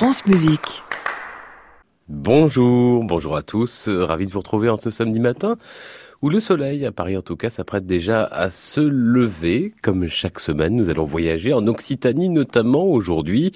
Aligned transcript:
France 0.00 0.24
Musique. 0.24 0.82
Bonjour, 2.08 3.04
bonjour 3.04 3.36
à 3.36 3.42
tous, 3.42 3.90
ravi 3.90 4.24
de 4.24 4.32
vous 4.32 4.38
retrouver 4.38 4.70
en 4.70 4.78
ce 4.78 4.90
samedi 4.90 5.20
matin 5.20 5.58
où 6.22 6.28
le 6.28 6.38
soleil, 6.38 6.84
à 6.84 6.92
Paris 6.92 7.16
en 7.16 7.22
tout 7.22 7.36
cas, 7.36 7.48
s'apprête 7.48 7.86
déjà 7.86 8.24
à 8.24 8.50
se 8.50 8.82
lever. 8.82 9.72
Comme 9.80 10.06
chaque 10.08 10.38
semaine, 10.38 10.76
nous 10.76 10.90
allons 10.90 11.04
voyager 11.04 11.54
en 11.54 11.66
Occitanie, 11.66 12.28
notamment 12.28 12.84
aujourd'hui. 12.84 13.52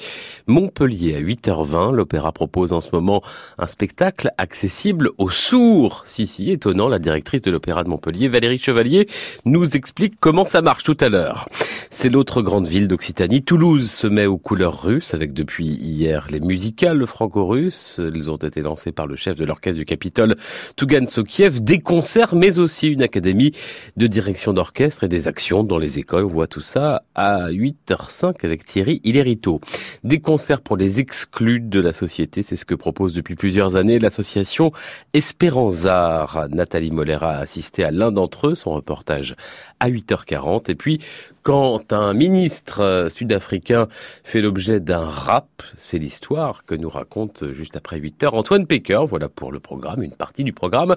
Montpellier 0.47 1.15
à 1.17 1.21
8h20. 1.21 1.92
L'opéra 1.92 2.33
propose 2.33 2.72
en 2.72 2.81
ce 2.81 2.88
moment 2.90 3.22
un 3.58 3.67
spectacle 3.67 4.31
accessible 4.38 5.11
aux 5.19 5.29
sourds. 5.29 6.04
Si, 6.06 6.27
si, 6.27 6.51
étonnant, 6.51 6.88
la 6.88 6.99
directrice 6.99 7.42
de 7.42 7.51
l'opéra 7.51 7.85
de 7.85 7.90
Montpellier, 7.90 8.29
Valérie 8.29 8.58
Chevalier, 8.58 9.08
nous 9.44 9.76
explique 9.76 10.15
comment 10.19 10.46
ça 10.46 10.62
marche 10.62 10.85
tout 10.85 10.96
à 11.01 11.10
l'heure. 11.10 11.51
C'est 11.90 12.08
l'autre 12.08 12.40
grande 12.40 12.67
ville 12.67 12.88
d'Occitanie. 12.88 13.42
Toulouse 13.42 13.90
se 13.90 14.06
met 14.06 14.24
aux 14.24 14.38
couleurs 14.38 14.83
russes 14.83 15.12
avec 15.12 15.35
depuis 15.35 15.67
hier 15.67 16.28
les 16.30 16.41
musicales 16.41 17.07
franco-russes. 17.07 18.01
Elles 18.03 18.31
ont 18.31 18.37
été 18.37 18.62
lancées 18.62 18.93
par 18.93 19.07
le 19.07 19.17
chef 19.17 19.37
de 19.37 19.45
l'orchestre 19.45 19.79
du 19.79 19.85
Capitole, 19.85 20.37
Tougan 20.77 21.07
Sokiev. 21.07 21.61
Des 21.61 21.79
concerts, 21.79 22.35
mais 22.35 22.54
aussi 22.59 22.89
une 22.89 23.03
académie 23.03 23.53
de 23.97 24.07
direction 24.07 24.53
d'orchestre 24.53 25.05
et 25.05 25.09
des 25.09 25.29
actions 25.29 25.65
dans 25.65 25.79
les 25.79 25.99
écoles. 25.99 26.25
On 26.25 26.29
voit 26.29 26.47
tout 26.47 26.61
ça 26.61 27.05
à 27.15 27.51
8h05 27.51 28.45
avec 28.45 28.65
Thierry 28.65 29.01
Hilerito. 29.05 29.61
Des 30.03 30.21
concerts 30.21 30.61
pour 30.61 30.77
les 30.77 31.01
exclus 31.01 31.61
de 31.61 31.81
la 31.81 31.93
société, 31.93 32.43
c'est 32.43 32.57
ce 32.57 32.65
que 32.65 32.75
propose 32.75 33.15
depuis 33.15 33.35
plusieurs 33.35 33.77
années 33.77 33.98
l'association 33.98 34.73
Espéranzar. 35.12 36.48
Nathalie 36.51 36.91
Moller 36.91 37.19
a 37.21 37.39
assisté 37.39 37.85
à 37.85 37.91
l'un 37.91 38.12
d'entre 38.12 38.48
eux, 38.48 38.55
son 38.55 38.73
reportage 38.73 39.37
à 39.84 39.91
8h40. 39.91 40.70
Et 40.70 40.74
puis, 40.74 41.01
quand 41.43 41.92
un 41.92 42.15
ministre 42.15 43.09
sud-africain 43.11 43.88
fait 44.25 44.41
l'objet 44.41 44.80
d'un 44.80 45.05
rap, 45.05 45.62
c'est 45.77 45.98
l'histoire 45.98 46.65
que 46.65 46.75
nous 46.75 46.88
raconte 46.88 47.52
juste 47.52 47.77
après 47.77 47.98
8h 47.98 48.30
Antoine 48.30 48.66
Pecker. 48.66 49.05
Voilà 49.06 49.28
pour 49.28 49.53
le 49.53 49.61
programme, 49.61 50.03
une 50.03 50.14
partie 50.14 50.42
du 50.42 50.55
programme. 50.55 50.97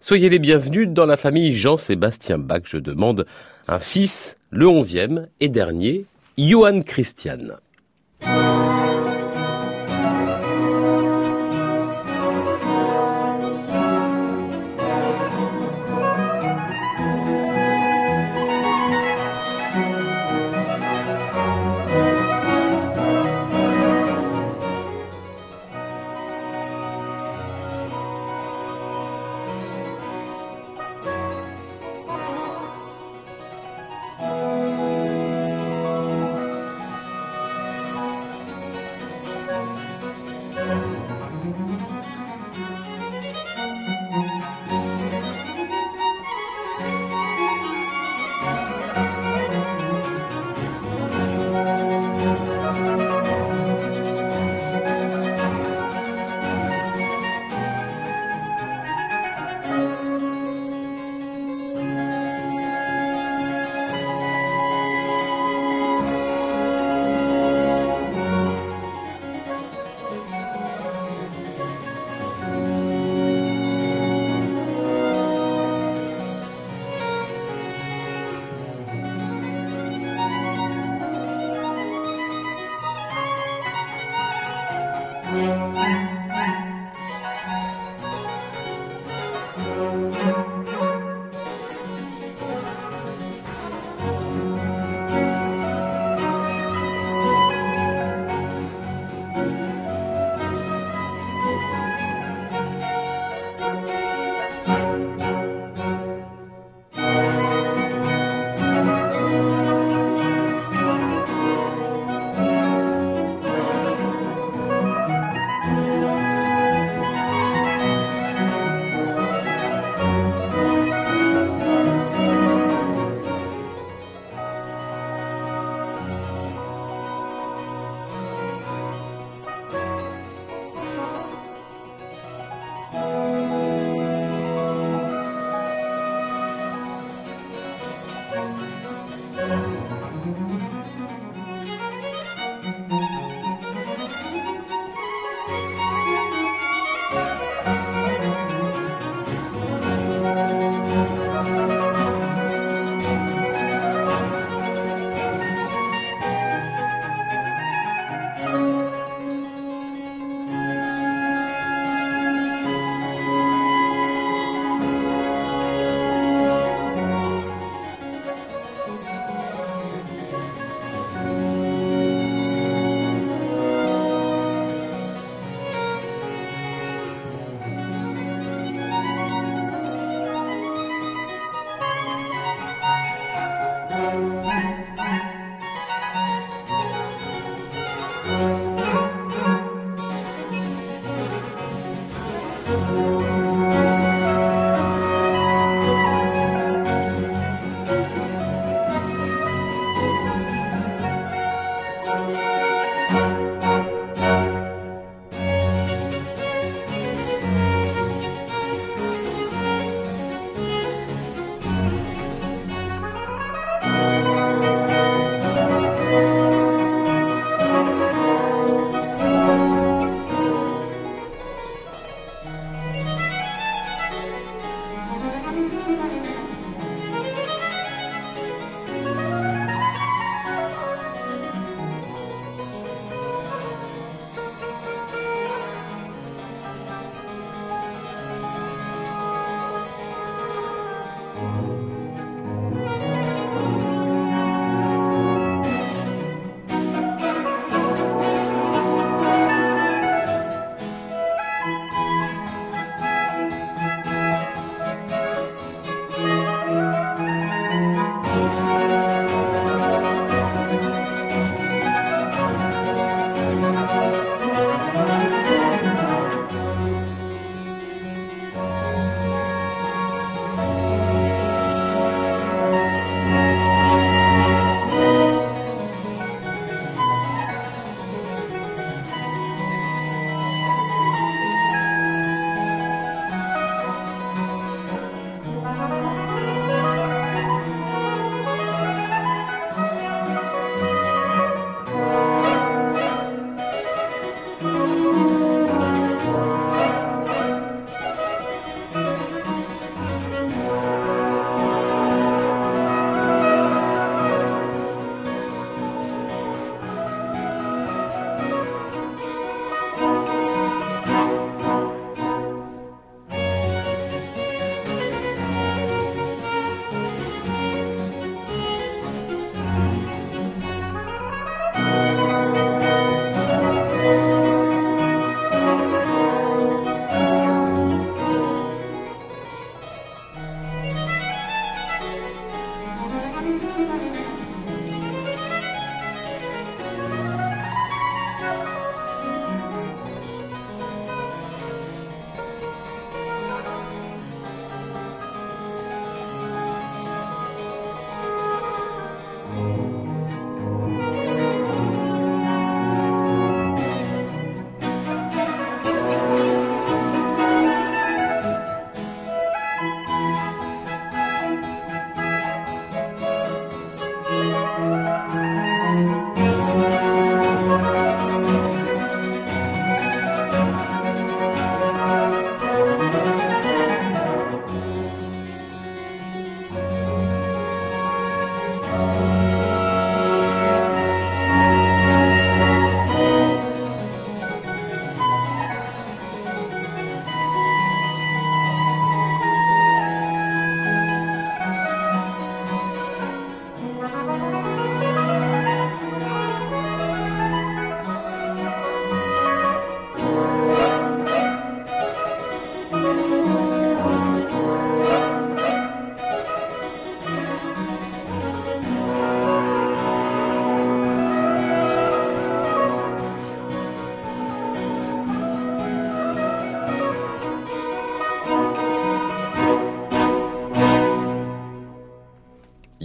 Soyez 0.00 0.28
les 0.28 0.38
bienvenus 0.38 0.88
dans 0.88 1.06
la 1.06 1.16
famille 1.16 1.52
Jean-Sébastien 1.52 2.38
Bach. 2.38 2.62
Je 2.64 2.78
demande 2.78 3.26
un 3.66 3.80
fils, 3.80 4.36
le 4.50 4.68
onzième 4.68 5.26
et 5.40 5.48
dernier, 5.48 6.04
Johann 6.38 6.84
Christian. 6.84 7.58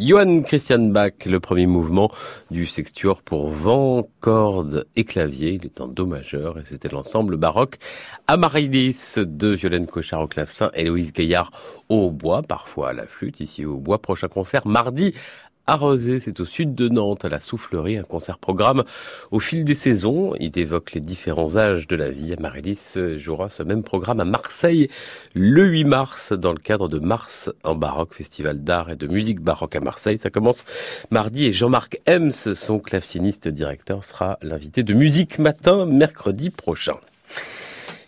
Johann 0.05 0.43
Christian 0.43 0.89
Bach, 0.89 1.13
le 1.25 1.39
premier 1.39 1.65
mouvement 1.65 2.11
du 2.51 2.65
sextuor 2.65 3.21
pour 3.21 3.49
vent, 3.49 4.05
cordes 4.19 4.85
et 4.97 5.05
clavier. 5.05 5.51
Il 5.51 5.65
est 5.65 5.79
en 5.79 5.87
do 5.87 6.05
majeur 6.05 6.57
et 6.57 6.63
c'était 6.69 6.89
l'ensemble 6.89 7.37
baroque 7.37 7.79
Amaryllis 8.27 9.13
de 9.15 9.47
Violaine 9.47 9.87
Cochard 9.87 10.19
au 10.19 10.27
clavecin 10.27 10.71
et 10.73 10.83
Louise 10.83 11.13
Gaillard 11.13 11.51
au 11.87 12.11
bois, 12.11 12.41
parfois 12.41 12.89
à 12.89 12.93
la 12.93 13.07
flûte, 13.07 13.39
ici 13.39 13.63
au 13.63 13.77
bois. 13.77 14.01
Prochain 14.01 14.27
concert 14.27 14.67
mardi 14.67 15.13
Arrosé, 15.65 16.19
c'est 16.19 16.41
au 16.41 16.45
sud 16.45 16.75
de 16.75 16.89
Nantes, 16.89 17.23
à 17.23 17.29
la 17.29 17.39
Soufflerie, 17.39 17.97
un 17.97 18.03
concert-programme 18.03 18.83
au 19.31 19.39
fil 19.39 19.63
des 19.63 19.75
saisons. 19.75 20.33
Il 20.41 20.59
évoque 20.59 20.91
les 20.91 20.99
différents 20.99 21.55
âges 21.55 21.87
de 21.87 21.95
la 21.95 22.09
vie. 22.09 22.35
Marilis 22.37 22.95
jouera 23.15 23.49
ce 23.49 23.63
même 23.63 23.81
programme 23.81 24.19
à 24.19 24.25
Marseille 24.25 24.89
le 25.33 25.65
8 25.65 25.85
mars 25.85 26.33
dans 26.33 26.51
le 26.51 26.59
cadre 26.59 26.89
de 26.89 26.99
Mars 26.99 27.49
en 27.63 27.75
baroque, 27.75 28.13
festival 28.13 28.61
d'art 28.61 28.89
et 28.89 28.97
de 28.97 29.07
musique 29.07 29.39
baroque 29.39 29.77
à 29.77 29.79
Marseille. 29.79 30.17
Ça 30.17 30.29
commence 30.29 30.65
mardi 31.11 31.45
et 31.45 31.53
Jean-Marc 31.53 31.97
Hems, 32.07 32.31
son 32.31 32.79
claveciniste 32.79 33.47
directeur, 33.47 34.03
sera 34.03 34.39
l'invité 34.41 34.83
de 34.83 34.93
Musique 34.93 35.39
Matin 35.39 35.85
mercredi 35.85 36.49
prochain. 36.49 36.97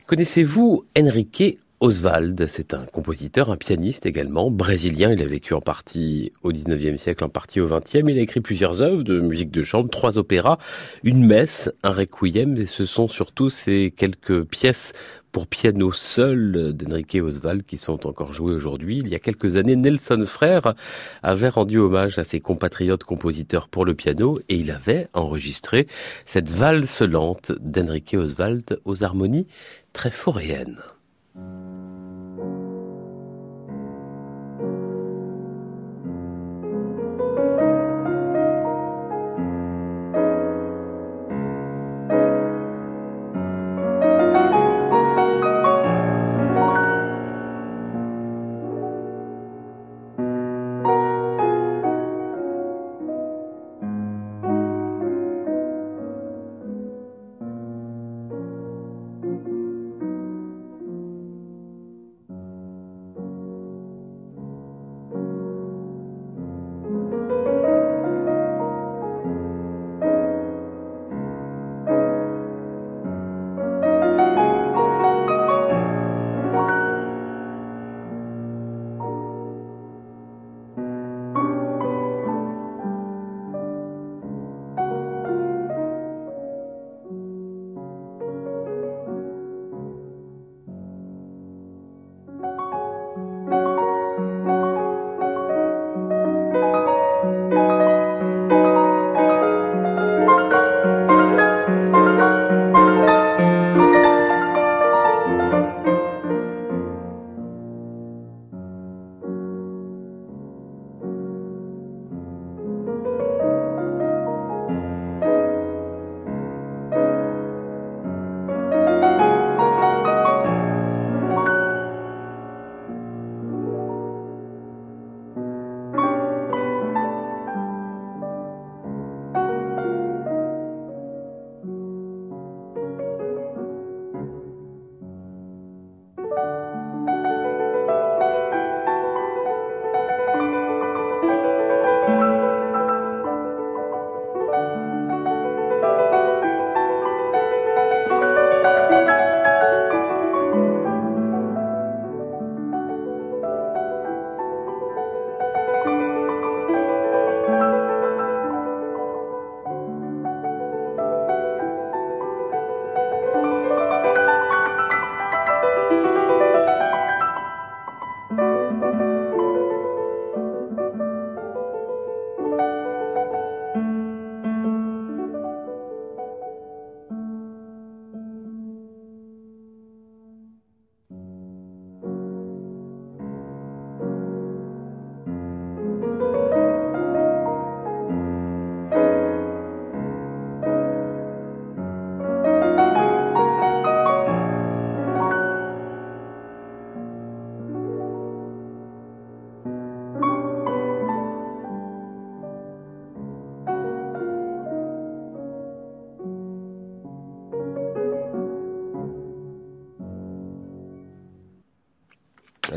Connaissez-vous 0.07 0.85
Enrique 0.97 1.57
Oswald, 1.81 2.47
c'est 2.47 2.73
un 2.73 2.85
compositeur, 2.85 3.51
un 3.51 3.57
pianiste 3.57 4.05
également, 4.05 4.49
brésilien. 4.49 5.11
Il 5.11 5.21
a 5.21 5.25
vécu 5.25 5.53
en 5.53 5.59
partie 5.59 6.31
au 6.41 6.53
19e 6.53 6.97
siècle, 6.97 7.25
en 7.25 7.29
partie 7.29 7.59
au 7.59 7.67
20e. 7.67 8.09
Il 8.09 8.17
a 8.17 8.21
écrit 8.21 8.39
plusieurs 8.39 8.81
œuvres 8.81 9.03
de 9.03 9.19
musique 9.19 9.51
de 9.51 9.61
chambre, 9.61 9.89
trois 9.89 10.17
opéras, 10.17 10.57
une 11.03 11.25
messe, 11.25 11.69
un 11.83 11.91
requiem, 11.91 12.55
et 12.55 12.65
ce 12.65 12.85
sont 12.85 13.09
surtout 13.09 13.49
ces 13.49 13.93
quelques 13.95 14.45
pièces 14.45 14.93
pour 15.33 15.47
piano 15.47 15.91
seul 15.91 16.71
d'Enrique 16.73 17.17
Oswald 17.21 17.63
qui 17.65 17.77
sont 17.77 18.07
encore 18.07 18.31
jouées 18.31 18.53
aujourd'hui. 18.53 18.99
Il 18.99 19.09
y 19.09 19.15
a 19.15 19.19
quelques 19.19 19.57
années, 19.57 19.75
Nelson 19.75 20.23
Frère 20.25 20.75
avait 21.23 21.49
rendu 21.49 21.77
hommage 21.77 22.17
à 22.17 22.23
ses 22.23 22.39
compatriotes 22.39 23.03
compositeurs 23.03 23.67
pour 23.67 23.83
le 23.83 23.95
piano 23.95 24.39
et 24.47 24.55
il 24.55 24.71
avait 24.71 25.09
enregistré 25.13 25.87
cette 26.25 26.49
valse 26.49 27.01
lente 27.01 27.51
d'Enrique 27.59 28.15
Oswald 28.17 28.79
aux 28.85 29.03
harmonies 29.03 29.47
très 29.91 30.09
foréennes. 30.09 30.81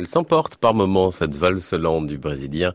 S'emporte 0.09 0.57
par 0.57 0.73
moments 0.73 1.11
cette 1.11 1.37
valse 1.37 1.75
lente 1.75 2.07
du 2.07 2.17
Brésilien 2.17 2.73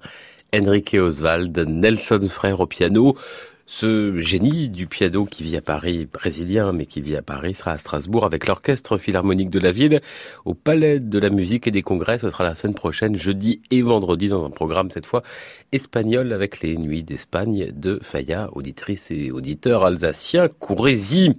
Enrique 0.56 0.94
Oswald, 0.94 1.58
Nelson 1.68 2.28
Frère 2.30 2.60
au 2.60 2.68
piano. 2.68 3.18
Ce 3.66 4.20
génie 4.20 4.70
du 4.70 4.86
piano 4.86 5.26
qui 5.26 5.42
vit 5.42 5.58
à 5.58 5.62
Paris, 5.62 6.06
brésilien, 6.06 6.74
mais 6.74 6.86
qui 6.86 7.02
vit 7.02 7.16
à 7.16 7.24
Paris, 7.24 7.56
sera 7.56 7.72
à 7.72 7.78
Strasbourg 7.80 8.24
avec 8.26 8.46
l'Orchestre 8.46 9.00
Philharmonique 9.00 9.50
de 9.50 9.60
la 9.60 9.72
ville 9.72 10.02
au 10.46 10.54
Palais 10.54 11.00
de 11.00 11.18
la 11.18 11.32
Musique 11.32 11.66
et 11.66 11.72
des 11.72 11.82
Congrès. 11.82 12.20
Ce 12.20 12.30
sera 12.30 12.44
la 12.44 12.54
semaine 12.54 12.76
prochaine, 12.76 13.16
jeudi 13.16 13.62
et 13.72 13.82
vendredi, 13.82 14.28
dans 14.28 14.46
un 14.46 14.52
programme 14.52 14.92
cette 14.92 15.08
fois 15.08 15.24
espagnol 15.72 16.34
avec 16.34 16.62
les 16.62 16.78
Nuits 16.78 17.04
d'Espagne 17.04 17.72
de 17.74 18.00
Faya, 18.04 18.50
auditrice 18.52 19.10
et 19.10 19.32
auditeur 19.32 19.86
alsacien 19.86 20.50
Courrézy. 20.50 21.32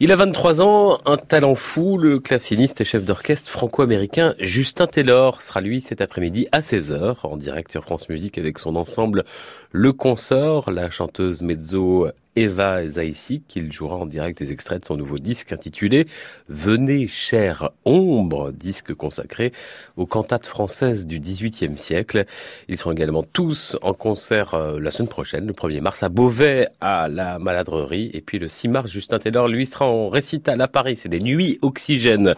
Il 0.00 0.12
a 0.12 0.16
23 0.16 0.62
ans, 0.62 0.98
un 1.06 1.16
talent 1.16 1.56
fou, 1.56 1.98
le 1.98 2.20
claveciniste 2.20 2.80
et 2.80 2.84
chef 2.84 3.04
d'orchestre 3.04 3.50
franco-américain 3.50 4.36
Justin 4.38 4.86
Taylor. 4.86 5.42
Sera 5.42 5.60
lui 5.60 5.80
cet 5.80 6.00
après-midi 6.00 6.46
à 6.52 6.60
16h 6.60 7.16
en 7.24 7.36
direct 7.36 7.72
sur 7.72 7.82
France 7.82 8.08
Musique 8.08 8.38
avec 8.38 8.60
son 8.60 8.76
ensemble 8.76 9.24
Le 9.72 9.92
Consort, 9.92 10.70
la 10.70 10.88
chanteuse 10.88 11.42
mezzo 11.42 12.06
Eva 12.38 12.86
Zaïssi, 12.88 13.42
qu'il 13.48 13.72
jouera 13.72 13.96
en 13.96 14.06
direct 14.06 14.40
des 14.40 14.52
extraits 14.52 14.82
de 14.82 14.86
son 14.86 14.96
nouveau 14.96 15.18
disque 15.18 15.52
intitulé 15.52 16.06
Venez, 16.48 17.08
chère 17.08 17.70
ombre, 17.84 18.52
disque 18.52 18.94
consacré 18.94 19.52
aux 19.96 20.06
cantates 20.06 20.46
françaises 20.46 21.08
du 21.08 21.18
XVIIIe 21.18 21.76
siècle. 21.76 22.26
Ils 22.68 22.78
seront 22.78 22.92
également 22.92 23.24
tous 23.24 23.76
en 23.82 23.92
concert 23.92 24.54
euh, 24.54 24.78
la 24.78 24.92
semaine 24.92 25.08
prochaine, 25.08 25.48
le 25.48 25.52
1er 25.52 25.80
mars, 25.80 26.04
à 26.04 26.08
Beauvais, 26.08 26.68
à 26.80 27.08
la 27.08 27.40
Maladrerie. 27.40 28.10
Et 28.14 28.20
puis 28.20 28.38
le 28.38 28.46
6 28.46 28.68
mars, 28.68 28.90
Justin 28.90 29.18
Taylor, 29.18 29.48
lui, 29.48 29.66
sera 29.66 29.86
en 29.86 30.08
récital 30.08 30.60
à 30.60 30.68
Paris. 30.68 30.94
C'est 30.94 31.08
des 31.08 31.20
Nuits 31.20 31.58
Oxygène 31.62 32.36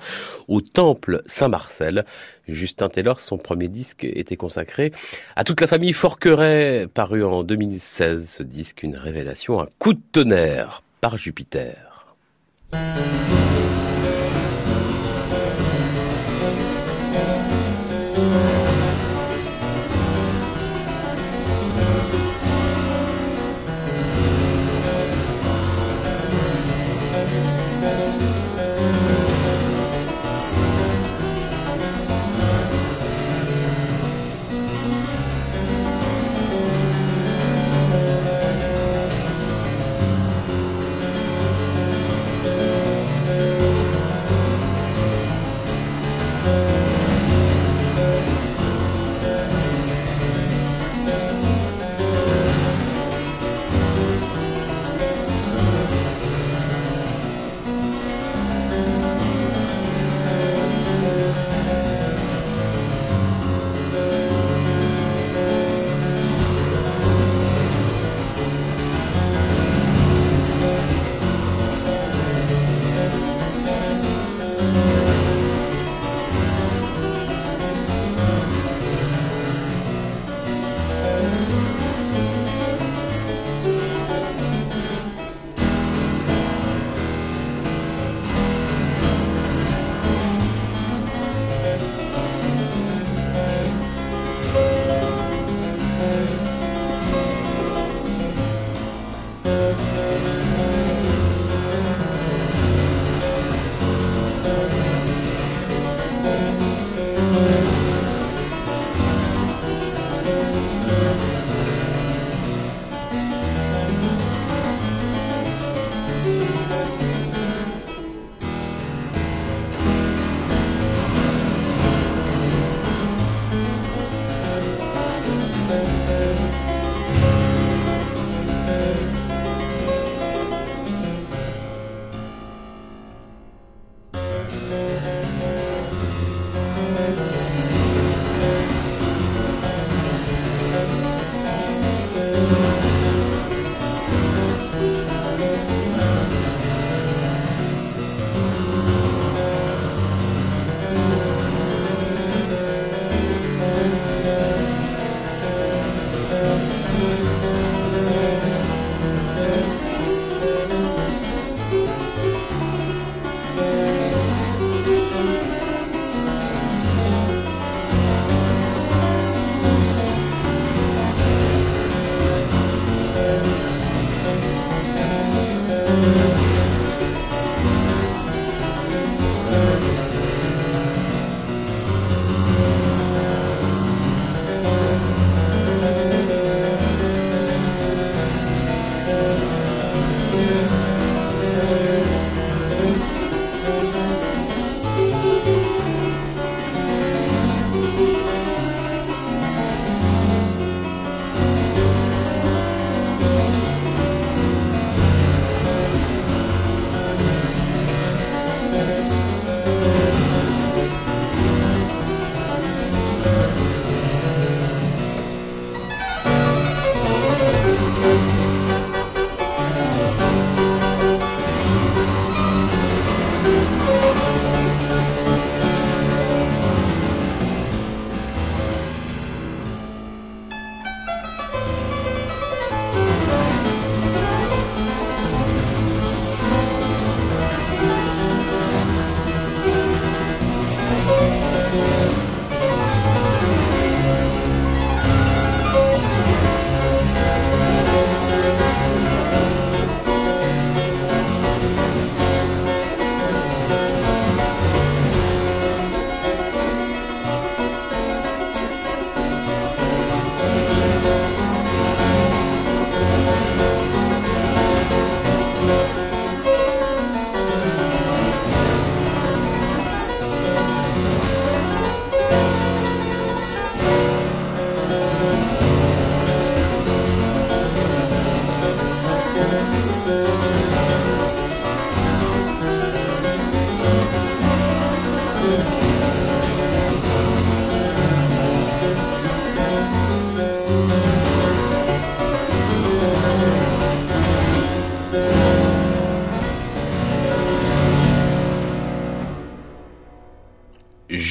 au 0.48 0.62
Temple 0.62 1.22
Saint-Marcel. 1.26 2.06
Justin 2.50 2.88
Taylor, 2.88 3.20
son 3.20 3.38
premier 3.38 3.68
disque 3.68 4.04
était 4.04 4.36
consacré 4.36 4.92
à 5.36 5.44
toute 5.44 5.60
la 5.60 5.66
famille 5.66 5.92
Forqueray, 5.92 6.86
paru 6.86 7.24
en 7.24 7.42
2016. 7.42 8.28
Ce 8.38 8.42
disque, 8.42 8.82
une 8.82 8.96
révélation, 8.96 9.60
un 9.60 9.68
coup 9.78 9.94
de 9.94 10.00
tonnerre 10.12 10.82
par 11.00 11.16
Jupiter. 11.16 12.16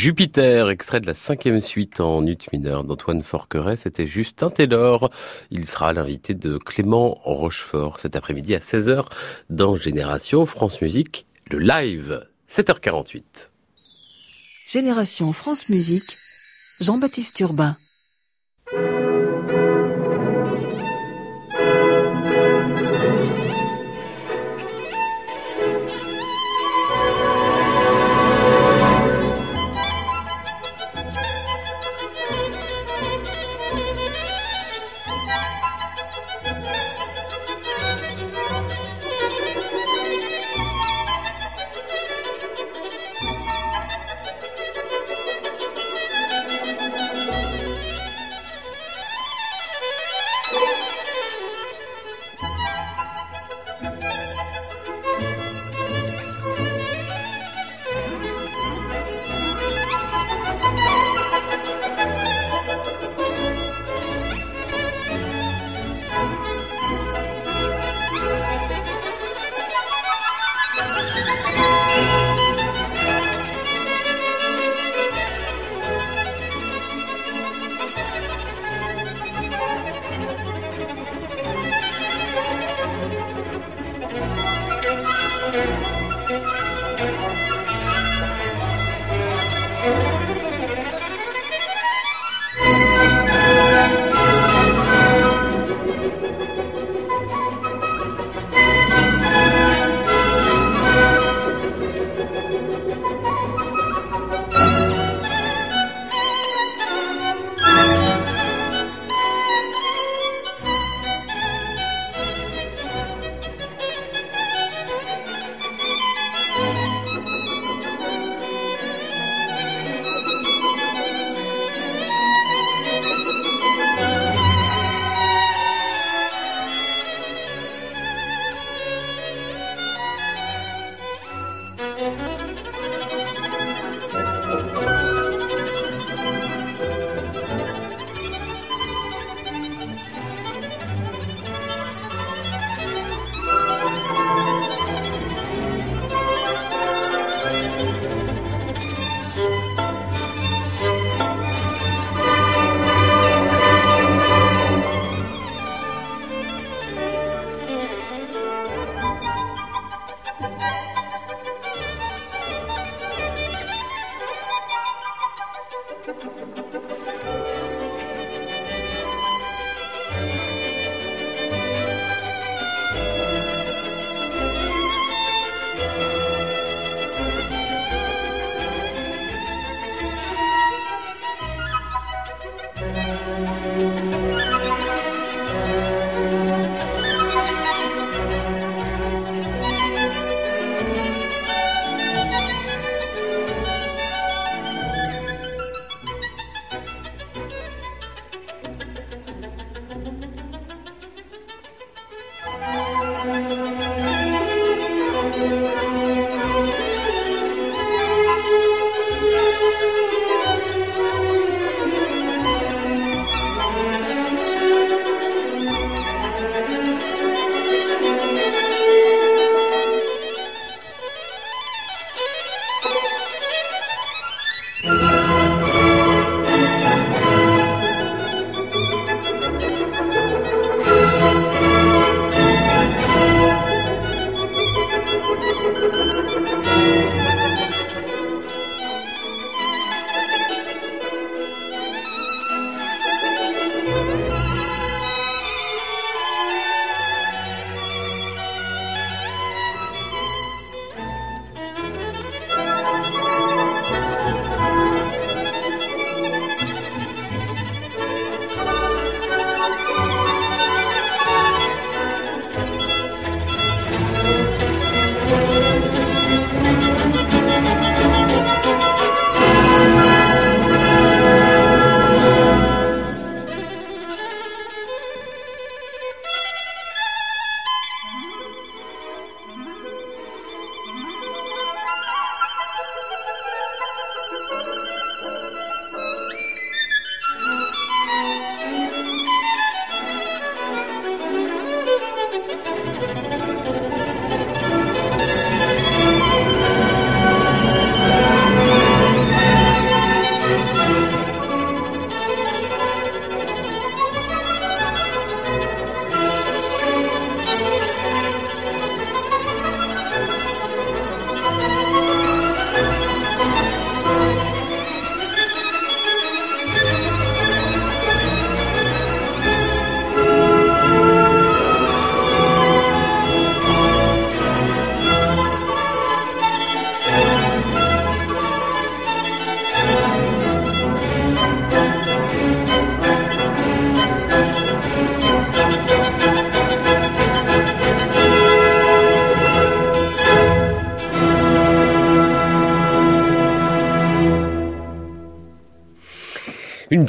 Jupiter, 0.02 0.70
extrait 0.70 1.02
de 1.02 1.08
la 1.08 1.14
cinquième 1.14 1.60
suite 1.60 2.00
en 2.00 2.26
ut 2.26 2.38
mineur 2.54 2.86
d'Antoine 2.86 3.22
Forqueret, 3.22 3.76
c'était 3.76 4.08
Justin 4.08 4.50
Taylor. 4.50 5.12
Il 5.52 5.68
sera 5.68 5.92
l'invité 5.92 6.34
de 6.34 6.58
Clément 6.58 7.20
Rochefort 7.26 8.00
cet 8.00 8.16
après-midi 8.16 8.56
à 8.56 8.60
16h 8.60 9.08
dans 9.50 9.76
Génération 9.76 10.46
France 10.46 10.80
Musique, 10.80 11.26
le 11.52 11.60
live, 11.60 12.26
7h48. 12.50 13.50
Génération 14.72 15.34
France 15.34 15.68
Musique, 15.68 16.16
Jean-Baptiste 16.80 17.38
Urbain. 17.42 17.76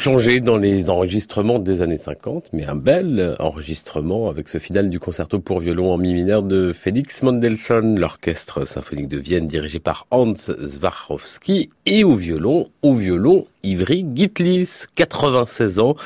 Une 0.01 0.13
plongée 0.13 0.41
dans 0.41 0.57
les 0.57 0.89
enregistrements 0.89 1.59
des 1.59 1.83
années 1.83 1.99
50, 1.99 2.55
mais 2.55 2.65
un 2.65 2.75
bel 2.75 3.37
enregistrement 3.39 4.31
avec 4.31 4.49
ce 4.49 4.57
final 4.57 4.89
du 4.89 4.99
concerto 4.99 5.41
pour 5.41 5.61
violon 5.61 5.93
en 5.93 5.99
mi 5.99 6.15
mineur 6.15 6.43
de 6.43 6.73
Félix 6.73 7.23
Mendelssohn, 7.23 8.01
l'orchestre 8.01 8.65
symphonique 8.65 9.09
de 9.09 9.19
Vienne 9.19 9.47
dirigé 9.47 9.79
par 9.79 10.07
Hans 10.11 10.33
Zwarowski 10.33 11.69
et 11.85 12.03
au 12.03 12.15
violon, 12.15 12.69
au 12.81 12.95
violon 12.95 13.45
Ivry 13.63 14.07
Gitlis, 14.15 14.85
96 14.95 15.79
ans. 15.81 15.97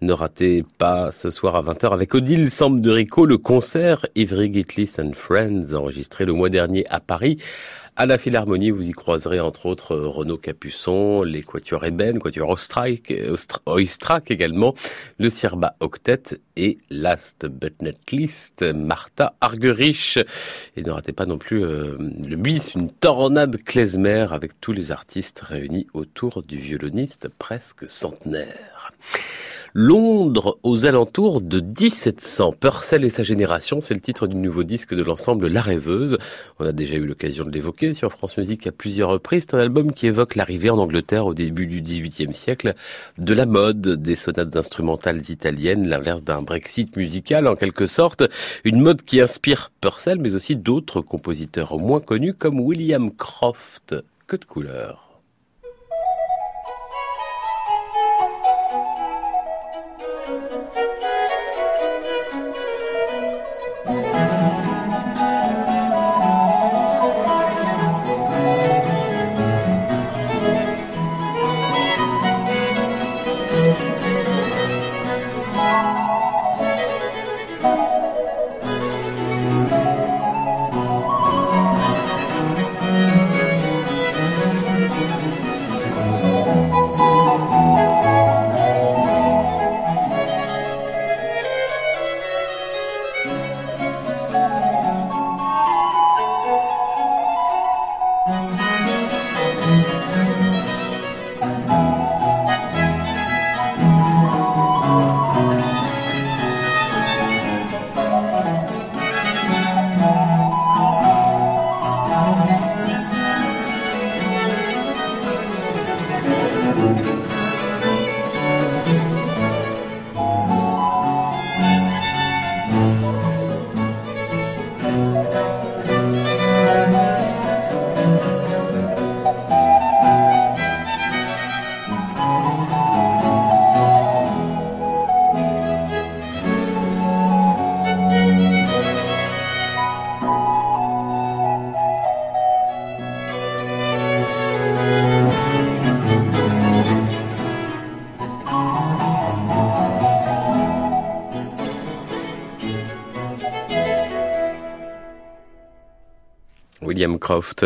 Ne 0.00 0.12
ratez 0.12 0.64
pas 0.78 1.12
ce 1.12 1.30
soir 1.30 1.54
à 1.54 1.62
20h 1.62 1.92
avec 1.92 2.12
Odile 2.12 2.48
Rico 2.86 3.24
le 3.24 3.38
concert 3.38 4.04
Ivry 4.16 4.52
Gitlis 4.52 4.96
and 4.98 5.12
Friends 5.14 5.72
enregistré 5.72 6.24
le 6.24 6.32
mois 6.32 6.48
dernier 6.48 6.86
à 6.90 6.98
Paris 6.98 7.38
à 7.96 8.06
la 8.06 8.18
Philharmonie, 8.18 8.70
vous 8.70 8.88
y 8.88 8.92
croiserez 8.92 9.38
entre 9.38 9.66
autres 9.66 9.94
Renaud 9.94 10.36
Capuçon, 10.36 11.22
les 11.22 11.42
Quatuors 11.42 11.84
Eben, 11.84 12.18
Quatuors 12.18 12.58
Oistrakh 13.66 14.30
également, 14.30 14.74
le 15.18 15.30
Sirba 15.30 15.76
Octet 15.78 16.40
et 16.56 16.78
last 16.90 17.46
but 17.46 17.80
not 17.82 17.92
least, 18.10 18.64
Martha 18.74 19.34
Argerich. 19.40 20.18
Et 20.76 20.82
ne 20.82 20.90
ratez 20.90 21.12
pas 21.12 21.26
non 21.26 21.38
plus 21.38 21.64
euh, 21.64 21.96
le 21.98 22.36
bis, 22.36 22.74
une 22.74 22.90
tornade 22.90 23.62
klezmer 23.62 24.26
avec 24.32 24.60
tous 24.60 24.72
les 24.72 24.90
artistes 24.90 25.40
réunis 25.40 25.86
autour 25.94 26.42
du 26.42 26.56
violoniste 26.56 27.28
presque 27.38 27.88
centenaire. 27.88 28.92
Londres 29.76 30.60
aux 30.62 30.86
alentours 30.86 31.40
de 31.40 31.58
1700. 31.58 32.52
Purcell 32.60 33.04
et 33.04 33.10
sa 33.10 33.24
génération, 33.24 33.80
c'est 33.80 33.94
le 33.94 34.00
titre 34.00 34.28
du 34.28 34.36
nouveau 34.36 34.62
disque 34.62 34.94
de 34.94 35.02
l'ensemble 35.02 35.48
La 35.48 35.60
Rêveuse. 35.62 36.16
On 36.60 36.64
a 36.64 36.70
déjà 36.70 36.94
eu 36.94 37.04
l'occasion 37.04 37.42
de 37.42 37.50
l'évoquer 37.50 37.92
sur 37.92 38.12
France 38.12 38.36
Musique 38.36 38.68
à 38.68 38.70
plusieurs 38.70 39.08
reprises. 39.10 39.46
C'est 39.50 39.56
un 39.56 39.58
album 39.58 39.92
qui 39.92 40.06
évoque 40.06 40.36
l'arrivée 40.36 40.70
en 40.70 40.78
Angleterre 40.78 41.26
au 41.26 41.34
début 41.34 41.66
du 41.66 41.82
XVIIIe 41.82 42.34
siècle 42.34 42.74
de 43.18 43.34
la 43.34 43.46
mode 43.46 44.00
des 44.00 44.14
sonates 44.14 44.54
instrumentales 44.54 45.28
italiennes, 45.28 45.88
l'inverse 45.88 46.22
d'un 46.22 46.42
Brexit 46.42 46.96
musical 46.96 47.48
en 47.48 47.56
quelque 47.56 47.86
sorte. 47.86 48.22
Une 48.62 48.80
mode 48.80 49.02
qui 49.02 49.20
inspire 49.20 49.72
Purcell 49.80 50.20
mais 50.20 50.34
aussi 50.34 50.54
d'autres 50.54 51.00
compositeurs 51.00 51.80
moins 51.80 52.00
connus 52.00 52.34
comme 52.34 52.60
William 52.60 53.10
Croft. 53.10 53.96
Que 54.28 54.36
de 54.36 54.44
couleurs. 54.44 55.13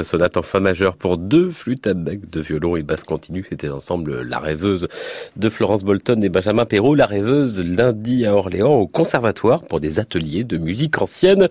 Sonate 0.02 0.36
en 0.36 0.42
fa 0.42 0.60
majeur 0.60 0.96
pour 0.96 1.18
deux 1.18 1.50
flûtes 1.50 1.86
à 1.86 1.94
bec, 1.94 2.30
de 2.30 2.40
violon 2.40 2.76
et 2.76 2.82
basse 2.82 3.02
continue. 3.02 3.44
C'était 3.48 3.66
l'ensemble 3.66 4.22
La 4.22 4.38
Rêveuse 4.38 4.88
de 5.36 5.48
Florence 5.48 5.84
Bolton 5.84 6.22
et 6.22 6.28
Benjamin 6.28 6.64
Perrault. 6.64 6.94
La 6.94 7.06
Rêveuse 7.06 7.60
lundi 7.64 8.24
à 8.26 8.34
Orléans 8.34 8.74
au 8.74 8.86
Conservatoire 8.86 9.62
pour 9.62 9.80
des 9.80 9.98
ateliers 9.98 10.44
de 10.44 10.58
musique 10.58 11.00
ancienne. 11.00 11.48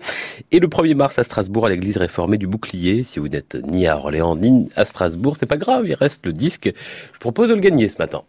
Et 0.52 0.58
le 0.58 0.68
1er 0.68 0.94
mars 0.94 1.18
à 1.18 1.24
Strasbourg 1.24 1.66
à 1.66 1.68
l'église 1.68 1.96
réformée 1.96 2.38
du 2.38 2.46
Bouclier. 2.46 3.04
Si 3.04 3.18
vous 3.18 3.28
n'êtes 3.28 3.56
ni 3.66 3.86
à 3.86 3.96
Orléans 3.96 4.36
ni 4.36 4.68
à 4.76 4.84
Strasbourg, 4.84 5.36
c'est 5.36 5.46
pas 5.46 5.56
grave, 5.56 5.86
il 5.86 5.94
reste 5.94 6.24
le 6.24 6.32
disque. 6.32 6.72
Je 7.12 7.18
propose 7.18 7.50
de 7.50 7.54
le 7.54 7.60
gagner 7.60 7.88
ce 7.88 7.98
matin. 7.98 8.22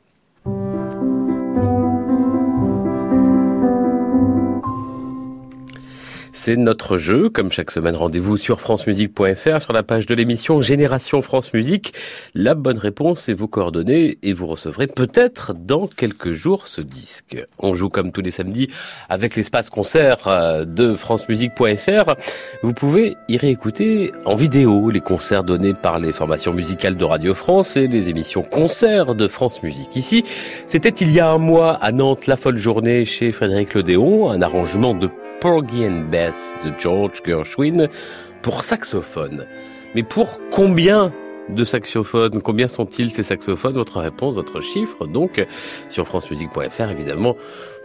C'est 6.41 6.55
notre 6.55 6.95
jeu. 6.95 7.29
Comme 7.29 7.51
chaque 7.51 7.69
semaine, 7.69 7.97
rendez-vous 7.97 8.37
sur 8.37 8.61
francemusique.fr 8.61 9.61
sur 9.61 9.73
la 9.73 9.83
page 9.83 10.05
de 10.05 10.15
l'émission 10.15 10.61
Génération 10.61 11.21
France 11.21 11.53
Musique. 11.53 11.93
La 12.33 12.55
bonne 12.55 12.77
réponse 12.77 13.27
est 13.27 13.33
vos 13.33 13.49
coordonnées 13.49 14.17
et 14.23 14.31
vous 14.31 14.47
recevrez 14.47 14.87
peut-être 14.87 15.53
dans 15.53 15.85
quelques 15.85 16.31
jours 16.31 16.67
ce 16.67 16.79
disque. 16.79 17.45
On 17.59 17.75
joue 17.75 17.89
comme 17.89 18.13
tous 18.13 18.21
les 18.21 18.31
samedis 18.31 18.69
avec 19.09 19.35
l'espace 19.35 19.69
concert 19.69 20.29
euh, 20.29 20.63
de 20.63 20.95
francemusique.fr. 20.95 22.15
Vous 22.63 22.73
pouvez 22.73 23.17
y 23.27 23.35
réécouter 23.35 24.13
en 24.23 24.35
vidéo 24.37 24.89
les 24.91 25.01
concerts 25.01 25.43
donnés 25.43 25.73
par 25.73 25.99
les 25.99 26.13
formations 26.13 26.53
musicales 26.53 26.95
de 26.95 27.03
Radio 27.03 27.33
France 27.33 27.75
et 27.75 27.87
les 27.87 28.07
émissions 28.07 28.43
concerts 28.43 29.13
de 29.13 29.27
France 29.27 29.61
Musique. 29.61 29.93
Ici, 29.97 30.23
c'était 30.67 30.87
il 30.87 31.11
y 31.11 31.19
a 31.19 31.29
un 31.29 31.37
mois 31.37 31.73
à 31.73 31.91
Nantes 31.91 32.27
la 32.27 32.37
folle 32.37 32.57
journée 32.57 33.03
chez 33.03 33.33
Frédéric 33.33 33.73
Lodéon, 33.73 34.31
un 34.31 34.41
arrangement 34.41 34.95
de 34.95 35.09
Porgy 35.41 35.87
and 35.87 36.09
Bess 36.09 36.55
de 36.63 36.71
George 36.77 37.21
Gershwin 37.25 37.87
pour 38.41 38.63
saxophone. 38.63 39.45
Mais 39.95 40.03
pour 40.03 40.39
combien 40.51 41.13
de 41.49 41.63
saxophones? 41.63 42.41
Combien 42.41 42.67
sont-ils 42.67 43.11
ces 43.11 43.23
saxophones? 43.23 43.73
Votre 43.73 43.99
réponse, 43.99 44.35
votre 44.35 44.59
chiffre, 44.61 45.07
donc 45.07 45.45
sur 45.89 46.07
francemusique.fr, 46.07 46.89
évidemment, 46.89 47.35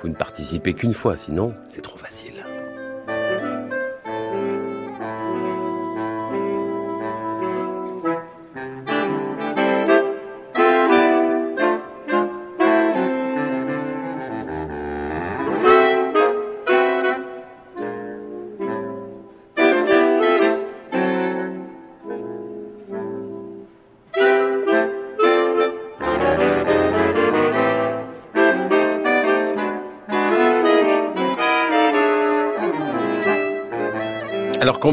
vous 0.02 0.08
ne 0.08 0.14
participez 0.14 0.74
qu'une 0.74 0.92
fois, 0.92 1.16
sinon 1.16 1.54
c'est 1.68 1.82
trop 1.82 1.98
facile. 1.98 2.44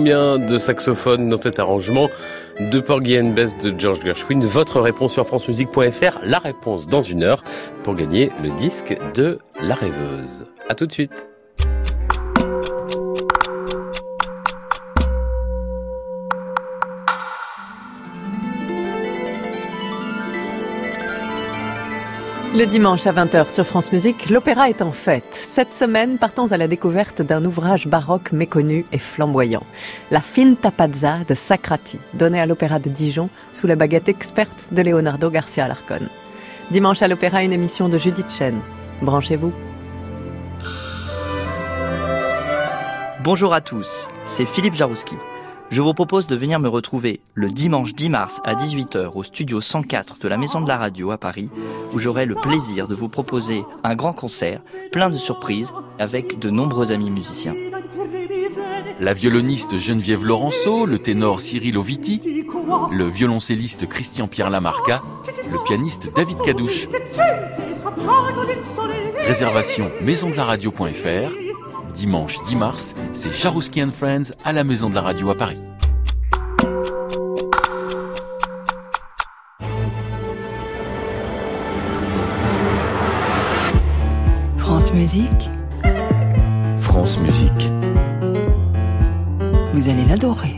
Combien 0.02 0.40
de 0.40 0.58
saxophones 0.58 1.30
dans 1.30 1.40
cet 1.40 1.60
arrangement 1.60 2.10
de 2.60 2.80
Porgy 2.80 3.20
and 3.20 3.34
Bess 3.36 3.56
de 3.60 3.80
George 3.80 4.04
Gershwin? 4.04 4.40
Votre 4.40 4.82
réponse 4.82 5.14
sur 5.14 5.28
francemusique.fr, 5.28 6.18
la 6.24 6.40
réponse 6.40 6.88
dans 6.88 7.02
une 7.02 7.22
heure 7.22 7.44
pour 7.84 7.94
gagner 7.94 8.32
le 8.42 8.50
disque 8.50 8.98
de 9.14 9.38
La 9.62 9.76
Rêveuse. 9.76 10.46
A 10.70 10.74
tout 10.74 10.88
de 10.88 10.92
suite. 10.92 11.31
Le 22.54 22.66
dimanche 22.66 23.08
à 23.08 23.14
20h 23.14 23.50
sur 23.50 23.66
France 23.66 23.94
Musique, 23.94 24.30
l'opéra 24.30 24.70
est 24.70 24.82
en 24.82 24.92
fête. 24.92 25.30
Cette 25.32 25.74
semaine, 25.74 26.18
partons 26.18 26.52
à 26.52 26.58
la 26.58 26.68
découverte 26.68 27.22
d'un 27.22 27.46
ouvrage 27.46 27.88
baroque 27.88 28.34
méconnu 28.34 28.86
et 28.92 28.98
flamboyant. 28.98 29.64
La 30.12 30.20
Finta 30.20 30.70
Pazza 30.70 31.20
de 31.26 31.34
Sacrati, 31.34 31.98
donnée 32.14 32.42
à 32.42 32.46
l'opéra 32.46 32.80
de 32.80 32.90
Dijon 32.90 33.30
sous 33.54 33.68
la 33.68 33.78
baguette 33.78 34.10
experte 34.10 34.66
de 34.72 34.82
Leonardo 34.82 35.30
Garcia 35.30 35.64
Alarcon. 35.64 36.06
Dimanche 36.72 37.02
à 37.02 37.08
l'opéra, 37.08 37.42
une 37.42 37.54
émission 37.54 37.88
de 37.88 37.98
Judith 37.98 38.30
Chen. 38.30 38.60
Branchez-vous. 39.02 39.54
Bonjour 43.24 43.54
à 43.54 43.62
tous, 43.62 44.10
c'est 44.26 44.46
Philippe 44.46 44.74
Jarouski. 44.74 45.16
Je 45.71 45.81
vous 45.81 45.93
propose 45.93 46.27
de 46.27 46.36
venir 46.36 46.60
me 46.60 46.67
retrouver 46.67 47.21
le 47.34 47.49
dimanche 47.49 47.95
10 47.95 48.10
mars 48.10 48.41
à 48.43 48.55
18h 48.55 49.12
au 49.15 49.23
studio 49.23 49.62
104 49.62 50.19
de 50.21 50.27
la 50.27 50.36
Maison 50.36 50.60
de 50.60 50.67
la 50.67 50.75
Radio 50.77 51.12
à 51.12 51.17
Paris, 51.17 51.47
où 51.93 51.99
j'aurai 51.99 52.25
le 52.25 52.36
plaisir 52.36 52.89
de 52.89 52.93
vous 52.93 53.07
proposer 53.07 53.63
un 53.86 53.95
grand 53.95 54.12
concert, 54.12 54.62
plein 54.91 55.10
de 55.10 55.15
surprises, 55.15 55.71
avec 55.97 56.39
de 56.39 56.49
nombreux 56.49 56.91
amis 56.91 57.10
musiciens. 57.10 57.55
La 58.99 59.13
violoniste 59.13 59.77
Geneviève 59.77 60.25
Laurenceau, 60.25 60.86
le 60.86 60.99
ténor 60.99 61.39
Cyril 61.39 61.77
Oviti, 61.77 62.43
le 62.91 63.05
violoncelliste 63.05 63.88
Christian-Pierre 63.88 64.49
Lamarca, 64.49 65.01
le 65.49 65.63
pianiste 65.63 66.13
David 66.13 66.41
Cadouche. 66.41 66.89
Réservation 69.25 69.89
maisondelaradio.fr 70.01 71.51
dimanche 71.91 72.38
10 72.47 72.56
mars, 72.56 72.95
c'est 73.13 73.32
Jarouski 73.32 73.84
and 73.84 73.91
Friends 73.91 74.34
à 74.43 74.54
la 74.54 74.63
Maison 74.63 74.89
de 74.89 74.95
la 74.95 75.01
Radio 75.01 75.30
à 75.30 75.36
Paris. 75.36 75.60
France 84.58 84.93
Musique, 84.93 85.49
France 86.80 87.19
Musique. 87.19 87.69
vous 89.73 89.89
allez 89.89 90.06
l'adorer. 90.06 90.56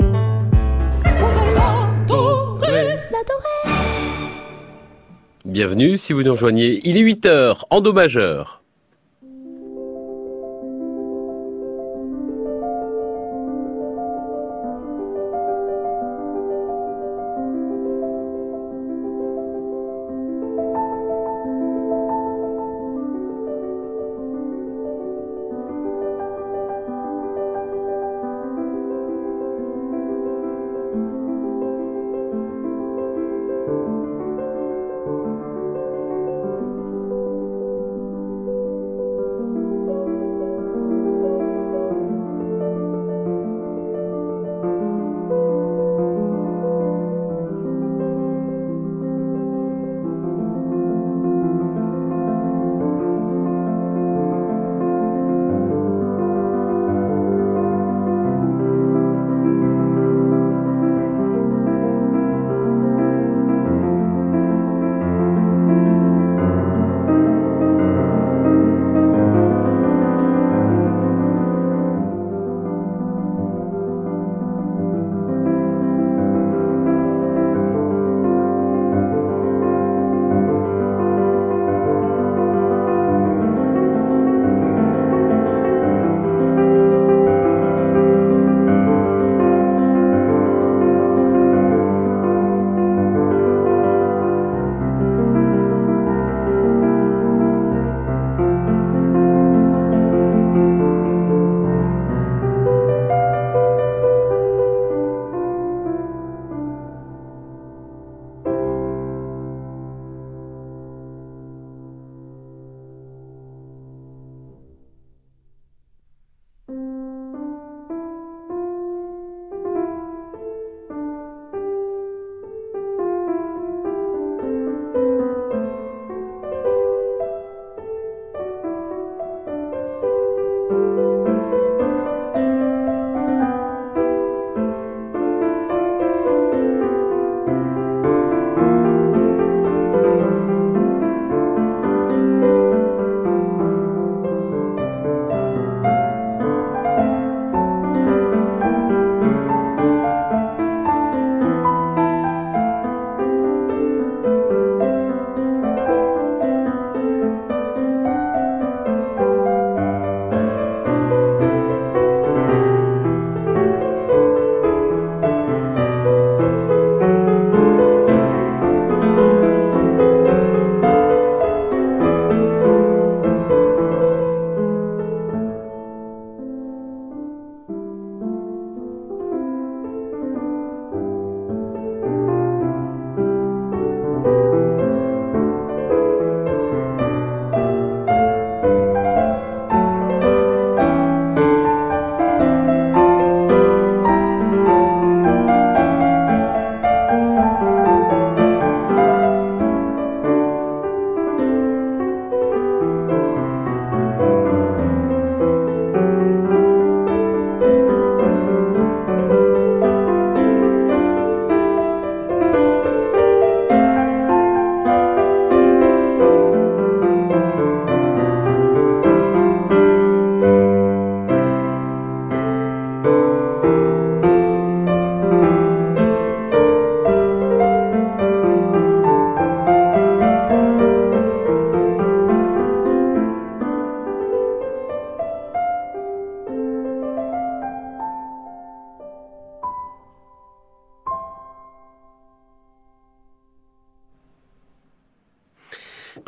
Bienvenue 5.46 5.98
si 5.98 6.14
vous 6.14 6.24
nous 6.24 6.32
rejoignez. 6.32 6.80
Il 6.84 6.98
est 6.98 7.02
8 7.02 7.26
heures 7.28 7.66
en 7.70 7.80
do 7.80 7.94
majeur. 7.94 8.63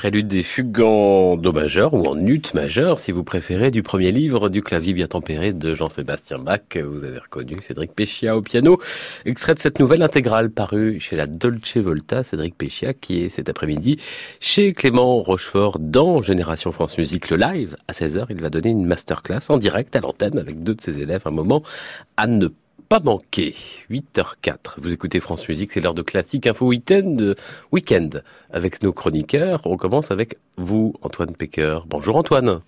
Prélude 0.06 0.28
des 0.28 0.44
fugues 0.44 0.82
en 0.82 1.36
do 1.36 1.52
majeur 1.52 1.96
ou 1.96 2.06
en 2.06 2.16
ut 2.28 2.44
majeur, 2.54 3.00
si 3.00 3.12
vous 3.12 3.24
préférez, 3.24 3.72
du 3.72 3.82
premier 3.82 4.12
livre 4.12 4.50
du 4.50 4.62
clavier 4.62 4.94
bien 4.94 5.08
tempéré 5.08 5.52
de 5.52 5.74
Jean-Sébastien 5.74 6.38
Bach. 6.38 6.62
Vous 6.76 7.04
avez 7.04 7.18
reconnu 7.18 7.58
Cédric 7.68 7.92
Péchia 7.92 8.38
au 8.38 8.44
piano. 8.44 8.80
Extrait 9.26 9.56
de 9.56 9.60
cette 9.60 9.80
nouvelle 9.80 10.04
intégrale 10.04 10.52
parue 10.52 11.00
chez 11.00 11.16
la 11.16 11.26
Dolce 11.26 11.78
Volta, 11.78 12.24
Cédric 12.24 12.56
Péchia, 12.56 12.94
qui 12.94 13.24
est 13.24 13.30
cet 13.30 13.50
après-midi 13.50 13.98
chez 14.40 14.74
Clément 14.74 15.24
Rochefort 15.24 15.80
dans 15.80 16.22
Génération 16.22 16.72
France 16.72 17.00
Musique, 17.00 17.32
le 17.32 17.38
live. 17.38 17.76
À 17.88 17.94
16h, 17.94 18.28
il 18.30 18.42
va 18.42 18.52
donner 18.52 18.70
une 18.70 18.86
masterclass 18.86 19.50
en 19.50 19.58
direct 19.58 19.96
à 19.96 20.02
l'antenne 20.02 20.38
avec 20.38 20.62
deux 20.62 20.76
de 20.76 20.82
ses 20.82 21.00
élèves. 21.00 21.24
Un 21.26 21.32
moment 21.32 21.64
à 22.16 22.28
ne 22.28 22.50
pas 22.88 23.00
manquer. 23.00 23.56
8h04. 23.90 24.76
Vous 24.78 24.94
écoutez 24.94 25.20
France 25.20 25.48
Musique, 25.48 25.72
c'est 25.72 25.82
l'heure 25.82 25.94
de 25.94 26.02
classique 26.02 26.48
info 26.48 26.68
week-end, 26.68 27.34
week-end 27.72 28.10
avec 28.52 28.84
nos 28.84 28.94
chroniqueurs. 28.94 29.62
On 29.66 29.78
commence 29.78 30.12
avec 30.12 30.38
vous, 30.58 30.94
Antoine 31.02 31.36
Pecker. 31.36 31.80
Bonjour 31.88 32.16
Antoine. 32.16 32.62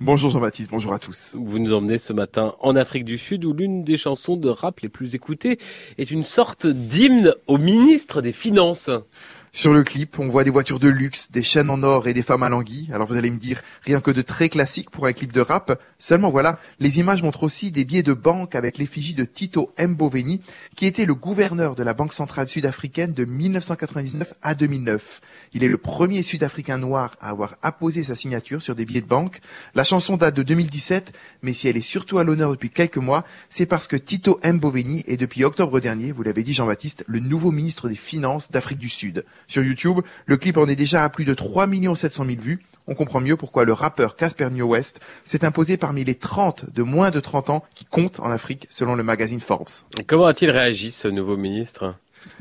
Bonjour 0.00 0.30
Jean-Baptiste, 0.30 0.70
bonjour 0.70 0.92
à 0.92 0.98
tous. 0.98 1.36
Vous 1.40 1.58
nous 1.58 1.72
emmenez 1.72 1.98
ce 1.98 2.12
matin 2.12 2.54
en 2.60 2.74
Afrique 2.74 3.04
du 3.04 3.18
Sud 3.18 3.44
où 3.44 3.52
l'une 3.52 3.84
des 3.84 3.96
chansons 3.96 4.36
de 4.36 4.48
rap 4.48 4.80
les 4.80 4.88
plus 4.88 5.14
écoutées 5.14 5.58
est 5.96 6.10
une 6.10 6.24
sorte 6.24 6.66
d'hymne 6.66 7.34
au 7.46 7.58
ministre 7.58 8.20
des 8.20 8.32
Finances. 8.32 8.90
Sur 9.54 9.74
le 9.74 9.84
clip, 9.84 10.18
on 10.18 10.28
voit 10.28 10.44
des 10.44 10.50
voitures 10.50 10.78
de 10.78 10.88
luxe, 10.88 11.30
des 11.30 11.42
chaînes 11.42 11.68
en 11.68 11.82
or 11.82 12.08
et 12.08 12.14
des 12.14 12.22
femmes 12.22 12.42
à 12.42 12.48
languille. 12.48 12.88
Alors 12.90 13.06
vous 13.06 13.16
allez 13.16 13.30
me 13.30 13.36
dire, 13.36 13.60
rien 13.82 14.00
que 14.00 14.10
de 14.10 14.22
très 14.22 14.48
classique 14.48 14.88
pour 14.88 15.04
un 15.04 15.12
clip 15.12 15.30
de 15.30 15.42
rap. 15.42 15.78
Seulement 15.98 16.30
voilà, 16.30 16.58
les 16.80 17.00
images 17.00 17.22
montrent 17.22 17.42
aussi 17.42 17.70
des 17.70 17.84
billets 17.84 18.02
de 18.02 18.14
banque 18.14 18.54
avec 18.54 18.78
l'effigie 18.78 19.14
de 19.14 19.26
Tito 19.26 19.70
Mboveni, 19.78 20.40
qui 20.74 20.86
était 20.86 21.04
le 21.04 21.14
gouverneur 21.14 21.74
de 21.74 21.82
la 21.82 21.92
Banque 21.92 22.14
centrale 22.14 22.48
sud-africaine 22.48 23.12
de 23.12 23.26
1999 23.26 24.32
à 24.40 24.54
2009. 24.54 25.20
Il 25.52 25.62
est 25.64 25.68
le 25.68 25.76
premier 25.76 26.22
Sud-Africain 26.22 26.78
noir 26.78 27.14
à 27.20 27.28
avoir 27.28 27.56
apposé 27.60 28.04
sa 28.04 28.14
signature 28.14 28.62
sur 28.62 28.74
des 28.74 28.86
billets 28.86 29.02
de 29.02 29.06
banque. 29.06 29.40
La 29.74 29.84
chanson 29.84 30.16
date 30.16 30.34
de 30.34 30.42
2017, 30.42 31.12
mais 31.42 31.52
si 31.52 31.68
elle 31.68 31.76
est 31.76 31.82
surtout 31.82 32.16
à 32.16 32.24
l'honneur 32.24 32.52
depuis 32.52 32.70
quelques 32.70 32.96
mois, 32.96 33.22
c'est 33.50 33.66
parce 33.66 33.86
que 33.86 33.96
Tito 33.96 34.40
Mboveni 34.42 35.04
est 35.06 35.18
depuis 35.18 35.44
octobre 35.44 35.78
dernier, 35.78 36.10
vous 36.10 36.22
l'avez 36.22 36.42
dit 36.42 36.54
Jean-Baptiste, 36.54 37.04
le 37.06 37.18
nouveau 37.18 37.50
ministre 37.50 37.90
des 37.90 37.96
Finances 37.96 38.50
d'Afrique 38.50 38.78
du 38.78 38.88
Sud. 38.88 39.26
Sur 39.46 39.62
YouTube, 39.62 40.00
le 40.26 40.36
clip 40.36 40.56
en 40.56 40.66
est 40.66 40.76
déjà 40.76 41.04
à 41.04 41.08
plus 41.08 41.24
de 41.24 41.34
3 41.34 41.66
700 41.94 42.24
000 42.24 42.40
vues. 42.40 42.62
On 42.86 42.94
comprend 42.94 43.20
mieux 43.20 43.36
pourquoi 43.36 43.64
le 43.64 43.72
rappeur 43.72 44.16
Casper 44.16 44.50
New 44.50 44.68
West 44.68 45.00
s'est 45.24 45.44
imposé 45.44 45.76
parmi 45.76 46.04
les 46.04 46.16
30 46.16 46.72
de 46.72 46.82
moins 46.82 47.10
de 47.10 47.20
30 47.20 47.50
ans 47.50 47.64
qui 47.74 47.84
comptent 47.84 48.20
en 48.20 48.30
Afrique 48.30 48.66
selon 48.70 48.96
le 48.96 49.02
magazine 49.02 49.40
Forbes. 49.40 49.68
Comment 50.06 50.26
a-t-il 50.26 50.50
réagi 50.50 50.90
ce 50.90 51.08
nouveau 51.08 51.36
ministre? 51.36 51.94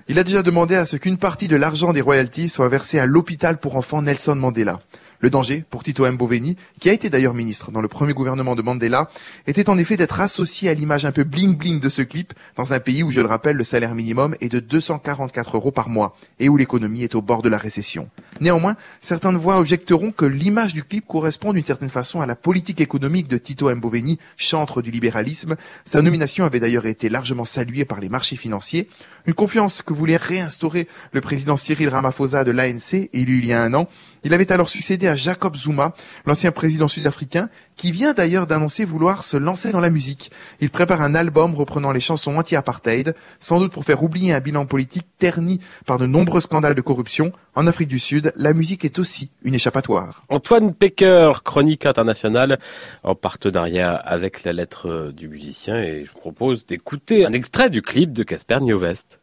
Il 0.08 0.20
a 0.20 0.24
déjà 0.24 0.43
demandé 0.43 0.76
à 0.76 0.86
ce 0.86 0.97
qu'une 0.97 1.18
partie 1.18 1.47
de 1.47 1.56
l'argent 1.56 1.93
des 1.93 2.02
royalties 2.02 2.49
soit 2.49 2.70
versée 2.70 2.99
à 2.99 3.06
l'hôpital 3.06 3.60
pour 3.60 3.76
enfants 3.76 4.02
Nelson 4.02 4.36
Mandela. 4.36 4.80
Le 5.22 5.30
danger 5.30 5.63
pour 5.69 5.84
Tito 5.84 6.11
Mboveni, 6.11 6.57
qui 6.80 6.89
a 6.89 6.93
été 6.93 7.11
d'ailleurs 7.11 7.36
ministre 7.36 7.72
dans 7.72 7.82
le 7.82 7.88
premier 7.88 8.13
gouvernement 8.13 8.55
de 8.55 8.63
Mandela, 8.63 9.07
était 9.45 9.69
en 9.69 9.78
effet 9.78 9.95
d'être 9.95 10.19
associé 10.19 10.67
à 10.67 10.74
l'image 10.74 11.05
un 11.05 11.11
peu 11.11 11.24
bling-bling 11.24 11.80
de 11.80 11.89
ce 11.89 12.01
clip 12.01 12.34
dans 12.55 12.74
un 12.74 12.80
pays 12.80 13.03
où, 13.03 13.11
je 13.11 13.22
le 13.22 13.28
rappelle, 13.28 13.55
le 13.55 13.63
salaire 13.63 13.93
minimum 13.93 14.36
est 14.41 14.49
de 14.49 14.59
244 14.59 15.57
euros 15.57 15.69
par 15.69 15.89
mois 15.89 16.15
et 16.39 16.49
où 16.49 16.57
l'économie 16.57 17.03
est 17.03 17.13
au 17.13 17.22
bord 17.22 17.43
de 17.43 17.49
la 17.49 17.59
récession. 17.59 18.09
Néanmoins, 18.39 18.76
certaines 18.99 19.38
voix 19.38 19.59
objecteront 19.59 20.11
que 20.11 20.26
l'image 20.26 20.74
du 20.74 20.84
clip 20.84 21.05
correspond 21.05 21.53
d'une 21.53 21.63
certaine 21.63 21.89
façon 21.89 22.22
à 22.22 22.26
la 22.26 22.36
politique 22.36 22.82
économique 22.82 23.28
de 23.28 23.38
Tito 23.38 23.74
Mboveni, 23.74 24.17
chantre 24.38 24.82
du 24.82 24.89
libéralisme. 24.89 25.55
Sa 25.86 26.01
nomination 26.01 26.45
avait 26.45 26.59
d'ailleurs 26.59 26.88
été 26.88 27.09
largement 27.09 27.45
saluée 27.45 27.86
par 27.86 27.99
les 27.99 28.09
marchés 28.09 28.38
financiers, 28.38 28.89
une 29.28 29.36
confiance 29.36 29.84
que 29.84 29.93
voulait 29.93 30.17
réinstaurer 30.17 30.88
le 31.11 31.22
président 31.22 31.57
Cyril 31.57 31.89
Ramaphosa 31.89 32.43
de 32.43 32.49
l'ANC, 32.49 33.09
élu 33.13 33.38
il 33.38 33.45
y 33.45 33.53
a 33.53 33.61
un 33.61 33.76
an. 33.76 33.88
Il 34.24 34.34
avait 34.34 34.51
alors 34.51 34.69
succédé 34.69 35.07
à 35.07 35.15
Jacob 35.15 35.55
Zuma, 35.55 35.93
l'ancien 36.26 36.51
président 36.51 36.88
sud-africain, 36.88 37.49
qui 37.76 37.91
vient 37.91 38.13
d'ailleurs 38.13 38.45
d'annoncer 38.45 38.86
vouloir 38.86 39.24
se 39.24 39.38
lancer 39.38 39.72
dans 39.72 39.80
la 39.80 39.89
musique. 39.89 40.32
Il 40.59 40.69
prépare 40.69 41.01
un 41.01 41.15
album 41.15 41.55
reprenant 41.55 41.91
les 41.91 41.99
chansons 41.99 42.38
anti-apartheid, 42.38 43.15
sans 43.39 43.59
doute 43.59 43.72
pour 43.72 43.84
faire 43.84 44.03
oublier 44.03 44.34
un 44.34 44.39
bilan 44.39 44.65
politique 44.65 45.07
terni 45.17 45.59
par 45.86 45.97
de 45.97 46.05
nombreux 46.05 46.41
scandales 46.41 46.76
de 46.76 46.82
corruption. 46.82 47.32
En 47.55 47.65
Afrique 47.67 47.89
du 47.89 47.99
Sud, 47.99 48.32
la 48.36 48.53
musique 48.53 48.86
est 48.86 48.99
aussi 48.99 49.32
une 49.43 49.55
échappatoire. 49.55 50.24
Antoine 50.30 50.74
Pecker, 50.74 51.32
chronique 51.43 51.86
internationale, 51.86 52.59
en 53.03 53.15
partenariat 53.15 53.93
avec 53.95 54.43
la 54.43 54.53
lettre 54.53 55.11
du 55.15 55.28
musicien, 55.28 55.78
et 55.78 56.05
je 56.05 56.11
vous 56.11 56.19
propose 56.19 56.65
d'écouter 56.65 57.26
un 57.26 57.34
extrait 57.34 57.69
du 57.69 57.82
clip 57.82 58.13
de 58.13 58.24
Casper 58.24 58.59
Nyovest. 58.61 59.19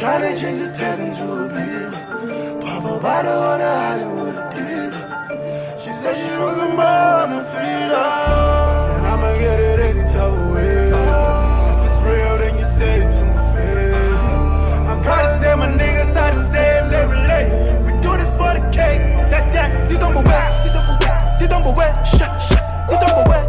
Trying 0.00 0.34
to 0.34 0.40
change 0.40 0.58
this 0.60 0.72
test 0.72 0.98
into 0.98 1.22
a 1.30 1.46
beam. 1.46 1.92
Pop 2.62 2.84
a 2.84 2.98
bottle 2.98 3.38
on 3.38 3.60
a 3.60 3.72
Hollywood 3.84 4.34
dip. 4.48 4.94
She 5.78 5.92
said 5.92 6.16
she 6.16 6.40
was 6.40 6.56
a 6.56 6.68
man 6.74 7.32
of 7.36 7.46
freedom. 7.52 7.92
And 8.96 9.06
I'ma 9.06 9.38
get 9.38 9.60
it 9.60 9.80
any 9.80 10.04
type 10.04 10.32
of 10.32 10.54
way. 10.54 10.88
If 10.88 11.84
it's 11.84 12.00
real, 12.00 12.38
then 12.38 12.56
you 12.56 12.64
say 12.64 13.02
it 13.02 13.10
to 13.10 13.24
my 13.26 13.54
face. 13.54 13.92
I'm 14.88 15.02
proud 15.02 15.20
to 15.20 15.38
say 15.38 15.54
my 15.54 15.68
niggas 15.68 16.16
are 16.16 16.34
the 16.34 16.44
same, 16.48 16.88
they 16.88 17.04
relate. 17.04 17.84
We 17.84 17.92
do 18.00 18.16
this 18.16 18.32
for 18.40 18.54
the 18.56 18.64
cake. 18.72 19.04
That, 19.28 19.52
that, 19.52 19.90
you 19.90 19.98
don't 19.98 20.14
go 20.14 20.20
away. 20.20 20.60
You 21.42 21.46
don't 21.46 21.62
go 21.62 21.72
away. 21.72 21.92
Shut, 22.08 22.40
shut. 22.48 22.64
You 22.88 22.96
don't 22.96 23.12
go 23.16 23.22
away. 23.28 23.44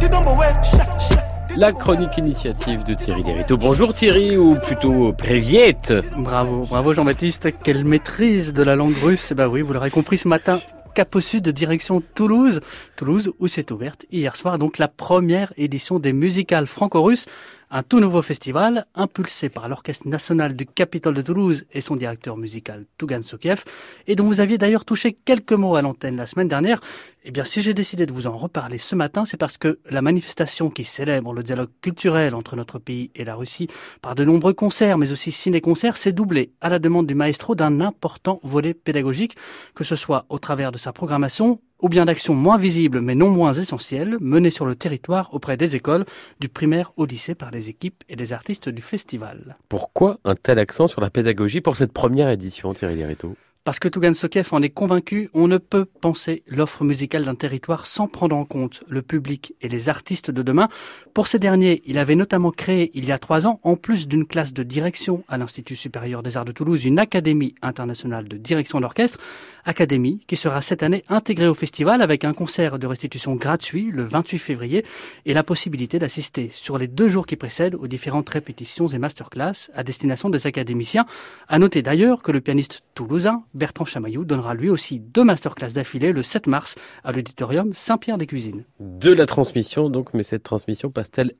You 0.00 0.08
don't 0.08 0.24
go 0.24 0.30
away. 0.30 0.54
Shut, 0.64 0.88
shut. 1.02 1.29
La 1.56 1.72
chronique 1.72 2.16
initiative 2.18 2.84
de 2.84 2.94
Thierry 2.94 3.22
Lériteau. 3.22 3.56
Bonjour 3.56 3.92
Thierry, 3.92 4.36
ou 4.36 4.54
plutôt 4.54 5.12
Préviette. 5.12 5.92
Bravo, 6.18 6.66
bravo 6.66 6.92
Jean-Baptiste, 6.92 7.48
quelle 7.62 7.84
maîtrise 7.84 8.52
de 8.52 8.62
la 8.62 8.76
langue 8.76 8.96
russe. 9.02 9.28
Eh 9.30 9.34
ben 9.34 9.48
oui, 9.48 9.62
vous 9.62 9.72
l'aurez 9.72 9.90
compris 9.90 10.18
ce 10.18 10.28
matin, 10.28 10.60
Cap 10.94 11.14
au 11.14 11.20
Sud, 11.20 11.48
direction 11.48 12.02
Toulouse. 12.14 12.60
Toulouse, 12.96 13.32
où 13.38 13.48
s'est 13.48 13.72
ouverte 13.72 14.06
hier 14.10 14.36
soir 14.36 14.58
donc 14.58 14.78
la 14.78 14.88
première 14.88 15.52
édition 15.56 15.98
des 15.98 16.12
musicales 16.12 16.66
franco-russes 16.66 17.26
un 17.70 17.82
tout 17.84 18.00
nouveau 18.00 18.20
festival 18.20 18.86
impulsé 18.94 19.48
par 19.48 19.68
l'Orchestre 19.68 20.08
national 20.08 20.56
du 20.56 20.66
Capitole 20.66 21.14
de 21.14 21.22
Toulouse 21.22 21.64
et 21.72 21.80
son 21.80 21.94
directeur 21.94 22.36
musical 22.36 22.84
Tougan 22.98 23.22
Sokiev, 23.22 23.64
et 24.08 24.16
dont 24.16 24.24
vous 24.24 24.40
aviez 24.40 24.58
d'ailleurs 24.58 24.84
touché 24.84 25.12
quelques 25.12 25.52
mots 25.52 25.76
à 25.76 25.82
l'antenne 25.82 26.16
la 26.16 26.26
semaine 26.26 26.48
dernière. 26.48 26.80
Eh 27.22 27.32
bien, 27.32 27.44
si 27.44 27.60
j'ai 27.60 27.74
décidé 27.74 28.06
de 28.06 28.14
vous 28.14 28.26
en 28.26 28.34
reparler 28.34 28.78
ce 28.78 28.94
matin, 28.94 29.26
c'est 29.26 29.36
parce 29.36 29.58
que 29.58 29.78
la 29.90 30.00
manifestation 30.00 30.70
qui 30.70 30.84
célèbre 30.84 31.34
le 31.34 31.42
dialogue 31.42 31.68
culturel 31.82 32.34
entre 32.34 32.56
notre 32.56 32.78
pays 32.78 33.10
et 33.14 33.24
la 33.24 33.34
Russie 33.34 33.68
par 34.00 34.14
de 34.14 34.24
nombreux 34.24 34.54
concerts, 34.54 34.96
mais 34.96 35.12
aussi 35.12 35.30
ciné-concerts, 35.30 35.98
s'est 35.98 36.12
doublée 36.12 36.52
à 36.62 36.70
la 36.70 36.78
demande 36.78 37.06
du 37.06 37.14
maestro 37.14 37.54
d'un 37.54 37.82
important 37.82 38.40
volet 38.42 38.72
pédagogique, 38.72 39.36
que 39.74 39.84
ce 39.84 39.96
soit 39.96 40.24
au 40.30 40.38
travers 40.38 40.72
de 40.72 40.78
sa 40.78 40.94
programmation 40.94 41.60
ou 41.82 41.90
bien 41.90 42.06
d'actions 42.06 42.34
moins 42.34 42.56
visibles 42.56 43.02
mais 43.02 43.14
non 43.14 43.28
moins 43.28 43.52
essentielles 43.52 44.16
menées 44.20 44.50
sur 44.50 44.64
le 44.64 44.74
territoire 44.74 45.34
auprès 45.34 45.58
des 45.58 45.76
écoles, 45.76 46.06
du 46.40 46.48
primaire 46.48 46.92
au 46.96 47.04
lycée 47.04 47.34
par 47.34 47.50
les 47.50 47.68
équipes 47.68 48.02
et 48.08 48.16
les 48.16 48.32
artistes 48.32 48.70
du 48.70 48.80
festival. 48.80 49.58
Pourquoi 49.68 50.18
un 50.24 50.36
tel 50.36 50.58
accent 50.58 50.86
sur 50.86 51.02
la 51.02 51.10
pédagogie 51.10 51.60
pour 51.60 51.76
cette 51.76 51.92
première 51.92 52.30
édition, 52.30 52.72
Thierry 52.72 52.96
Lériteau 52.96 53.36
parce 53.64 53.78
que 53.78 53.88
Tougan 53.88 54.14
Sokev 54.14 54.48
en 54.52 54.62
est 54.62 54.70
convaincu, 54.70 55.28
on 55.34 55.46
ne 55.46 55.58
peut 55.58 55.84
penser 55.84 56.42
l'offre 56.46 56.82
musicale 56.82 57.26
d'un 57.26 57.34
territoire 57.34 57.86
sans 57.86 58.08
prendre 58.08 58.34
en 58.34 58.46
compte 58.46 58.82
le 58.88 59.02
public 59.02 59.54
et 59.60 59.68
les 59.68 59.90
artistes 59.90 60.30
de 60.30 60.42
demain. 60.42 60.68
Pour 61.12 61.26
ces 61.26 61.38
derniers, 61.38 61.82
il 61.84 61.98
avait 61.98 62.14
notamment 62.14 62.52
créé 62.52 62.90
il 62.94 63.04
y 63.04 63.12
a 63.12 63.18
trois 63.18 63.46
ans, 63.46 63.60
en 63.62 63.76
plus 63.76 64.08
d'une 64.08 64.26
classe 64.26 64.54
de 64.54 64.62
direction 64.62 65.24
à 65.28 65.36
l'Institut 65.36 65.76
supérieur 65.76 66.22
des 66.22 66.38
arts 66.38 66.46
de 66.46 66.52
Toulouse, 66.52 66.86
une 66.86 66.98
académie 66.98 67.54
internationale 67.60 68.28
de 68.28 68.38
direction 68.38 68.80
d'orchestre, 68.80 69.18
académie 69.64 70.20
qui 70.26 70.36
sera 70.36 70.62
cette 70.62 70.82
année 70.82 71.04
intégrée 71.08 71.46
au 71.46 71.54
festival 71.54 72.00
avec 72.00 72.24
un 72.24 72.32
concert 72.32 72.78
de 72.78 72.86
restitution 72.86 73.34
gratuit 73.34 73.90
le 73.92 74.04
28 74.04 74.38
février 74.38 74.86
et 75.26 75.34
la 75.34 75.42
possibilité 75.42 75.98
d'assister 75.98 76.50
sur 76.54 76.78
les 76.78 76.86
deux 76.86 77.10
jours 77.10 77.26
qui 77.26 77.36
précèdent 77.36 77.74
aux 77.74 77.88
différentes 77.88 78.28
répétitions 78.30 78.88
et 78.88 78.98
masterclass 78.98 79.70
à 79.74 79.82
destination 79.82 80.30
des 80.30 80.46
académiciens. 80.46 81.04
À 81.46 81.58
noter 81.58 81.82
d'ailleurs 81.82 82.22
que 82.22 82.32
le 82.32 82.40
pianiste 82.40 82.82
toulousain 82.94 83.42
Bertrand 83.54 83.84
Chamaillou 83.84 84.24
donnera 84.24 84.54
lui 84.54 84.70
aussi 84.70 85.00
deux 85.00 85.24
masterclass 85.24 85.72
d'affilée 85.72 86.12
le 86.12 86.22
7 86.22 86.46
mars 86.46 86.76
à 87.04 87.12
l'auditorium 87.12 87.72
Saint-Pierre-des-Cuisines. 87.74 88.64
De 88.78 89.12
la 89.12 89.26
transmission 89.26 89.90
donc, 89.90 90.14
mais 90.14 90.22
cette 90.22 90.42
transmission 90.42 90.90
passe-t-elle 90.90 91.32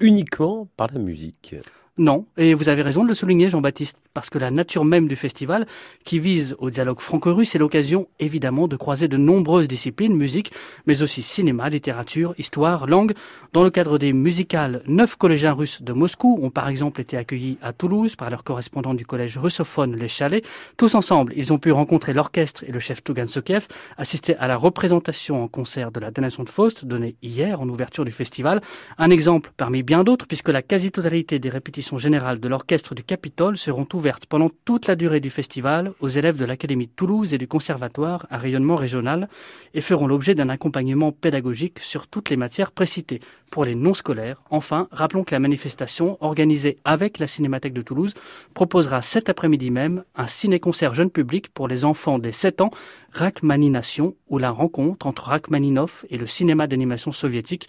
uniquement 0.00 0.68
par 0.76 0.88
la 0.92 0.98
musique? 0.98 1.56
Non, 1.98 2.26
et 2.36 2.54
vous 2.54 2.68
avez 2.68 2.82
raison 2.82 3.02
de 3.02 3.08
le 3.08 3.14
souligner, 3.14 3.48
Jean-Baptiste, 3.48 3.96
parce 4.14 4.30
que 4.30 4.38
la 4.38 4.52
nature 4.52 4.84
même 4.84 5.08
du 5.08 5.16
festival, 5.16 5.66
qui 6.04 6.20
vise 6.20 6.54
au 6.58 6.70
dialogue 6.70 7.00
franco-russe, 7.00 7.56
est 7.56 7.58
l'occasion 7.58 8.06
évidemment 8.20 8.68
de 8.68 8.76
croiser 8.76 9.08
de 9.08 9.16
nombreuses 9.16 9.66
disciplines, 9.66 10.14
musique, 10.14 10.52
mais 10.86 11.02
aussi 11.02 11.22
cinéma, 11.22 11.68
littérature, 11.68 12.34
histoire, 12.38 12.86
langue. 12.86 13.14
Dans 13.52 13.64
le 13.64 13.70
cadre 13.70 13.98
des 13.98 14.12
musicales, 14.12 14.82
neuf 14.86 15.16
collégiens 15.16 15.52
russes 15.52 15.82
de 15.82 15.92
Moscou 15.92 16.38
ont 16.40 16.50
par 16.50 16.68
exemple 16.68 17.00
été 17.00 17.16
accueillis 17.16 17.58
à 17.62 17.72
Toulouse 17.72 18.14
par 18.14 18.30
leur 18.30 18.44
correspondant 18.44 18.94
du 18.94 19.04
collège 19.04 19.36
russophone 19.36 19.96
Les 19.96 20.08
Chalets. 20.08 20.44
Tous 20.76 20.94
ensemble, 20.94 21.32
ils 21.36 21.52
ont 21.52 21.58
pu 21.58 21.72
rencontrer 21.72 22.12
l'orchestre 22.12 22.62
et 22.64 22.70
le 22.70 22.78
chef 22.78 23.02
Tougan 23.02 23.26
Sokiev, 23.26 23.66
assister 23.96 24.36
à 24.36 24.46
la 24.46 24.56
représentation 24.56 25.42
en 25.42 25.48
concert 25.48 25.90
de 25.90 25.98
la 25.98 26.12
Donation 26.12 26.44
de 26.44 26.48
Faust 26.48 26.84
donnée 26.84 27.16
hier 27.22 27.60
en 27.60 27.68
ouverture 27.68 28.04
du 28.04 28.12
festival. 28.12 28.60
Un 28.98 29.10
exemple 29.10 29.50
parmi 29.56 29.82
bien 29.82 30.04
d'autres, 30.04 30.26
puisque 30.26 30.48
la 30.48 30.62
quasi-totalité 30.62 31.38
des 31.38 31.48
répétitions 31.48 31.87
générales 31.96 32.40
de 32.40 32.48
l'orchestre 32.48 32.94
du 32.94 33.02
Capitole 33.02 33.56
seront 33.56 33.86
ouvertes 33.94 34.26
pendant 34.26 34.50
toute 34.66 34.86
la 34.86 34.96
durée 34.96 35.20
du 35.20 35.30
festival 35.30 35.92
aux 36.00 36.08
élèves 36.08 36.36
de 36.36 36.44
l'Académie 36.44 36.88
de 36.88 36.92
Toulouse 36.94 37.32
et 37.32 37.38
du 37.38 37.48
Conservatoire 37.48 38.26
à 38.28 38.36
rayonnement 38.36 38.76
régional 38.76 39.30
et 39.72 39.80
feront 39.80 40.06
l'objet 40.06 40.34
d'un 40.34 40.50
accompagnement 40.50 41.12
pédagogique 41.12 41.78
sur 41.78 42.06
toutes 42.06 42.28
les 42.28 42.36
matières 42.36 42.72
précitées. 42.72 43.20
Pour 43.50 43.64
les 43.64 43.74
non-scolaires, 43.74 44.42
enfin, 44.50 44.88
rappelons 44.90 45.24
que 45.24 45.34
la 45.34 45.38
manifestation, 45.38 46.18
organisée 46.20 46.76
avec 46.84 47.18
la 47.18 47.26
Cinémathèque 47.26 47.72
de 47.72 47.80
Toulouse, 47.80 48.12
proposera 48.52 49.00
cet 49.00 49.30
après-midi 49.30 49.70
même 49.70 50.04
un 50.16 50.26
ciné-concert 50.26 50.94
jeune 50.94 51.10
public 51.10 51.48
pour 51.54 51.68
les 51.68 51.86
enfants 51.86 52.18
des 52.18 52.32
7 52.32 52.60
ans, 52.60 52.70
Rachmanination, 53.12 54.14
ou 54.28 54.36
la 54.36 54.50
rencontre 54.50 55.06
entre 55.06 55.28
Rachmaninov 55.28 56.04
et 56.10 56.18
le 56.18 56.26
cinéma 56.26 56.66
d'animation 56.66 57.12
soviétique. 57.12 57.68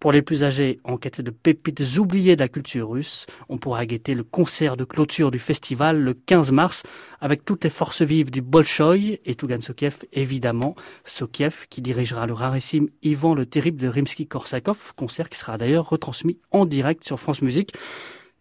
Pour 0.00 0.12
les 0.12 0.22
plus 0.22 0.44
âgés, 0.44 0.80
en 0.84 0.96
quête 0.96 1.20
de 1.20 1.30
pépites 1.30 1.96
oubliées 1.96 2.36
de 2.36 2.40
la 2.40 2.48
culture 2.48 2.90
russe, 2.90 3.26
on 3.48 3.58
pourra 3.58 3.86
guetter 3.86 4.14
le 4.14 4.22
concert 4.22 4.76
de 4.76 4.84
clôture 4.84 5.30
du 5.30 5.38
festival 5.38 6.00
le 6.00 6.14
15 6.14 6.50
mars 6.52 6.82
avec 7.20 7.44
toutes 7.44 7.64
les 7.64 7.70
forces 7.70 8.02
vives 8.02 8.30
du 8.30 8.42
Bolchoï 8.42 9.20
et 9.24 9.34
Tougan 9.34 9.60
Sokiev, 9.60 10.04
évidemment. 10.12 10.74
Sokiev 11.04 11.66
qui 11.70 11.80
dirigera 11.80 12.26
le 12.26 12.34
rarissime 12.34 12.88
Ivan 13.02 13.34
le 13.34 13.46
Terrible 13.46 13.80
de 13.80 13.88
Rimsky-Korsakov, 13.88 14.92
concert 14.94 15.30
qui 15.30 15.38
sera 15.38 15.56
d'ailleurs 15.56 15.88
retransmis 15.88 16.38
en 16.50 16.66
direct 16.66 17.04
sur 17.04 17.18
France 17.18 17.40
Musique. 17.40 17.72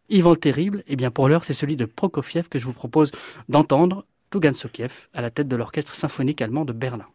Ivan 0.10 0.32
le 0.32 0.38
Terrible, 0.38 0.84
eh 0.88 0.96
bien 0.96 1.12
pour 1.12 1.30
l'heure, 1.30 1.46
c'est 1.46 1.54
celui 1.54 1.76
de 1.76 1.86
Prokofiev 1.86 2.50
que 2.50 2.60
je 2.60 2.66
vous 2.66 2.74
propose 2.74 3.12
d'entendre. 3.48 4.06
Tougan 4.30 4.54
Sokiev 4.54 5.10
à 5.14 5.22
la 5.22 5.30
tête 5.30 5.48
de 5.48 5.56
l'orchestre 5.56 5.94
symphonique 5.94 6.42
allemand 6.42 6.66
de 6.66 6.74
Berlin. 6.74 7.06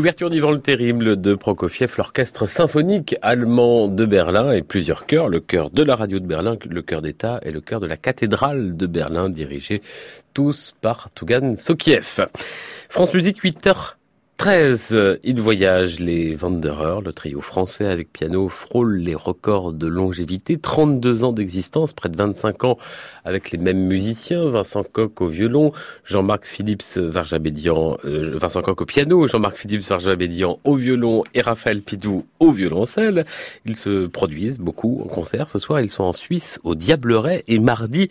L'ouverture 0.00 0.30
d'Ivan 0.30 0.52
le 0.52 0.60
Terrible 0.60 1.20
de 1.20 1.34
Prokofiev, 1.34 1.92
l'orchestre 1.98 2.46
symphonique 2.46 3.16
allemand 3.20 3.86
de 3.86 4.06
Berlin 4.06 4.50
et 4.50 4.62
plusieurs 4.62 5.04
chœurs, 5.04 5.28
le 5.28 5.40
chœur 5.40 5.68
de 5.68 5.82
la 5.82 5.94
radio 5.94 6.18
de 6.20 6.26
Berlin, 6.26 6.56
le 6.64 6.80
chœur 6.80 7.02
d'État 7.02 7.38
et 7.42 7.50
le 7.50 7.60
chœur 7.60 7.80
de 7.80 7.86
la 7.86 7.98
cathédrale 7.98 8.78
de 8.78 8.86
Berlin, 8.86 9.28
dirigés 9.28 9.82
tous 10.32 10.74
par 10.80 11.10
Tougan 11.10 11.54
Sokiev. 11.54 12.28
France 12.88 13.12
Musique 13.12 13.44
8h 13.44 13.96
13, 14.40 15.18
il 15.22 15.38
voyage 15.38 16.00
les 16.00 16.34
Wanderers, 16.34 17.02
le 17.02 17.12
trio 17.12 17.42
français 17.42 17.84
avec 17.84 18.10
piano 18.10 18.48
frôle 18.48 18.96
les 18.96 19.14
records 19.14 19.74
de 19.74 19.86
longévité, 19.86 20.56
32 20.56 21.24
ans 21.24 21.32
d'existence, 21.32 21.92
près 21.92 22.08
de 22.08 22.16
25 22.16 22.64
ans 22.64 22.78
avec 23.26 23.50
les 23.50 23.58
mêmes 23.58 23.86
musiciens, 23.86 24.48
Vincent 24.48 24.82
Coq 24.82 25.20
au 25.20 25.26
violon, 25.26 25.72
Jean-Marc 26.06 26.46
Philips 26.46 26.96
Varjabédian, 26.96 27.98
euh, 28.06 28.38
Vincent 28.38 28.62
Coq 28.62 28.80
au 28.80 28.86
piano, 28.86 29.28
Jean-Marc 29.28 29.58
Philips 29.58 29.86
Varjabédian 29.86 30.58
au 30.64 30.74
violon 30.74 31.22
et 31.34 31.42
Raphaël 31.42 31.82
Pidou 31.82 32.24
au 32.38 32.50
violoncelle. 32.50 33.26
Ils 33.66 33.76
se 33.76 34.06
produisent 34.06 34.58
beaucoup 34.58 35.02
en 35.04 35.08
concert. 35.08 35.50
Ce 35.50 35.58
soir, 35.58 35.82
ils 35.82 35.90
sont 35.90 36.04
en 36.04 36.14
Suisse 36.14 36.58
au 36.64 36.74
Diableret 36.74 37.44
et 37.46 37.58
mardi 37.58 38.08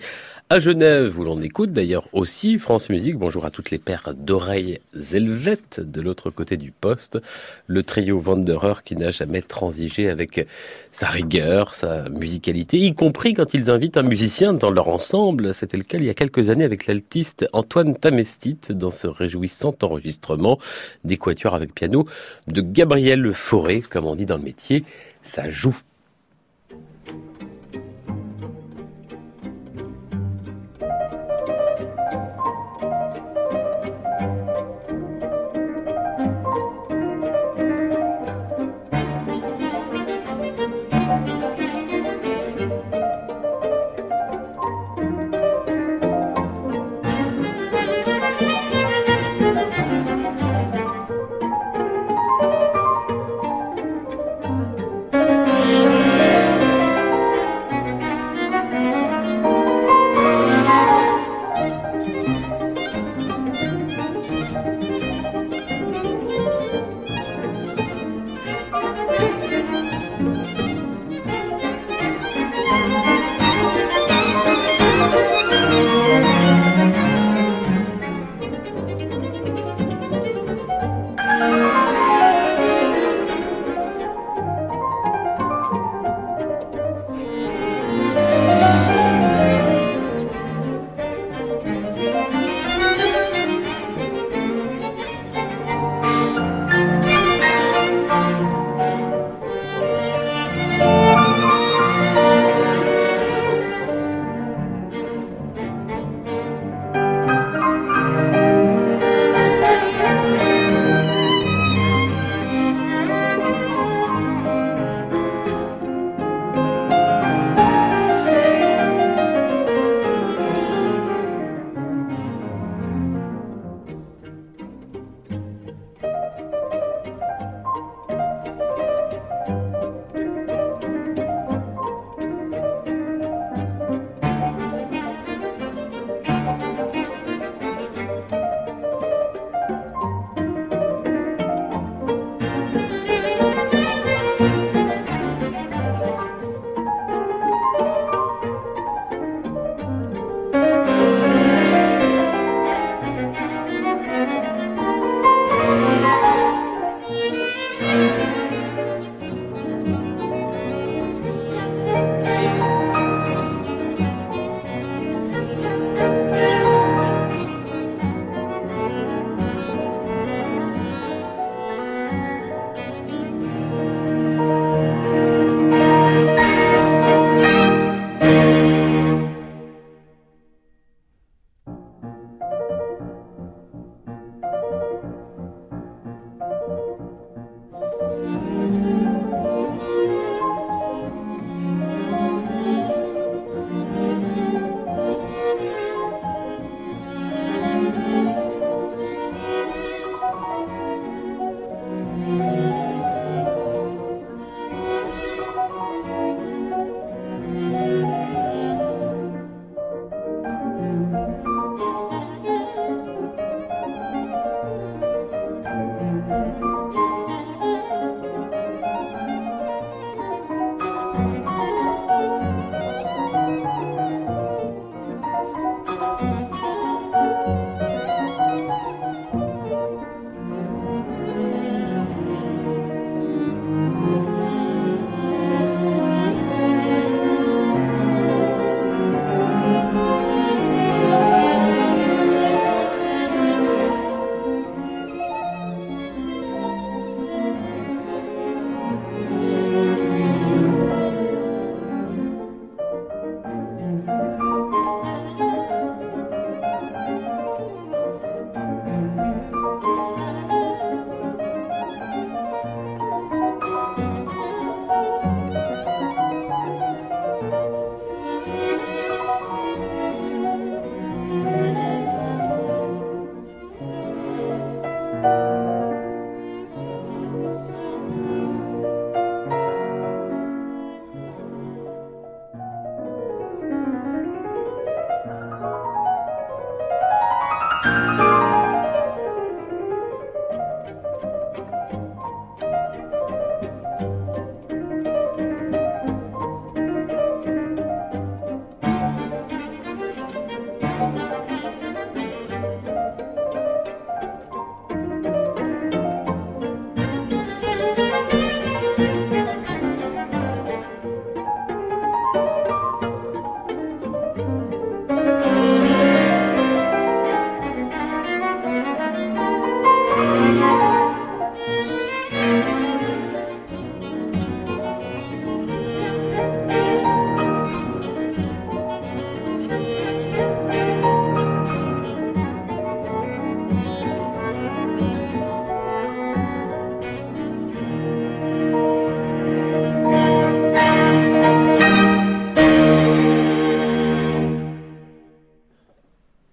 à 0.52 0.60
Genève, 0.60 1.20
où 1.20 1.24
l'on 1.24 1.39
écoute 1.41 1.74
d'ailleurs 1.74 2.08
aussi 2.12 2.58
France 2.58 2.89
Musique. 2.89 3.18
Bonjour 3.18 3.45
à 3.45 3.52
toutes 3.52 3.70
les 3.70 3.78
paires 3.78 4.16
d'oreilles 4.18 4.80
helvètes 5.14 5.80
de 5.80 6.02
l'autre 6.02 6.32
côté 6.32 6.58
du 6.58 6.72
poste. 6.72 7.20
Le 7.68 7.84
trio 7.84 8.20
Wanderer 8.20 8.82
qui 8.84 8.95
n'a 8.95 9.12
jamais 9.12 9.43
transigé 9.43 10.10
avec 10.10 10.47
sa 10.91 11.06
rigueur, 11.06 11.76
sa 11.76 12.10
musicalité, 12.10 12.80
y 12.80 12.95
compris 12.95 13.36
quand 13.36 13.54
ils 13.54 13.70
invitent 13.70 13.97
un 13.97 14.02
musicien 14.02 14.54
dans 14.54 14.72
leur 14.72 14.88
ensemble. 14.88 15.54
C'était 15.54 15.78
le 15.78 15.84
cas 15.84 16.00
il 16.00 16.06
y 16.06 16.10
a 16.10 16.16
quelques 16.16 16.50
années 16.50 16.66
avec 16.66 16.88
l'altiste 16.88 17.47
Antoine 17.54 17.95
Tamestit 17.95 18.58
dans 18.72 18.89
ce 18.89 19.06
réjouissant 19.06 19.76
enregistrement 19.84 20.58
d'équateur 21.04 21.54
avec 21.54 21.76
piano 21.76 22.08
de 22.47 22.62
Gabriel 22.62 23.36
Fauré, 23.36 23.82
comme 23.82 24.06
on 24.06 24.16
dit 24.16 24.26
dans 24.26 24.38
le 24.38 24.43
métier. 24.43 24.84
Ça 25.22 25.47
joue. 25.47 25.78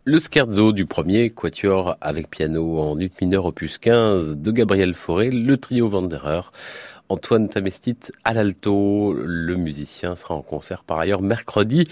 Le 0.09 0.20
scherzo 0.20 0.70
du 0.70 0.86
premier 0.86 1.30
quatuor 1.30 1.96
avec 2.00 2.30
piano 2.30 2.78
en 2.78 2.96
ut 3.00 3.11
mineur 3.20 3.44
opus 3.44 3.76
15 3.78 4.36
de 4.36 4.52
Gabriel 4.52 4.94
Fauré, 4.94 5.32
le 5.32 5.57
trio 5.57 5.88
Wanderer. 5.88 6.52
Antoine 7.09 7.48
Tamestit 7.48 7.98
à 8.24 8.34
l'alto. 8.34 9.12
Le 9.14 9.57
musicien 9.57 10.16
sera 10.16 10.34
en 10.34 10.42
concert 10.42 10.84
par 10.84 10.98
ailleurs 10.98 11.22
mercredi 11.22 11.88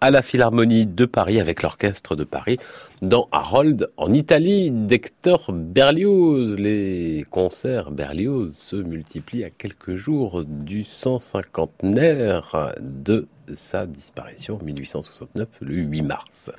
à 0.00 0.10
la 0.10 0.22
Philharmonie 0.22 0.86
de 0.86 1.04
Paris 1.04 1.40
avec 1.40 1.62
l'Orchestre 1.62 2.16
de 2.16 2.24
Paris 2.24 2.58
dans 3.02 3.28
Harold 3.32 3.90
en 3.96 4.12
Italie 4.12 4.70
d'Hector 4.70 5.52
Berlioz. 5.52 6.56
Les 6.58 7.24
concerts 7.30 7.90
Berlioz 7.90 8.52
se 8.52 8.76
multiplient 8.76 9.44
à 9.44 9.50
quelques 9.50 9.94
jours 9.94 10.44
du 10.44 10.82
150naire 10.82 12.74
de 12.80 13.26
sa 13.54 13.86
disparition 13.86 14.58
en 14.60 14.64
1869 14.64 15.48
le 15.60 15.74
8 15.76 16.02
mars. 16.02 16.50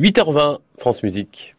8h20, 0.00 0.58
France 0.78 1.02
Musique. 1.02 1.54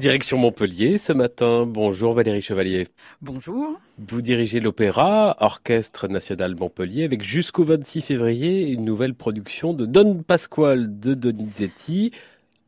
Direction 0.00 0.38
Montpellier 0.38 0.96
ce 0.96 1.12
matin. 1.12 1.66
Bonjour 1.66 2.14
Valérie 2.14 2.40
Chevalier. 2.40 2.88
Bonjour. 3.20 3.78
Vous 3.98 4.22
dirigez 4.22 4.58
l'Opéra, 4.58 5.36
Orchestre 5.40 6.08
National 6.08 6.56
Montpellier, 6.58 7.04
avec 7.04 7.22
jusqu'au 7.22 7.64
26 7.64 8.00
février 8.00 8.68
une 8.68 8.86
nouvelle 8.86 9.12
production 9.12 9.74
de 9.74 9.84
Don 9.84 10.22
Pasquale 10.22 10.98
de 10.98 11.12
Donizetti, 11.12 12.12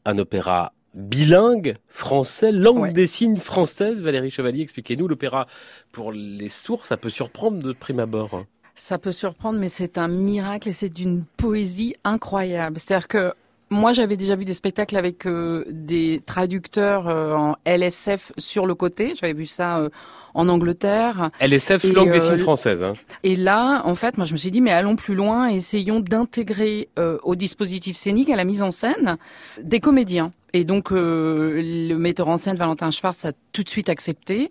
un 0.04 0.18
opéra 0.18 0.74
bilingue, 0.92 1.72
français, 1.88 2.52
langue 2.52 2.92
des 2.92 3.06
signes 3.06 3.38
française. 3.38 3.98
Valérie 3.98 4.30
Chevalier, 4.30 4.60
expliquez-nous, 4.60 5.08
l'opéra 5.08 5.46
pour 5.90 6.12
les 6.12 6.50
sourds, 6.50 6.84
ça 6.84 6.98
peut 6.98 7.08
surprendre 7.08 7.62
de 7.62 7.72
prime 7.72 8.00
abord. 8.00 8.44
Ça 8.74 8.98
peut 8.98 9.10
surprendre, 9.10 9.58
mais 9.58 9.70
c'est 9.70 9.96
un 9.96 10.08
miracle 10.08 10.68
et 10.68 10.72
c'est 10.72 10.90
d'une 10.90 11.24
poésie 11.38 11.96
incroyable. 12.04 12.78
C'est-à-dire 12.78 13.08
que 13.08 13.32
moi, 13.72 13.92
j'avais 13.92 14.16
déjà 14.16 14.36
vu 14.36 14.44
des 14.44 14.54
spectacles 14.54 14.96
avec 14.96 15.26
euh, 15.26 15.64
des 15.68 16.22
traducteurs 16.24 17.08
euh, 17.08 17.34
en 17.34 17.56
LSF 17.64 18.32
sur 18.38 18.66
le 18.66 18.74
côté. 18.74 19.14
J'avais 19.18 19.32
vu 19.32 19.46
ça 19.46 19.78
euh, 19.78 19.88
en 20.34 20.48
Angleterre. 20.48 21.30
LSF, 21.40 21.82
langue 21.92 22.12
des 22.12 22.20
signes 22.20 22.38
française. 22.38 22.82
Hein. 22.82 22.92
Et 23.22 23.34
là, 23.34 23.82
en 23.84 23.94
fait, 23.94 24.16
moi, 24.18 24.26
je 24.26 24.32
me 24.32 24.38
suis 24.38 24.50
dit, 24.50 24.60
mais 24.60 24.70
allons 24.70 24.94
plus 24.94 25.14
loin, 25.14 25.48
essayons 25.48 26.00
d'intégrer 26.00 26.88
au 27.22 27.34
dispositif 27.34 27.96
scénique, 27.96 28.30
à 28.30 28.36
la 28.36 28.44
mise 28.44 28.62
en 28.62 28.70
scène, 28.70 29.16
des 29.60 29.80
comédiens. 29.80 30.32
Et 30.54 30.64
donc 30.64 30.90
le 30.90 31.94
metteur 31.94 32.28
en 32.28 32.36
scène 32.36 32.56
Valentin 32.56 32.90
Schwartz 32.90 33.24
a 33.24 33.32
tout 33.52 33.62
de 33.62 33.68
suite 33.70 33.88
accepté. 33.88 34.50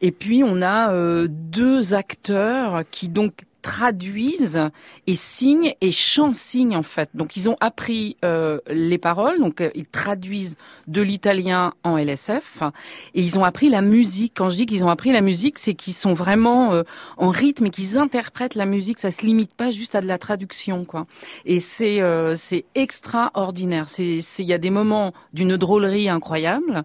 Et 0.00 0.12
puis 0.12 0.42
on 0.44 0.62
a 0.62 0.92
deux 1.26 1.94
acteurs 1.94 2.82
qui 2.90 3.08
donc 3.08 3.32
traduisent 3.62 4.70
et 5.06 5.14
signent 5.14 5.74
et 5.80 5.90
chansignent 5.90 6.76
en 6.76 6.82
fait. 6.82 7.10
Donc 7.14 7.36
ils 7.36 7.48
ont 7.48 7.56
appris 7.60 8.16
euh, 8.24 8.58
les 8.68 8.98
paroles, 8.98 9.38
donc 9.38 9.60
euh, 9.60 9.70
ils 9.74 9.86
traduisent 9.86 10.56
de 10.86 11.02
l'italien 11.02 11.72
en 11.84 11.96
LSF 11.96 12.62
et 13.14 13.20
ils 13.20 13.38
ont 13.38 13.44
appris 13.44 13.70
la 13.70 13.82
musique. 13.82 14.32
Quand 14.36 14.48
je 14.48 14.56
dis 14.56 14.66
qu'ils 14.66 14.84
ont 14.84 14.90
appris 14.90 15.12
la 15.12 15.20
musique, 15.20 15.58
c'est 15.58 15.74
qu'ils 15.74 15.94
sont 15.94 16.12
vraiment 16.12 16.72
euh, 16.72 16.82
en 17.16 17.28
rythme 17.28 17.66
et 17.66 17.70
qu'ils 17.70 17.98
interprètent 17.98 18.54
la 18.54 18.66
musique. 18.66 18.98
Ça 18.98 19.10
se 19.10 19.24
limite 19.24 19.54
pas 19.54 19.70
juste 19.70 19.94
à 19.94 20.00
de 20.00 20.06
la 20.06 20.18
traduction 20.18 20.84
quoi. 20.84 21.06
Et 21.44 21.60
c'est 21.60 22.00
c'est 22.34 22.64
extraordinaire. 22.74 23.88
C'est 23.88 24.20
il 24.38 24.46
y 24.46 24.52
a 24.52 24.58
des 24.58 24.70
moments 24.70 25.12
d'une 25.32 25.56
drôlerie 25.56 26.08
incroyable 26.08 26.84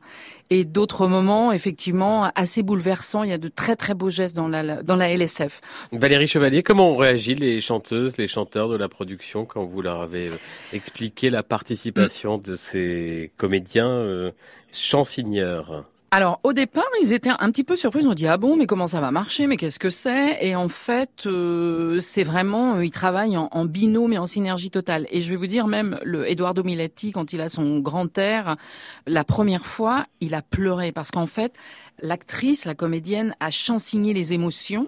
et 0.49 0.63
d'autres 0.63 1.07
moments 1.07 1.51
effectivement 1.51 2.31
assez 2.35 2.63
bouleversants. 2.63 3.23
Il 3.23 3.29
y 3.29 3.33
a 3.33 3.37
de 3.37 3.47
très 3.47 3.75
très 3.75 3.93
beaux 3.93 4.09
gestes 4.09 4.35
dans 4.35 4.47
la 4.47 4.83
dans 4.83 4.95
la 4.95 5.09
LSF. 5.09 5.61
Valérie 5.91 6.27
Chevalier, 6.27 6.63
comment 6.63 6.91
ont 6.91 6.97
réagi 6.97 7.35
les 7.35 7.61
chanteuses, 7.61 8.17
les 8.17 8.27
chanteurs 8.27 8.69
de 8.69 8.77
la 8.77 8.89
production 8.89 9.45
quand 9.45 9.65
vous 9.65 9.81
leur 9.81 10.01
avez 10.01 10.27
euh, 10.27 10.37
expliqué 10.73 11.29
la 11.29 11.43
participation 11.43 12.37
de 12.37 12.55
ces 12.55 13.31
comédiens 13.37 13.89
euh, 13.89 14.31
chansigneurs 14.71 15.85
alors 16.16 16.39
au 16.43 16.53
départ, 16.53 16.88
ils 17.01 17.11
étaient 17.11 17.30
un 17.30 17.51
petit 17.51 17.66
peu 17.66 17.76
surpris. 17.76 18.07
Ont 18.07 18.13
dit 18.13 18.26
ah 18.26 18.38
bon, 18.38 18.55
mais 18.55 18.68
comment 18.68 18.88
ça 18.88 19.01
va 19.01 19.11
marcher? 19.11 19.47
Mais 19.47 19.57
qu'est-ce 19.57 19.80
que 19.80 19.89
c'est? 19.89 20.38
Et 20.39 20.55
en 20.55 20.70
fait, 20.70 21.26
euh, 21.26 21.99
c'est 21.99 22.24
vraiment 22.24 22.80
ils 22.80 22.89
travaillent 22.89 23.36
en, 23.36 23.49
en, 23.51 23.66
binôme 23.66 24.13
et 24.13 24.18
en 24.18 24.26
synergie 24.26 24.70
totale. 24.70 25.07
Et 25.11 25.20
je 25.20 25.30
vais 25.30 25.36
vous 25.36 25.45
dire 25.45 25.68
même 25.68 25.99
le 26.05 26.26
Eduardo 26.32 26.63
Miletti 26.63 27.11
quand 27.11 27.34
il 27.34 27.41
a 27.41 27.49
son 27.49 27.80
grand 27.80 28.18
air, 28.18 28.55
la 29.05 29.26
première 29.26 29.66
fois, 29.66 30.05
il 30.22 30.36
a 30.36 30.41
pleuré 30.41 30.93
parce 30.93 31.11
qu'en 31.11 31.26
fait, 31.26 31.51
l'actrice, 31.99 32.63
la 32.63 32.76
comédienne, 32.76 33.36
a 33.41 33.51
chansigné 33.51 34.13
les 34.13 34.32
émotions 34.32 34.88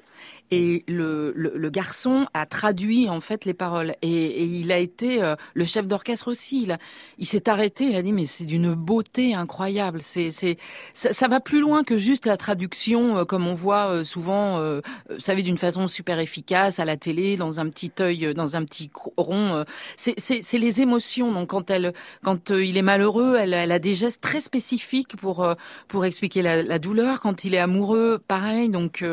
et 0.50 0.84
le, 0.88 1.34
le, 1.36 1.70
garçon 1.70 2.28
a 2.34 2.46
traduit 2.46 3.10
en 3.10 3.20
fait 3.20 3.44
les 3.44 3.54
paroles 3.54 3.96
et, 4.02 4.46
il 4.46 4.72
a 4.72 4.78
été 4.78 5.22
euh, 5.22 5.36
le 5.54 5.66
chef 5.66 5.88
d'orchestre 5.88 6.30
aussi. 6.30 6.64
Il, 6.64 6.78
il 7.18 7.26
s'est 7.26 7.50
arrêté, 7.50 7.84
il 7.86 7.96
a 7.98 8.02
dit 8.02 8.14
mais 8.14 8.26
c'est 8.26 8.46
d'une 8.46 8.74
beauté 8.74 9.34
incroyable. 9.36 10.02
C'est 10.02 10.30
c'est 10.30 10.58
ça, 10.94 11.12
ça, 11.12 11.28
va 11.28 11.42
plus 11.42 11.60
loin 11.60 11.84
que 11.84 11.98
juste 11.98 12.26
la 12.26 12.38
traduction 12.38 13.18
euh, 13.18 13.26
comme 13.26 13.46
on 13.46 13.54
voit 13.54 13.90
euh, 13.90 14.04
souvent, 14.04 14.38
vous 14.58 15.20
savez 15.20 15.44
d'une 15.44 15.58
façon 15.58 15.88
super 15.88 16.20
efficace 16.20 16.80
à 16.80 16.86
la 16.86 16.96
télé 16.96 17.36
dans 17.36 17.60
un 17.60 17.70
petit 17.70 17.92
œil, 18.00 18.34
dans 18.34 18.56
un 18.56 18.64
petit 18.64 18.90
rond. 19.18 19.66
c'est 19.98 20.16
c'est 20.18 20.58
les 20.58 20.82
émotions. 20.82 21.32
Donc 21.34 21.50
quand 21.50 21.70
elle 21.70 21.94
quand 22.24 22.52
il 22.52 22.78
est 22.78 22.82
malheureux, 22.82 23.36
elle, 23.38 23.54
elle, 23.54 23.72
a 23.72 23.80
des 23.80 23.94
gestes 23.94 24.22
très 24.22 24.40
spécifiques 24.40 25.18
pour 25.18 25.48
pour 25.88 26.06
expliquer 26.06 26.42
la, 26.42 26.64
la 26.64 26.80
douleur. 26.80 27.20
Quand 27.20 27.44
il 27.44 27.54
est 27.54 27.60
amoureux, 27.60 28.20
pareil. 28.28 28.70
Donc 28.70 29.04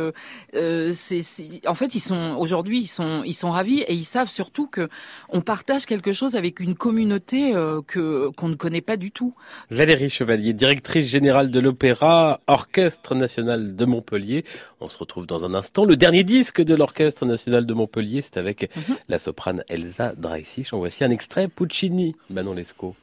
c'est 0.53 1.24
en 1.67 1.75
fait, 1.75 1.95
ils 1.95 2.01
sont 2.01 2.37
aujourd'hui, 2.39 2.81
ils 2.81 2.87
sont, 2.87 3.23
ils 3.25 3.35
sont 3.35 3.51
ravis 3.51 3.81
et 3.81 3.95
ils 3.95 4.05
savent 4.05 4.29
surtout 4.29 4.67
que 4.67 4.89
on 5.29 5.41
partage 5.41 5.87
quelque 5.87 6.13
chose 6.13 6.37
avec 6.37 6.61
une 6.61 6.75
communauté 6.75 7.55
euh, 7.55 7.81
que 7.87 8.29
qu'on 8.37 8.49
ne 8.49 8.55
connaît 8.55 8.81
pas 8.81 8.97
du 8.97 9.11
tout. 9.11 9.35
Valérie 9.71 10.11
Chevalier, 10.11 10.53
directrice 10.53 11.09
générale 11.09 11.51
de 11.51 11.61
l'Opéra, 11.61 12.41
Orchestre 12.47 13.15
national 13.15 13.77
de 13.77 13.85
Montpellier. 13.85 14.45
On 14.81 14.89
se 14.89 14.99
retrouve 14.99 15.27
dans 15.27 15.45
un 15.45 15.55
instant. 15.55 15.85
Le 15.85 15.97
dernier 15.97 16.25
disque 16.25 16.63
de 16.63 16.75
l'Orchestre 16.75 17.25
national 17.27 17.67
de 17.67 17.75
Montpellier, 17.75 18.23
c'est 18.23 18.37
avec 18.37 18.75
mhm. 18.77 18.97
la 19.09 19.19
soprane 19.19 19.65
Elsa 19.69 20.13
Dreissich. 20.17 20.73
En 20.73 20.79
voici 20.79 21.05
un 21.05 21.11
extrait 21.11 21.49
Puccini, 21.49 22.15
Manon 22.31 22.55
Lescaut. 22.55 22.95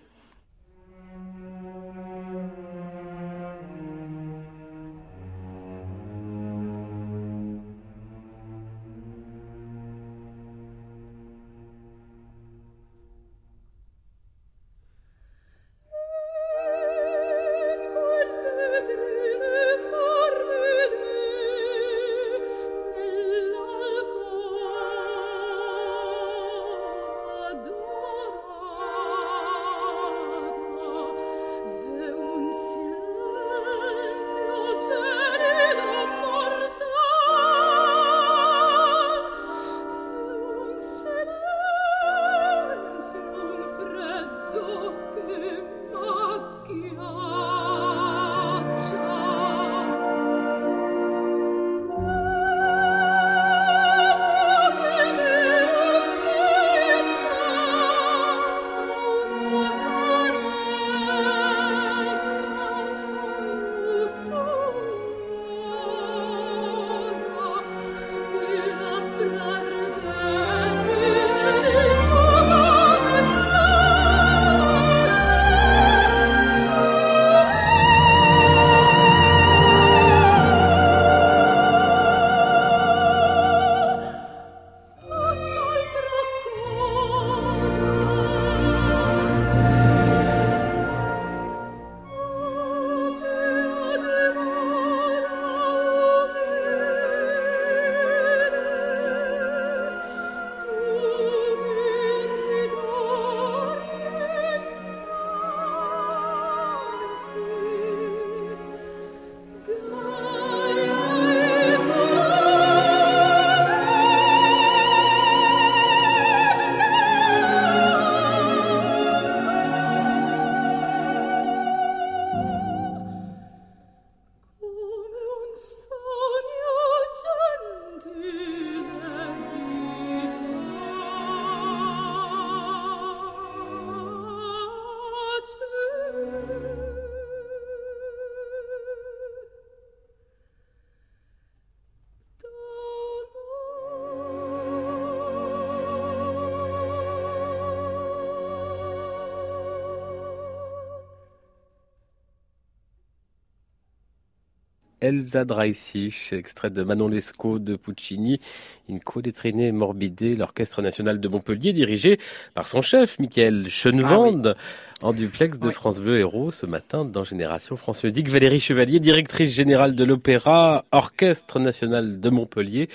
Elsa 155.01 155.45
Dreissich, 155.45 156.31
extrait 156.31 156.69
de 156.69 156.83
Manon 156.83 157.07
Lescaut 157.07 157.57
de 157.57 157.75
Puccini, 157.75 158.39
une 158.87 158.99
Traînées 158.99 159.71
morbidée, 159.71 160.35
l'Orchestre 160.35 160.81
national 160.81 161.19
de 161.19 161.27
Montpellier, 161.27 161.73
dirigé 161.73 162.19
par 162.53 162.67
son 162.67 162.81
chef, 162.81 163.17
Michael 163.17 163.69
Schönwand, 163.69 164.55
ah 164.55 164.55
en 165.01 165.13
duplex 165.13 165.59
de 165.59 165.71
France 165.71 165.99
Bleu 165.99 166.19
Héros, 166.19 166.51
ce 166.51 166.67
matin 166.67 167.03
dans 167.03 167.23
Génération 167.23 167.75
France 167.75 168.03
Musique. 168.03 168.29
Valérie 168.29 168.59
Chevalier, 168.59 168.99
directrice 168.99 169.51
générale 169.51 169.95
de 169.95 170.03
l'Opéra, 170.03 170.85
Orchestre 170.91 171.59
national 171.59 172.19
de 172.19 172.29
Montpellier. 172.29 172.87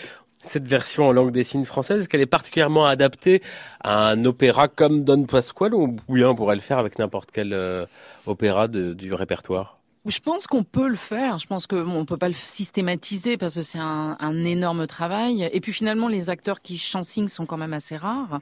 Cette 0.44 0.68
version 0.68 1.08
en 1.08 1.12
langue 1.12 1.32
des 1.32 1.42
signes 1.42 1.64
française, 1.64 2.02
est-ce 2.02 2.08
qu'elle 2.08 2.20
est 2.20 2.26
particulièrement 2.26 2.86
adaptée 2.86 3.42
à 3.80 4.10
un 4.10 4.24
opéra 4.24 4.68
comme 4.68 5.02
Don 5.02 5.24
Pasquale 5.24 5.74
ou 5.74 5.96
bien 6.08 6.30
on 6.30 6.36
pourrait 6.36 6.54
le 6.54 6.60
faire 6.60 6.78
avec 6.78 7.00
n'importe 7.00 7.30
quel 7.32 7.52
euh, 7.52 7.84
opéra 8.26 8.68
du 8.68 9.12
répertoire 9.12 9.75
je 10.06 10.20
pense 10.20 10.46
qu'on 10.46 10.62
peut 10.62 10.88
le 10.88 10.96
faire. 10.96 11.38
Je 11.38 11.46
pense 11.46 11.66
qu'on 11.66 12.00
ne 12.00 12.04
peut 12.04 12.16
pas 12.16 12.28
le 12.28 12.34
systématiser 12.34 13.36
parce 13.36 13.56
que 13.56 13.62
c'est 13.62 13.78
un, 13.78 14.16
énorme 14.44 14.86
travail. 14.86 15.48
Et 15.52 15.60
puis 15.60 15.72
finalement, 15.72 16.08
les 16.08 16.30
acteurs 16.30 16.60
qui 16.60 16.78
chansignent 16.78 17.28
sont 17.28 17.46
quand 17.46 17.56
même 17.56 17.72
assez 17.72 17.96
rares. 17.96 18.40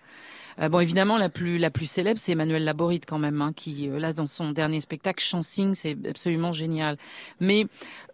Euh, 0.61 0.69
bon, 0.69 0.81
évidemment, 0.81 1.19
la 1.19 1.29
plus 1.29 1.59
la 1.59 1.71
plus 1.71 1.87
célèbre, 1.87 2.21
c'est 2.21 2.33
Emmanuel 2.33 2.65
Laborite 2.65 3.07
quand 3.07 3.19
même, 3.19 3.43
hein, 3.43 3.53
qui 3.55 3.89
euh, 3.89 3.99
là 3.99 4.13
dans 4.13 4.29
son 4.29 4.53
dernier 4.53 4.81
spectacle 4.81 5.23
chansigne, 5.23 5.75
c'est 5.75 5.97
absolument 6.09 6.53
génial. 6.53 6.97
Mais 7.41 7.67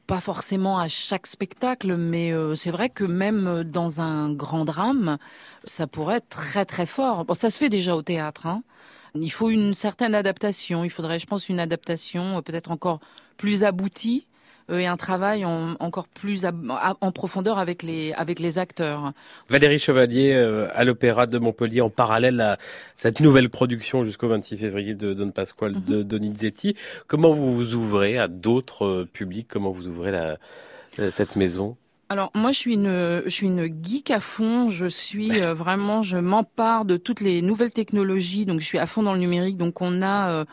pas 0.07 0.21
forcément 0.21 0.79
à 0.79 0.89
chaque 0.89 1.27
spectacle, 1.27 1.97
mais 1.97 2.33
euh, 2.33 2.55
c'est 2.55 2.71
vrai 2.71 2.89
que 2.89 3.05
même 3.05 3.65
dans 3.65 4.01
un 4.01 4.33
grand 4.33 4.65
drame, 4.65 5.19
ça 5.65 5.87
pourrait 5.87 6.17
être 6.17 6.31
très 6.31 6.65
très 6.65 6.87
fort. 6.87 7.25
Bon, 7.27 7.35
ça 7.35 7.51
se 7.51 7.59
fait 7.59 7.69
déjà 7.69 7.95
au 7.95 8.03
théâtre. 8.03 8.47
Hein. 8.47 8.63
Il 9.15 9.33
faut 9.33 9.51
une 9.51 9.75
certaine 9.75 10.15
adaptation. 10.15 10.85
Il 10.85 10.91
faudrait, 10.91 11.19
je 11.19 11.27
pense, 11.27 11.49
une 11.49 11.61
adaptation 11.61 12.43
peut-être 12.43 12.71
encore 12.71 13.01
plus 13.37 13.65
abouti 13.65 14.27
euh, 14.71 14.79
et 14.79 14.87
un 14.87 14.97
travail 14.97 15.45
encore 15.45 16.09
plus 16.09 16.45
en 16.45 17.13
profondeur 17.13 17.59
avec 17.59 17.83
les 17.83 18.13
avec 18.13 18.39
les 18.39 18.59
acteurs. 18.59 19.13
Valérie 19.49 19.79
Chevalier 19.79 20.33
euh, 20.33 20.69
à 20.75 20.85
l'Opéra 20.85 21.27
de 21.27 21.39
Montpellier 21.39 21.81
en 21.81 21.91
parallèle 21.91 22.41
à 22.41 22.59
cette 22.97 23.21
nouvelle 23.21 23.51
production 23.51 24.05
jusqu'au 24.05 24.29
26 24.29 24.59
février 24.59 24.95
de 24.95 25.15
Don 25.15 25.31
Pasquale 25.31 25.83
de 25.85 25.99
mhm. 25.99 26.05
Donizetti. 26.05 26.77
Comment 27.07 27.33
vous 27.33 27.55
vous 27.55 27.75
ouvrez 27.75 28.19
à 28.19 28.29
d'autres 28.29 28.85
euh, 28.85 29.09
publics? 29.11 29.49
Comment 29.49 29.71
vous 29.71 29.89
ouvrez 29.89 30.13
la, 30.13 30.37
cette 31.11 31.37
maison? 31.37 31.77
Alors 32.11 32.31
moi 32.35 32.51
je 32.51 32.59
suis 32.59 32.75
une 32.75 33.23
je 33.25 33.31
suis 33.31 33.47
une 33.47 33.73
geek 33.83 34.11
à 34.11 34.21
fond, 34.21 34.69
je 34.69 34.87
suis 34.87 35.41
vraiment 35.41 36.03
je 36.03 36.19
m'empare 36.19 36.85
de 36.85 36.97
toutes 36.99 37.21
les 37.21 37.41
nouvelles 37.41 37.71
technologies 37.71 38.45
donc 38.45 38.61
je 38.61 38.67
suis 38.67 38.79
à 38.79 38.87
fond 38.87 39.03
dans 39.03 39.15
le 39.15 39.21
numérique 39.21 39.57
donc 39.57 39.81
on 39.81 40.03
a 40.03 40.45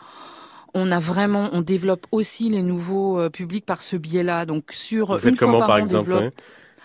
on 0.74 0.92
a 0.92 0.98
vraiment, 0.98 1.50
on 1.52 1.62
développe 1.62 2.06
aussi 2.12 2.50
les 2.50 2.62
nouveaux 2.62 3.18
euh, 3.18 3.30
publics 3.30 3.66
par 3.66 3.82
ce 3.82 3.96
biais-là. 3.96 4.46
Donc 4.46 4.70
sur 4.70 5.12
Vous 5.12 5.18
faites 5.18 5.36
comment 5.36 5.58
par, 5.58 5.78
exemple 5.78 6.30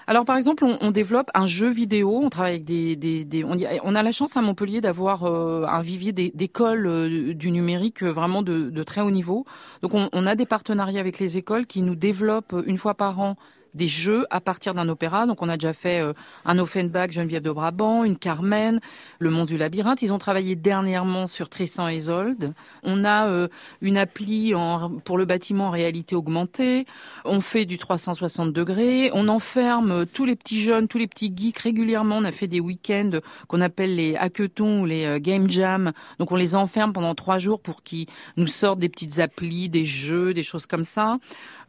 Alors 0.08 0.26
par 0.26 0.38
exemple, 0.38 0.64
on, 0.64 0.92
développe 0.92 1.30
un 1.34 1.46
jeu 1.46 1.70
vidéo. 1.70 2.20
On 2.24 2.30
travaille 2.30 2.54
avec 2.54 2.66
des, 2.66 2.96
des, 2.96 3.44
on, 3.44 3.96
a 3.96 4.04
la 4.04 4.12
chance 4.12 4.38
à 4.38 4.42
Montpellier 4.42 4.82
d'avoir 4.82 5.24
euh, 5.24 5.66
un 5.68 5.82
vivier 5.82 6.12
d'écoles 6.12 6.88
euh, 6.88 7.34
du 7.34 7.52
numérique 7.52 8.04
vraiment 8.04 8.42
de, 8.42 8.70
de, 8.70 8.84
très 8.84 9.02
haut 9.02 9.12
niveau. 9.12 9.46
Donc 9.82 9.94
on, 9.94 10.10
on, 10.14 10.26
a 10.26 10.36
des 10.36 10.46
partenariats 10.46 11.00
avec 11.00 11.20
les 11.20 11.38
écoles 11.38 11.66
qui 11.66 11.82
nous 11.82 11.96
développent 11.96 12.56
une 12.66 12.78
fois 12.78 12.94
par 12.94 13.20
an 13.20 13.36
des 13.74 13.88
jeux 13.88 14.26
à 14.30 14.42
partir 14.42 14.74
d'un 14.74 14.90
opéra. 14.90 15.26
Donc 15.26 15.42
on 15.42 15.50
a 15.50 15.58
déjà 15.58 15.74
fait 15.74 16.02
euh, 16.02 16.14
un 16.46 16.60
Offenbach, 16.60 17.12
Geneviève 17.12 17.42
de 17.42 17.52
Brabant, 17.52 18.04
une 18.04 18.18
Carmen, 18.18 18.80
Le 19.20 19.30
Monde 19.30 19.48
du 19.48 19.58
Labyrinthe. 19.58 20.02
Ils 20.02 20.14
ont 20.14 20.18
travaillé 20.18 20.56
dernièrement 20.56 21.28
sur 21.28 21.50
Tristan 21.50 21.90
et 21.90 21.96
Isolde. 21.96 22.54
On 22.84 23.04
a 23.04 23.28
euh, 23.28 23.48
une 23.82 23.98
appli 23.98 24.54
en, 24.56 24.90
pour 24.90 25.18
le 25.18 25.26
bâtiment 25.26 25.68
en 25.68 25.72
réalité 25.72 26.16
augmentée. 26.16 26.86
On 27.26 27.42
fait 27.42 27.66
du 27.66 27.78
360 27.78 28.54
degrés. 28.54 29.10
On 29.14 29.28
enferme 29.28 30.06
tous 30.06 30.26
les 30.26 30.36
petits 30.36 30.62
jeunes, 30.62 30.88
tous 30.88 30.98
les 30.98 31.08
petits 31.08 31.34
geeks 31.36 31.60
régulièrement. 31.60 32.18
On 32.18 32.24
a 32.24 32.32
fait 32.32 32.48
des 32.48 32.60
week-ends 32.60 33.20
qu'on 33.48 33.62
appelle 33.62 33.96
les 33.96 34.16
hackathons 34.16 34.82
ou 34.82 34.86
les 34.86 35.06
euh, 35.06 35.20
game 35.20 35.50
jam. 35.50 35.92
Donc 36.20 36.32
on 36.32 36.36
les 36.36 36.56
enferme 36.56 36.94
pendant 36.94 37.16
trois 37.16 37.40
jours 37.40 37.60
pour 37.60 37.84
qu'ils 37.84 38.08
nous 38.38 38.48
sortent 38.48 38.80
des 38.80 38.90
petites 38.90 39.20
applis, 39.20 39.70
des 39.70 39.86
jeux, 39.86 40.34
des 40.34 40.44
choses 40.44 40.66
comme 40.66 40.84
ça. 40.84 41.18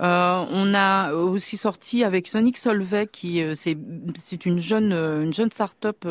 Euh, 0.01 0.45
on 0.51 0.75
a 0.75 1.13
aussi 1.13 1.57
sorti 1.57 2.05
avec 2.05 2.29
Sonic 2.29 2.59
Solvay, 2.59 3.07
qui 3.07 3.43
euh, 3.43 3.55
c'est 3.55 3.77
c'est 4.15 4.47
une 4.47 4.59
jeune 4.59 4.93
euh, 4.93 5.23
une 5.23 5.33
jeune 5.33 5.51
start-up 5.51 6.07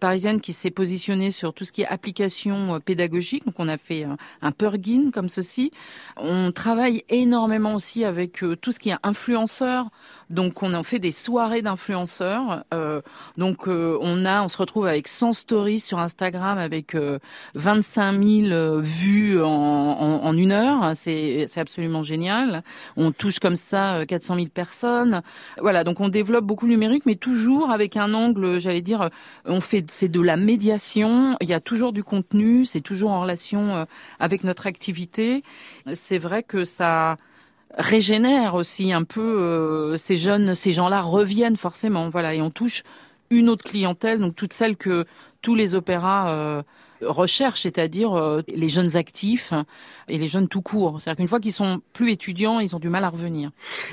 parisienne 0.00 0.40
qui 0.40 0.52
s'est 0.52 0.70
positionnée 0.70 1.30
sur 1.30 1.52
tout 1.52 1.64
ce 1.64 1.72
qui 1.72 1.82
est 1.82 1.86
application 1.86 2.80
pédagogique. 2.80 3.44
Donc 3.44 3.54
on 3.58 3.68
a 3.68 3.76
fait 3.76 4.04
un, 4.04 4.16
un 4.42 4.52
Purgin 4.52 5.10
comme 5.12 5.28
ceci. 5.28 5.70
On 6.16 6.52
travaille 6.52 7.04
énormément 7.08 7.74
aussi 7.74 8.04
avec 8.04 8.42
tout 8.60 8.72
ce 8.72 8.78
qui 8.78 8.90
est 8.90 8.96
influenceur. 9.02 9.90
Donc 10.30 10.62
on 10.62 10.74
en 10.74 10.84
fait 10.84 11.00
des 11.00 11.10
soirées 11.10 11.60
d'influenceurs. 11.60 12.64
Euh, 12.72 13.02
donc 13.36 13.66
euh, 13.66 13.98
on 14.00 14.24
a, 14.24 14.42
on 14.42 14.48
se 14.48 14.56
retrouve 14.56 14.86
avec 14.86 15.08
100 15.08 15.32
stories 15.32 15.80
sur 15.80 15.98
Instagram 15.98 16.56
avec 16.56 16.94
25 17.54 18.14
euh, 18.14 18.48
000 18.48 18.80
vues 18.80 19.42
en, 19.42 19.48
en, 19.48 20.36
une 20.36 20.52
heure. 20.52 20.92
C'est 20.94 21.48
absolument 21.56 22.02
génial. 22.02 22.62
Touche 23.12 23.38
comme 23.38 23.56
ça 23.56 24.04
400 24.06 24.36
000 24.36 24.46
personnes. 24.48 25.22
Voilà, 25.58 25.84
donc 25.84 26.00
on 26.00 26.08
développe 26.08 26.44
beaucoup 26.44 26.66
le 26.66 26.72
numérique, 26.72 27.06
mais 27.06 27.16
toujours 27.16 27.70
avec 27.70 27.96
un 27.96 28.14
angle, 28.14 28.58
j'allais 28.58 28.82
dire, 28.82 29.10
on 29.44 29.60
fait 29.60 29.84
c'est 29.90 30.08
de 30.08 30.20
la 30.20 30.36
médiation. 30.36 31.36
Il 31.40 31.48
y 31.48 31.54
a 31.54 31.60
toujours 31.60 31.92
du 31.92 32.04
contenu, 32.04 32.64
c'est 32.64 32.80
toujours 32.80 33.10
en 33.10 33.22
relation 33.22 33.86
avec 34.18 34.44
notre 34.44 34.66
activité. 34.66 35.42
C'est 35.94 36.18
vrai 36.18 36.42
que 36.42 36.64
ça 36.64 37.16
régénère 37.76 38.54
aussi 38.54 38.92
un 38.92 39.04
peu 39.04 39.20
euh, 39.20 39.96
ces 39.96 40.16
jeunes, 40.16 40.54
ces 40.54 40.72
gens-là 40.72 41.00
reviennent 41.00 41.56
forcément, 41.56 42.08
voilà, 42.08 42.34
et 42.34 42.42
on 42.42 42.50
touche 42.50 42.82
une 43.30 43.48
autre 43.48 43.64
clientèle, 43.64 44.18
donc 44.18 44.34
toutes 44.34 44.52
celles 44.52 44.76
que 44.76 45.04
tous 45.40 45.54
les 45.54 45.74
opéras 45.74 46.30
euh, 46.30 46.62
recherche, 47.02 47.62
c'est-à-dire 47.62 48.14
euh, 48.14 48.42
les 48.48 48.68
jeunes 48.68 48.96
actifs 48.96 49.52
et 50.08 50.18
les 50.18 50.26
jeunes 50.26 50.48
tout 50.48 50.62
court. 50.62 51.00
C'est-à-dire 51.00 51.18
qu'une 51.18 51.28
fois 51.28 51.40
qu'ils 51.40 51.52
sont 51.52 51.80
plus 51.92 52.12
étudiants, 52.12 52.60
ils 52.60 52.74
ont 52.76 52.78
du 52.78 52.88
mal 52.88 53.04
à 53.04 53.08
revenir. 53.08 53.50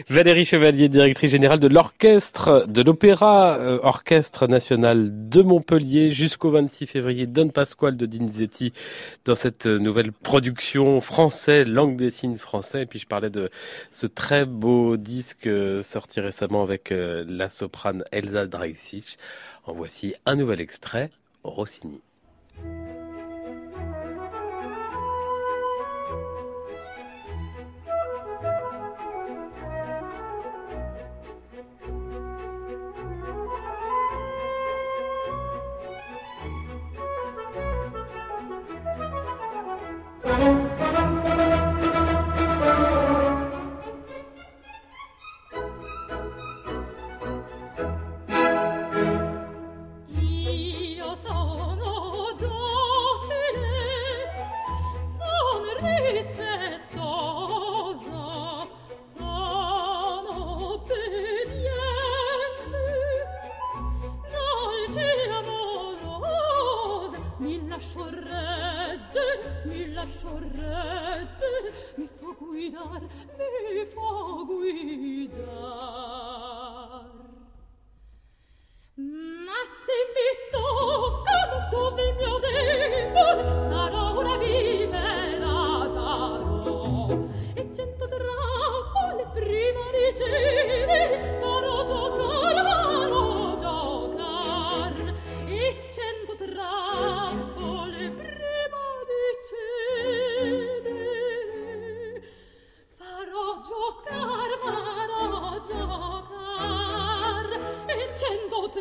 Valérie 0.10 0.46
Chevalier, 0.46 0.90
directrice 0.90 1.32
générale 1.32 1.60
de 1.60 1.68
l'orchestre 1.68 2.66
de 2.68 2.82
l'Opéra, 2.82 3.56
euh, 3.56 3.80
Orchestre 3.84 4.48
national 4.48 5.30
de 5.30 5.42
Montpellier, 5.42 6.12
jusqu'au 6.12 6.52
26 6.52 6.88
février, 6.88 7.28
Don 7.28 7.50
Pasquale 7.50 7.98
de 7.98 8.06
Dinizetti 8.06 8.74
dans 9.26 9.36
cette 9.36 9.66
nouvelle 9.66 10.12
production 10.12 11.02
français, 11.02 11.66
langue 11.66 11.98
des 11.98 12.10
signes 12.10 12.38
français. 12.38 12.84
Et 12.84 12.86
puis 12.86 13.00
je 13.00 13.08
parlais 13.08 13.30
de 13.30 13.50
ce 13.92 14.08
très 14.08 14.46
beau 14.46 14.98
disque 14.98 15.48
euh, 15.48 15.82
sorti 15.84 16.20
récemment 16.20 16.64
avec 16.64 16.94
la 16.94 17.50
soprane 17.50 18.04
Elsa 18.12 18.48
Dreissich. 18.48 19.18
En 19.66 19.74
voici 19.74 20.16
un 20.26 20.36
nouvel 20.36 20.62
extrait, 20.62 21.12
Rossini. 21.44 22.02
guidar, 72.70 73.02
mi 73.38 73.86
fa 73.94 74.12
guidar. 74.48 75.48
Ma 79.46 79.60
se 79.84 79.98
mi 80.16 80.30
tocca 80.52 81.40
dove 81.72 82.02
il 82.10 82.16
mio 82.16 82.40
debole 82.40 83.46
sarò 83.70 84.20
una 84.20 84.38
vivera 84.38 85.88
sarò 85.94 87.08
e 87.54 87.70
cento 87.74 88.06
drappole 88.08 89.24
prima 89.34 89.92
di 89.92 90.00
ricevere 90.10 90.57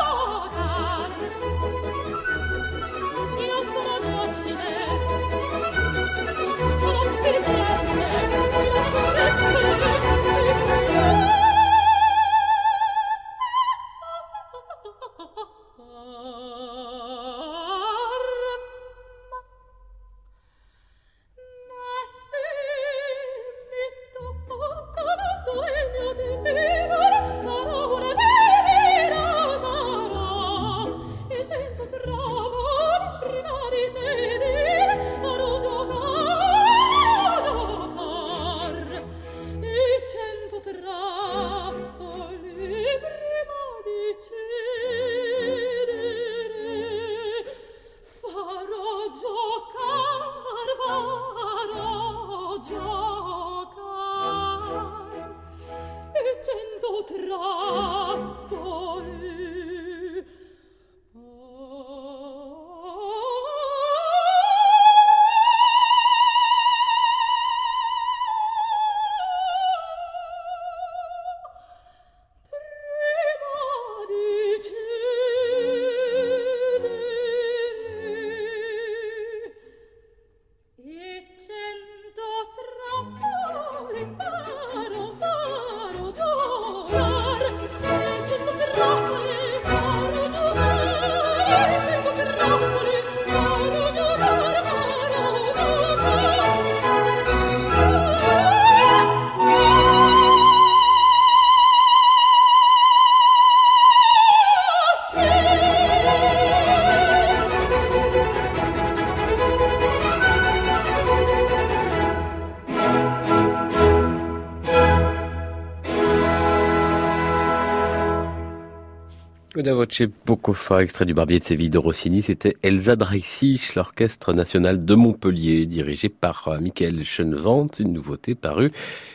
Coda 119.65 119.73
voce 119.73 120.03
Pocofa, 120.25 120.83
extrait 120.83 121.05
du 121.05 121.15
Barbier 121.15 121.39
de 121.39 121.43
Séville 121.43 121.71
de 121.71 121.79
Rossini, 121.79 122.21
c'était 122.21 122.55
Elsa 122.61 122.95
Dreissich, 122.95 123.73
l'Orchestre 123.73 124.31
National 124.31 124.85
de 124.85 124.93
Montpellier, 124.93 125.65
dirigé 125.65 126.07
par 126.07 126.49
euh, 126.49 126.59
Michael 126.59 127.03
Schoenwant, 127.03 127.69
une 127.79 127.91
nouveauté 127.91 128.35
parue 128.35 128.71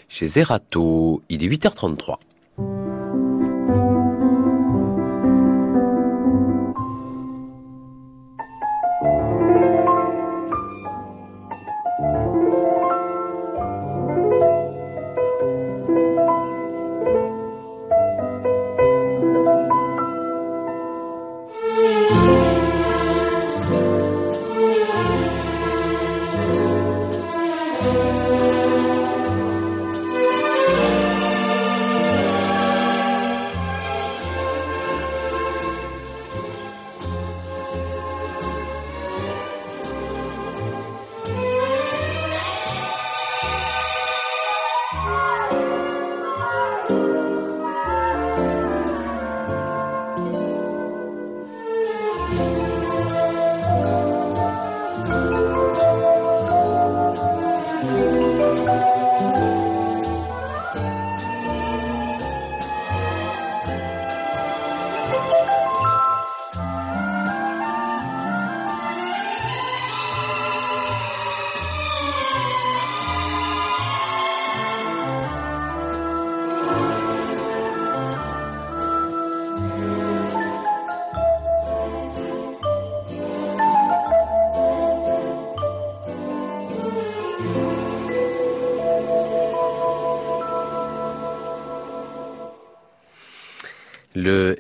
chez 0.08 0.26
Zerato. 0.26 1.22
Il 1.28 1.44
est 1.44 1.48
8h33. 1.48 2.16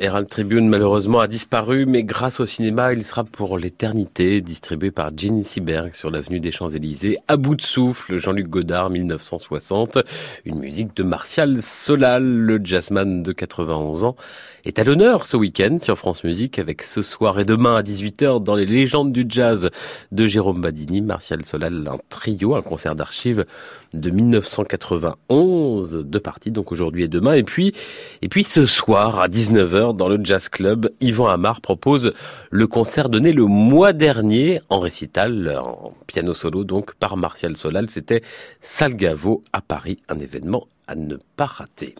Herald 0.02 0.30
Tribune 0.30 0.66
malheureusement 0.66 1.20
a 1.20 1.28
disparu, 1.28 1.84
mais 1.84 2.02
grâce 2.02 2.40
au 2.40 2.46
cinéma, 2.46 2.94
il 2.94 3.04
sera 3.04 3.22
pour 3.22 3.58
l'éternité 3.58 4.40
distribué 4.40 4.90
par 4.90 5.10
Jenny 5.14 5.44
Seberg 5.44 5.94
sur 5.94 6.10
l'avenue 6.10 6.40
des 6.40 6.52
Champs-Élysées. 6.52 7.18
À 7.28 7.36
bout 7.36 7.54
de 7.54 7.60
souffle, 7.60 8.16
Jean-Luc 8.16 8.48
Godard, 8.48 8.88
1960. 8.88 9.98
Une 10.46 10.58
musique 10.58 10.96
de 10.96 11.02
Martial 11.02 11.60
Solal, 11.60 12.24
le 12.24 12.64
jazzman 12.64 13.22
de 13.22 13.32
91 13.32 14.04
ans, 14.04 14.16
est 14.64 14.78
à 14.78 14.84
l'honneur 14.84 15.26
ce 15.26 15.36
week-end 15.36 15.76
sur 15.78 15.98
France 15.98 16.24
Musique 16.24 16.58
avec 16.58 16.82
ce 16.82 17.02
soir 17.02 17.38
et 17.38 17.44
demain 17.44 17.76
à 17.76 17.82
18h 17.82 18.42
dans 18.42 18.56
les 18.56 18.66
légendes 18.66 19.12
du 19.12 19.26
jazz 19.28 19.68
de 20.12 20.26
Jérôme 20.26 20.62
Badini, 20.62 21.02
Martial 21.02 21.44
Solal, 21.44 21.86
un 21.86 21.96
trio, 22.08 22.54
un 22.54 22.62
concert 22.62 22.94
d'archives 22.94 23.44
de 23.92 24.10
1991, 24.10 26.04
deux 26.04 26.20
parties 26.20 26.52
donc 26.52 26.72
aujourd'hui 26.72 27.02
et 27.02 27.08
demain. 27.08 27.34
Et 27.34 27.42
puis, 27.42 27.74
et 28.22 28.28
puis 28.28 28.44
ce 28.44 28.64
soir 28.64 29.20
à 29.20 29.28
19h 29.28 29.89
dans 29.94 30.08
le 30.08 30.18
Jazz 30.22 30.48
Club, 30.48 30.90
Yvan 31.00 31.28
Amar 31.28 31.60
propose 31.60 32.12
le 32.50 32.66
concert 32.66 33.08
donné 33.08 33.32
le 33.32 33.44
mois 33.44 33.92
dernier 33.92 34.60
en 34.68 34.80
récital, 34.80 35.60
en 35.62 35.94
piano 36.06 36.34
solo 36.34 36.64
donc 36.64 36.94
par 36.94 37.16
Martial 37.16 37.56
Solal. 37.56 37.90
C'était 37.90 38.22
Salgavo 38.60 39.44
à 39.52 39.60
Paris, 39.60 39.98
un 40.08 40.18
événement 40.18 40.66
à 40.86 40.94
ne 40.94 41.16
pas 41.36 41.46
rater. 41.46 41.94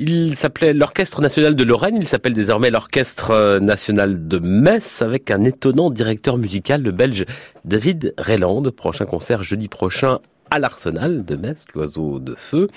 Il 0.00 0.36
s'appelait 0.36 0.72
l'Orchestre 0.72 1.20
National 1.20 1.56
de 1.56 1.64
Lorraine, 1.64 1.96
il 1.96 2.06
s'appelle 2.06 2.34
désormais 2.34 2.70
l'Orchestre 2.70 3.58
National 3.58 4.28
de 4.28 4.38
Metz 4.38 5.02
avec 5.02 5.30
un 5.32 5.42
étonnant 5.42 5.90
directeur 5.90 6.38
musical, 6.38 6.82
le 6.82 6.92
belge 6.92 7.24
David 7.64 8.14
Reland. 8.16 8.62
Prochain 8.70 9.06
concert 9.06 9.42
jeudi 9.42 9.66
prochain 9.66 10.20
à 10.52 10.60
l'Arsenal 10.60 11.24
de 11.24 11.34
Metz, 11.34 11.64
l'oiseau 11.74 12.20
de 12.20 12.34
feu. 12.36 12.68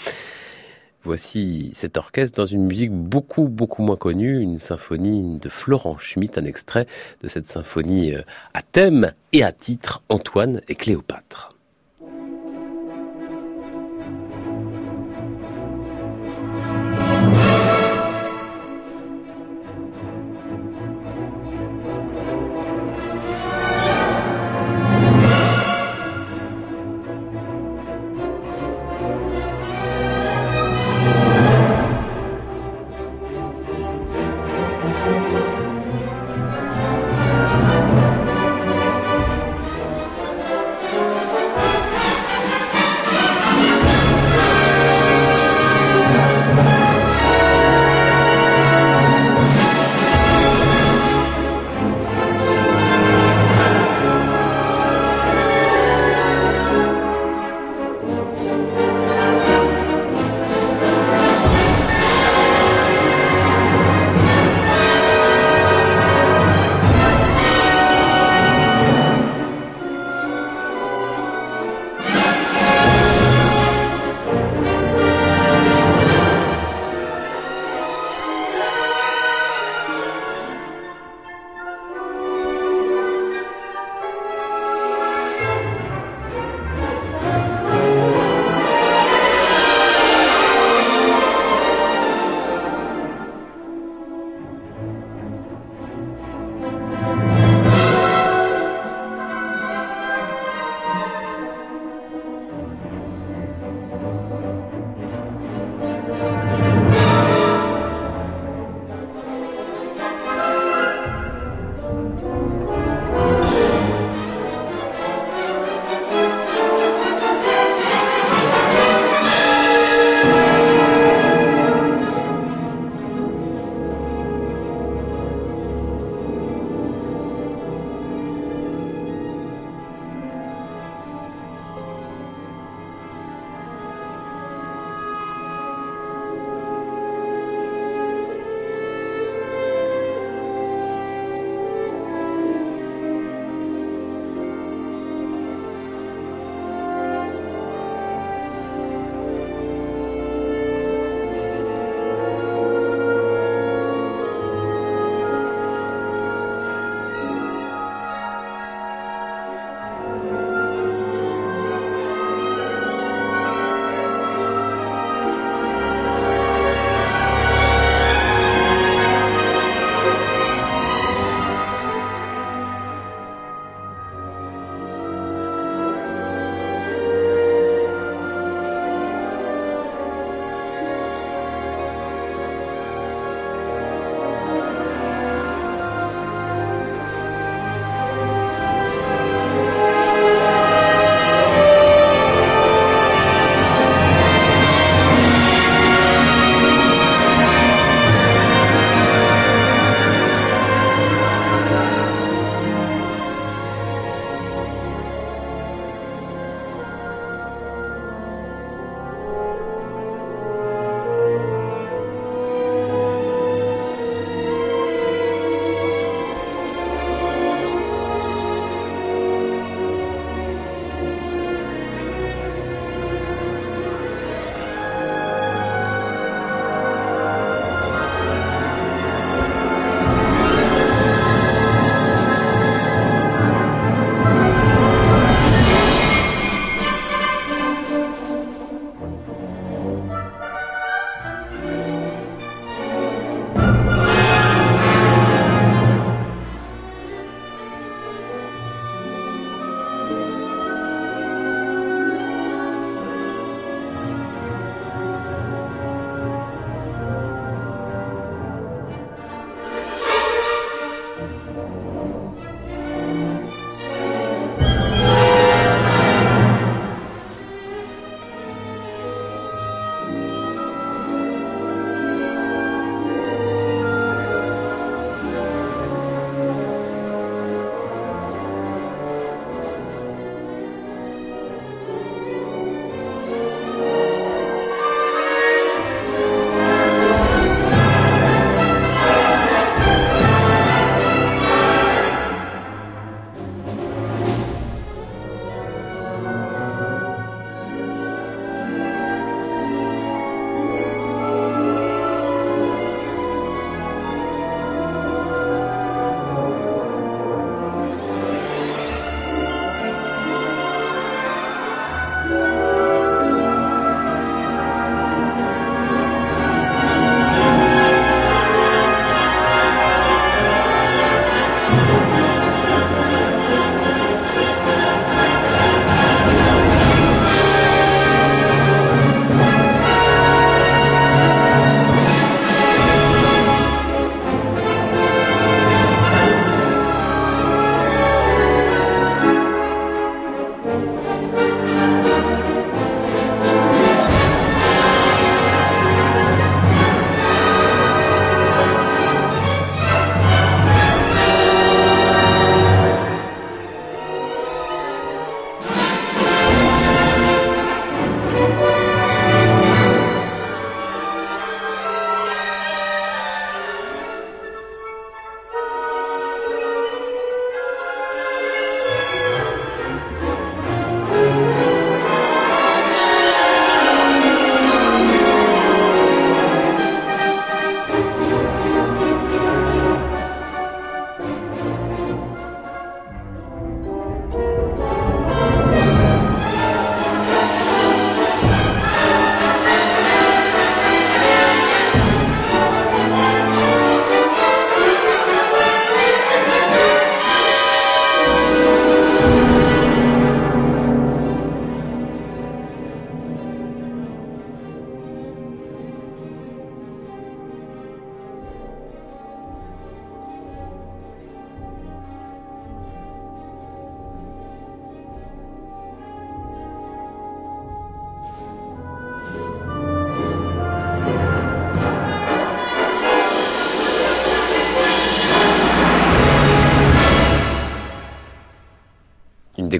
Voici 1.04 1.72
cet 1.74 1.98
orchestre 1.98 2.38
dans 2.38 2.46
une 2.46 2.68
musique 2.68 2.92
beaucoup, 2.92 3.48
beaucoup 3.48 3.82
moins 3.82 3.96
connue, 3.96 4.40
une 4.40 4.60
symphonie 4.60 5.40
de 5.40 5.50
Florent 5.50 5.98
Schmitt, 5.98 6.38
un 6.38 6.46
extrait 6.46 6.86
de 7.22 7.28
cette 7.28 7.48
symphonie 7.48 8.14
euh, 8.14 8.22
à 8.54 8.62
thème 8.62 9.14
et 9.34 9.44
à 9.44 9.52
titre 9.52 10.04
Antoine 10.10 10.62
et 10.68 10.76
Cléopâtre. 10.76 11.56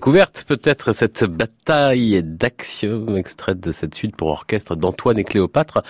Découverte 0.02 0.46
peut-être 0.48 0.94
cette 0.94 1.26
bataille 1.26 2.24
d'Axiom, 2.24 3.16
extraite 3.18 3.60
de 3.60 3.72
cette 3.72 3.94
suite 3.94 4.16
pour 4.16 4.30
orchestre 4.30 4.76
d'Antoine 4.76 5.20
et 5.20 5.24
Cléopâtre 5.24 5.84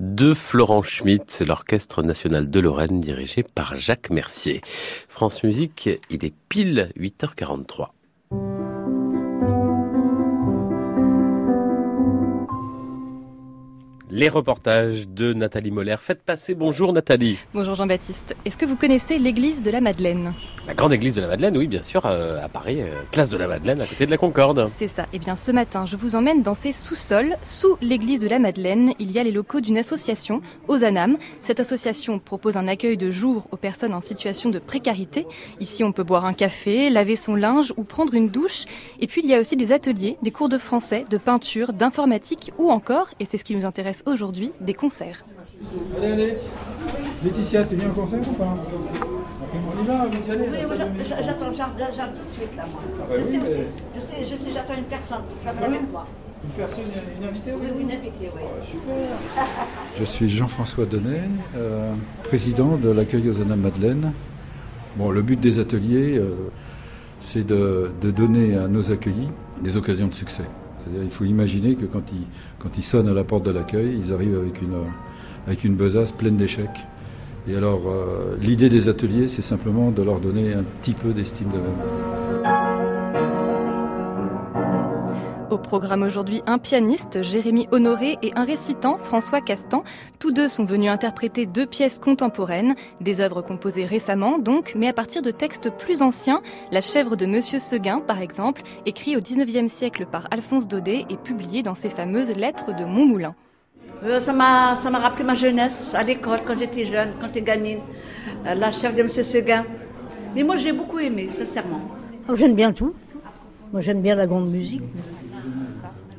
de 0.00 0.34
Florent 0.34 0.82
Schmitt, 0.82 1.44
l'orchestre 1.46 2.02
national 2.02 2.50
de 2.50 2.58
Lorraine 2.58 2.98
dirigé 2.98 3.44
par 3.44 3.76
Jacques 3.76 4.10
Mercier. 4.10 4.62
France 5.08 5.44
Musique, 5.44 5.88
il 6.10 6.24
est 6.24 6.34
pile 6.48 6.88
8h43. 6.98 7.90
Les 14.14 14.28
reportages 14.28 15.08
de 15.08 15.32
Nathalie 15.32 15.70
Moller. 15.70 15.96
Faites 15.98 16.22
passer. 16.22 16.54
Bonjour 16.54 16.92
Nathalie. 16.92 17.38
Bonjour 17.54 17.76
Jean-Baptiste. 17.76 18.36
Est-ce 18.44 18.58
que 18.58 18.66
vous 18.66 18.76
connaissez 18.76 19.18
l'église 19.18 19.62
de 19.62 19.70
la 19.70 19.80
Madeleine? 19.80 20.34
La 20.66 20.74
grande 20.74 20.92
église 20.92 21.16
de 21.16 21.22
la 21.22 21.26
Madeleine, 21.26 21.56
oui, 21.56 21.66
bien 21.66 21.82
sûr, 21.82 22.02
euh, 22.04 22.44
à 22.44 22.48
Paris, 22.48 22.82
euh, 22.82 23.02
place 23.10 23.30
de 23.30 23.36
la 23.36 23.48
Madeleine, 23.48 23.80
à 23.80 23.86
côté 23.86 24.06
de 24.06 24.12
la 24.12 24.16
Concorde. 24.18 24.68
C'est 24.72 24.86
ça. 24.86 25.06
Eh 25.12 25.18
bien, 25.18 25.34
ce 25.34 25.50
matin, 25.50 25.86
je 25.86 25.96
vous 25.96 26.14
emmène 26.14 26.42
dans 26.42 26.54
ses 26.54 26.70
sous-sols. 26.70 27.36
Sous 27.42 27.76
l'église 27.80 28.20
de 28.20 28.28
la 28.28 28.38
Madeleine, 28.38 28.92
il 29.00 29.10
y 29.10 29.18
a 29.18 29.24
les 29.24 29.32
locaux 29.32 29.60
d'une 29.60 29.78
association, 29.78 30.40
Ozanam. 30.68 31.16
Cette 31.40 31.58
association 31.58 32.20
propose 32.20 32.56
un 32.56 32.68
accueil 32.68 32.96
de 32.96 33.10
jour 33.10 33.48
aux 33.50 33.56
personnes 33.56 33.92
en 33.92 34.00
situation 34.00 34.50
de 34.50 34.60
précarité. 34.60 35.26
Ici, 35.58 35.82
on 35.82 35.90
peut 35.90 36.04
boire 36.04 36.26
un 36.26 36.34
café, 36.34 36.90
laver 36.90 37.16
son 37.16 37.34
linge 37.34 37.72
ou 37.76 37.82
prendre 37.82 38.14
une 38.14 38.28
douche. 38.28 38.66
Et 39.00 39.08
puis, 39.08 39.22
il 39.24 39.30
y 39.30 39.34
a 39.34 39.40
aussi 39.40 39.56
des 39.56 39.72
ateliers, 39.72 40.16
des 40.22 40.30
cours 40.30 40.48
de 40.50 40.58
français, 40.58 41.02
de 41.10 41.16
peinture, 41.16 41.72
d'informatique 41.72 42.52
ou 42.58 42.70
encore, 42.70 43.08
et 43.18 43.24
c'est 43.24 43.38
ce 43.38 43.44
qui 43.44 43.56
nous 43.56 43.64
intéresse 43.64 44.01
aujourd'hui 44.06 44.52
des 44.60 44.74
concerts. 44.74 45.24
Allez, 45.96 46.12
allez. 46.12 46.34
Laetitia, 47.24 47.64
t'es 47.64 47.76
bien 47.76 47.88
au 47.88 47.92
concert 47.92 48.20
ou 48.20 48.32
pas 48.32 48.56
On 49.54 49.82
y 49.82 49.86
va, 49.86 50.06
vous 50.06 50.28
y 50.28 50.30
allez. 50.32 50.48
Oui, 50.50 50.58
j'attends, 51.08 51.52
j'arrive 51.52 51.74
tout 51.74 52.28
de 52.28 52.32
suite 52.32 52.56
là, 52.56 52.64
moi. 52.70 52.80
Ah 53.00 53.04
bah 53.08 53.14
oui, 53.18 53.38
je, 53.40 53.46
sais, 53.46 53.58
mais- 53.58 53.66
je 53.94 54.00
sais, 54.00 54.14
je 54.22 54.44
sais, 54.44 54.50
j'attends 54.52 54.74
une 54.76 54.84
personne. 54.84 55.18
Ah 55.46 55.52
la 55.60 55.68
même 55.68 55.86
voix. 55.90 56.06
Une 56.44 56.50
personne, 56.50 56.84
une 57.20 57.28
invitée 57.28 57.52
Oui, 57.54 57.66
oui, 57.76 57.82
une 57.82 57.92
invitée, 57.92 58.30
oui. 58.34 58.42
super. 58.62 58.94
Je 60.00 60.04
suis 60.04 60.28
Jean-François 60.28 60.86
Denet, 60.86 61.20
euh, 61.56 61.92
président 62.24 62.76
de 62.76 62.88
l'accueil 62.90 63.28
aux 63.30 63.40
Anna 63.40 63.54
Madeleine. 63.54 64.12
Bon, 64.96 65.10
le 65.10 65.22
but 65.22 65.38
des 65.38 65.60
ateliers, 65.60 66.18
euh, 66.18 66.34
c'est 67.20 67.46
de, 67.46 67.92
de 68.00 68.10
donner 68.10 68.56
à 68.56 68.66
nos 68.66 68.90
accueillis 68.90 69.28
des 69.60 69.76
occasions 69.76 70.08
de 70.08 70.14
succès. 70.14 70.42
C'est-à-dire, 70.82 71.04
il 71.04 71.10
faut 71.10 71.24
imaginer 71.24 71.74
que 71.74 71.86
quand 71.86 72.02
ils, 72.76 72.82
sonnent 72.82 73.08
à 73.08 73.14
la 73.14 73.24
porte 73.24 73.44
de 73.44 73.50
l'accueil, 73.50 73.98
ils 73.98 74.12
arrivent 74.12 74.38
avec 74.38 74.60
une, 74.60 74.74
avec 75.46 75.70
besace 75.76 76.12
pleine 76.12 76.36
d'échecs. 76.36 76.86
Et 77.48 77.56
alors, 77.56 77.82
euh, 77.88 78.36
l'idée 78.40 78.68
des 78.68 78.88
ateliers, 78.88 79.26
c'est 79.26 79.42
simplement 79.42 79.90
de 79.90 80.02
leur 80.02 80.20
donner 80.20 80.52
un 80.52 80.62
petit 80.80 80.94
peu 80.94 81.12
d'estime 81.12 81.48
d'eux-mêmes. 81.48 82.61
Au 85.52 85.58
programme 85.58 86.02
aujourd'hui, 86.02 86.40
un 86.46 86.56
pianiste, 86.56 87.22
Jérémy 87.22 87.68
Honoré, 87.72 88.16
et 88.22 88.32
un 88.36 88.44
récitant, 88.44 88.96
François 88.96 89.42
Castan. 89.42 89.84
Tous 90.18 90.32
deux 90.32 90.48
sont 90.48 90.64
venus 90.64 90.88
interpréter 90.88 91.44
deux 91.44 91.66
pièces 91.66 91.98
contemporaines, 91.98 92.74
des 93.02 93.20
œuvres 93.20 93.42
composées 93.42 93.84
récemment 93.84 94.38
donc, 94.38 94.72
mais 94.74 94.88
à 94.88 94.94
partir 94.94 95.20
de 95.20 95.30
textes 95.30 95.68
plus 95.68 96.00
anciens. 96.00 96.40
La 96.70 96.80
chèvre 96.80 97.16
de 97.16 97.26
Monsieur 97.26 97.58
Seguin, 97.58 98.00
par 98.00 98.22
exemple, 98.22 98.62
écrit 98.86 99.14
au 99.14 99.20
XIXe 99.20 99.70
siècle 99.70 100.06
par 100.10 100.26
Alphonse 100.30 100.66
Daudet 100.66 101.04
et 101.10 101.18
publié 101.18 101.62
dans 101.62 101.74
ses 101.74 101.90
fameuses 101.90 102.34
lettres 102.34 102.74
de 102.74 102.86
Montmoulin. 102.86 103.34
Euh, 104.04 104.20
ça 104.20 104.32
m'a 104.32 104.74
ça 104.74 104.88
m'a 104.88 105.00
rappelé 105.00 105.24
ma 105.24 105.34
jeunesse 105.34 105.94
à 105.94 106.02
l'école 106.02 106.38
quand 106.46 106.58
j'étais 106.58 106.86
jeune, 106.86 107.10
quand 107.20 107.26
j'étais 107.26 107.42
gamine. 107.42 107.80
Euh, 108.46 108.54
la 108.54 108.70
chef 108.70 108.94
de 108.94 109.02
M. 109.02 109.08
Seguin. 109.08 109.66
Mais 110.34 110.44
moi, 110.44 110.56
j'ai 110.56 110.72
beaucoup 110.72 110.98
aimé, 110.98 111.28
sincèrement. 111.28 111.82
Oh, 112.26 112.36
J'aime 112.36 112.54
bien 112.54 112.72
tout. 112.72 112.94
Moi, 113.70 113.82
j'aime 113.82 114.00
bien 114.00 114.14
la 114.14 114.26
grande 114.26 114.50
musique. 114.50 114.82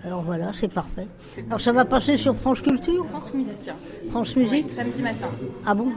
Alors 0.05 0.21
voilà, 0.21 0.51
c'est 0.53 0.67
parfait. 0.67 1.07
Alors 1.47 1.61
ça 1.61 1.71
va 1.71 1.85
passer 1.85 2.17
sur 2.17 2.35
France 2.35 2.61
Culture 2.61 3.05
France 3.07 3.34
Musique. 3.34 3.71
France 4.11 4.35
Musique 4.35 4.69
samedi 4.71 5.01
matin. 5.01 5.27
Ah 5.65 5.73
bon 5.73 5.89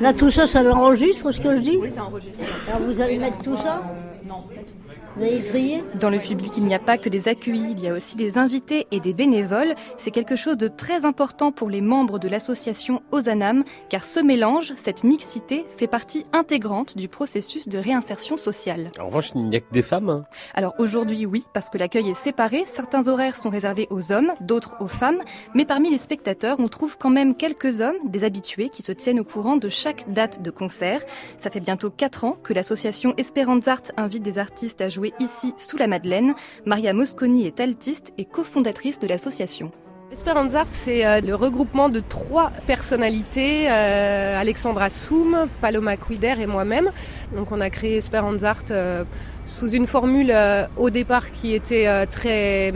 Là, 0.00 0.12
tout 0.12 0.30
ça, 0.30 0.46
ça 0.46 0.62
l'enregistre, 0.62 1.32
ce 1.32 1.40
que 1.40 1.56
je 1.56 1.60
dis 1.60 1.76
Oui, 1.76 1.90
c'est 1.92 2.00
enregistré. 2.00 2.46
Alors 2.68 2.86
vous 2.86 3.00
allez 3.00 3.18
mettre 3.18 3.38
tout 3.42 3.56
ça 3.56 3.82
Non, 4.28 4.42
pas 4.42 4.60
tout. 4.60 4.87
Vous 5.18 5.24
allez 5.24 5.42
trier 5.42 5.82
Dans 6.00 6.10
le 6.10 6.20
public, 6.20 6.52
il 6.56 6.64
n'y 6.64 6.76
a 6.76 6.78
pas 6.78 6.96
que 6.96 7.08
des 7.08 7.26
accueillis, 7.26 7.72
il 7.72 7.80
y 7.80 7.88
a 7.88 7.92
aussi 7.92 8.14
des 8.14 8.38
invités 8.38 8.86
et 8.92 9.00
des 9.00 9.12
bénévoles. 9.12 9.74
C'est 9.96 10.12
quelque 10.12 10.36
chose 10.36 10.56
de 10.56 10.68
très 10.68 11.04
important 11.04 11.50
pour 11.50 11.70
les 11.70 11.80
membres 11.80 12.20
de 12.20 12.28
l'association 12.28 13.02
Ozanam, 13.10 13.64
car 13.88 14.04
ce 14.04 14.20
mélange, 14.20 14.74
cette 14.76 15.02
mixité, 15.02 15.66
fait 15.76 15.88
partie 15.88 16.24
intégrante 16.32 16.96
du 16.96 17.08
processus 17.08 17.66
de 17.68 17.78
réinsertion 17.78 18.36
sociale. 18.36 18.92
En 19.00 19.06
revanche, 19.06 19.32
il 19.34 19.42
n'y 19.46 19.56
a 19.56 19.60
que 19.60 19.72
des 19.72 19.82
femmes. 19.82 20.08
hein. 20.08 20.24
Alors 20.54 20.76
aujourd'hui, 20.78 21.26
oui, 21.26 21.44
parce 21.52 21.68
que 21.68 21.78
l'accueil 21.78 22.10
est 22.10 22.14
séparé, 22.14 22.62
certains 22.66 23.08
horaires 23.08 23.34
sont 23.36 23.50
réservés 23.50 23.88
aux 23.90 24.12
hommes, 24.12 24.34
d'autres 24.40 24.76
aux 24.78 24.86
femmes, 24.86 25.18
mais 25.52 25.64
parmi 25.64 25.90
les 25.90 25.98
spectateurs, 25.98 26.58
on 26.60 26.68
trouve 26.68 26.96
quand 26.96 27.10
même 27.10 27.34
quelques 27.34 27.80
hommes, 27.80 27.96
des 28.04 28.22
habitués, 28.22 28.68
qui 28.68 28.82
se 28.82 28.92
tiennent 28.92 29.18
au 29.18 29.24
courant 29.24 29.56
de 29.56 29.68
chaque 29.68 30.12
date 30.12 30.42
de 30.42 30.52
concert. 30.52 31.00
Ça 31.40 31.50
fait 31.50 31.58
bientôt 31.58 31.90
4 31.90 32.22
ans 32.24 32.36
que 32.40 32.52
l'association 32.52 33.14
Esperanzart 33.16 33.82
invite 33.96 34.22
des 34.22 34.38
artistes 34.38 34.80
à 34.80 34.88
jouer 34.88 35.07
ici, 35.20 35.54
sous 35.56 35.76
la 35.76 35.86
Madeleine. 35.86 36.34
Maria 36.66 36.92
Mosconi 36.92 37.46
est 37.46 37.60
altiste 37.60 38.12
et 38.18 38.24
cofondatrice 38.24 38.98
de 38.98 39.06
l'association. 39.06 39.70
Esperanzart, 40.10 40.68
c'est 40.70 41.04
euh, 41.04 41.20
le 41.20 41.34
regroupement 41.34 41.90
de 41.90 42.00
trois 42.00 42.50
personnalités, 42.66 43.70
euh, 43.70 44.40
Alexandra 44.40 44.88
Soum, 44.88 45.48
Paloma 45.60 45.96
Quider 45.96 46.34
et 46.40 46.46
moi-même. 46.46 46.90
Donc 47.36 47.52
on 47.52 47.60
a 47.60 47.68
créé 47.68 47.98
Esperanzart 47.98 48.64
euh, 48.70 49.04
sous 49.44 49.70
une 49.70 49.86
formule 49.86 50.34
au 50.76 50.90
départ 50.90 51.30
qui 51.30 51.54
était 51.54 52.06
très 52.06 52.72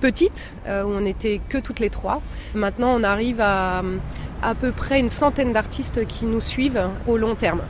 petite, 0.00 0.52
où 0.66 0.88
on 0.88 1.00
n'était 1.00 1.40
que 1.48 1.58
toutes 1.58 1.80
les 1.80 1.90
trois. 1.90 2.20
Maintenant 2.54 2.94
on 2.96 3.02
arrive 3.02 3.40
à 3.40 3.82
à 4.42 4.54
peu 4.54 4.72
près 4.72 4.98
une 4.98 5.08
centaine 5.08 5.52
d'artistes 5.52 6.06
qui 6.06 6.26
nous 6.26 6.40
suivent 6.40 6.88
au 7.06 7.16
long 7.16 7.34
terme. 7.34 7.62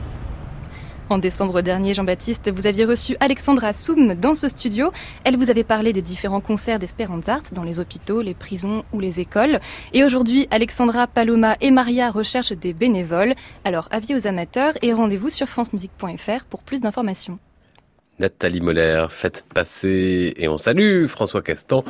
En 1.09 1.17
décembre 1.17 1.61
dernier, 1.61 1.93
Jean-Baptiste, 1.93 2.49
vous 2.49 2.65
aviez 2.65 2.85
reçu 2.85 3.17
Alexandra 3.19 3.73
Soum 3.73 4.15
dans 4.15 4.35
ce 4.35 4.47
studio. 4.47 4.91
Elle 5.25 5.37
vous 5.37 5.49
avait 5.49 5.63
parlé 5.63 5.91
des 5.91 6.01
différents 6.01 6.39
concerts 6.39 6.79
d'Esperanzart 6.79 7.43
dans 7.51 7.63
les 7.63 7.79
hôpitaux, 7.79 8.21
les 8.21 8.33
prisons 8.33 8.83
ou 8.93 8.99
les 8.99 9.19
écoles. 9.19 9.59
Et 9.93 10.03
aujourd'hui, 10.03 10.47
Alexandra, 10.49 11.07
Paloma 11.07 11.57
et 11.59 11.71
Maria 11.71 12.09
recherchent 12.09 12.53
des 12.53 12.73
bénévoles. 12.73 13.35
Alors, 13.65 13.87
avis 13.91 14.15
aux 14.15 14.27
amateurs 14.27 14.73
et 14.81 14.93
rendez-vous 14.93 15.29
sur 15.29 15.47
francemusique.fr 15.47 16.45
pour 16.49 16.63
plus 16.63 16.81
d'informations. 16.81 17.37
Nathalie 18.19 18.61
Moller, 18.61 19.07
faites 19.09 19.43
passer 19.55 20.33
et 20.37 20.47
on 20.47 20.57
salue 20.57 21.07
François 21.07 21.41
Castan, 21.41 21.83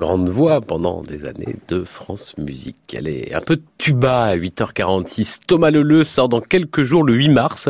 grande 0.00 0.28
voix 0.28 0.60
pendant 0.60 1.02
des 1.02 1.24
années 1.26 1.56
de 1.68 1.84
France 1.84 2.36
Musique. 2.38 2.92
Elle 2.92 3.06
est 3.06 3.32
un 3.34 3.40
peu 3.40 3.60
tuba 3.78 4.24
à 4.24 4.36
8h46. 4.36 5.42
Thomas 5.46 5.70
Leleu 5.70 6.02
sort 6.02 6.28
dans 6.28 6.40
quelques 6.40 6.82
jours, 6.82 7.04
le 7.04 7.14
8 7.14 7.28
mars, 7.28 7.68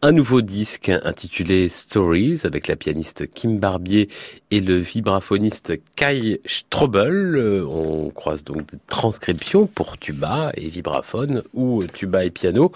un 0.00 0.12
nouveau 0.12 0.42
disque 0.42 0.90
intitulé 1.02 1.68
Stories 1.68 2.42
avec 2.44 2.68
la 2.68 2.76
pianiste 2.76 3.26
Kim 3.32 3.58
Barbier 3.58 4.08
et 4.52 4.60
le 4.60 4.76
vibraphoniste 4.76 5.72
Kai 5.96 6.40
Strobel. 6.46 7.34
Euh, 7.36 7.66
On 7.66 8.10
croise 8.10 8.44
donc 8.44 8.64
des 8.70 8.78
transcriptions 8.86 9.66
pour 9.66 9.98
tuba 9.98 10.52
et 10.54 10.68
vibraphone 10.68 11.42
ou 11.52 11.84
tuba 11.84 12.24
et 12.24 12.30
piano. 12.30 12.70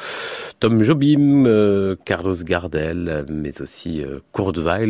Tom 0.59 0.83
Jobim, 0.83 1.45
euh, 1.47 1.95
Carlos 2.05 2.43
Gardel, 2.43 3.25
mais 3.29 3.61
aussi 3.63 4.03
euh, 4.03 4.19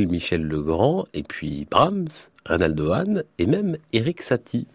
Michel 0.08 0.42
Legrand, 0.42 1.06
et 1.12 1.22
puis 1.22 1.66
Brahms, 1.70 2.30
Reynaldo 2.46 2.92
Hahn 2.92 3.24
et 3.38 3.46
même 3.46 3.76
Eric 3.92 4.22
Satie. 4.22 4.66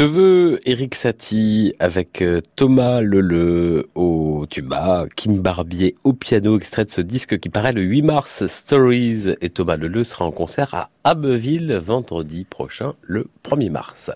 Je 0.00 0.06
te 0.06 0.10
veux, 0.10 0.60
Eric 0.64 0.94
Satie, 0.94 1.74
avec 1.78 2.22
euh, 2.22 2.40
Thomas 2.56 3.02
Leleu 3.02 3.86
au 3.94 4.46
tuba, 4.48 5.04
Kim 5.14 5.42
Barbier 5.42 5.94
au 6.04 6.14
piano, 6.14 6.56
extrait 6.56 6.86
de 6.86 6.90
ce 6.90 7.02
disque 7.02 7.38
qui 7.38 7.50
paraît 7.50 7.74
le 7.74 7.82
8 7.82 8.00
mars, 8.00 8.46
Stories. 8.46 9.34
Et 9.42 9.50
Thomas 9.50 9.76
Leleu 9.76 10.04
sera 10.04 10.24
en 10.24 10.30
concert 10.30 10.72
à 10.72 10.88
Abbeville 11.04 11.74
vendredi 11.74 12.46
prochain, 12.48 12.94
le 13.02 13.26
1er 13.44 13.68
mars. 13.68 14.10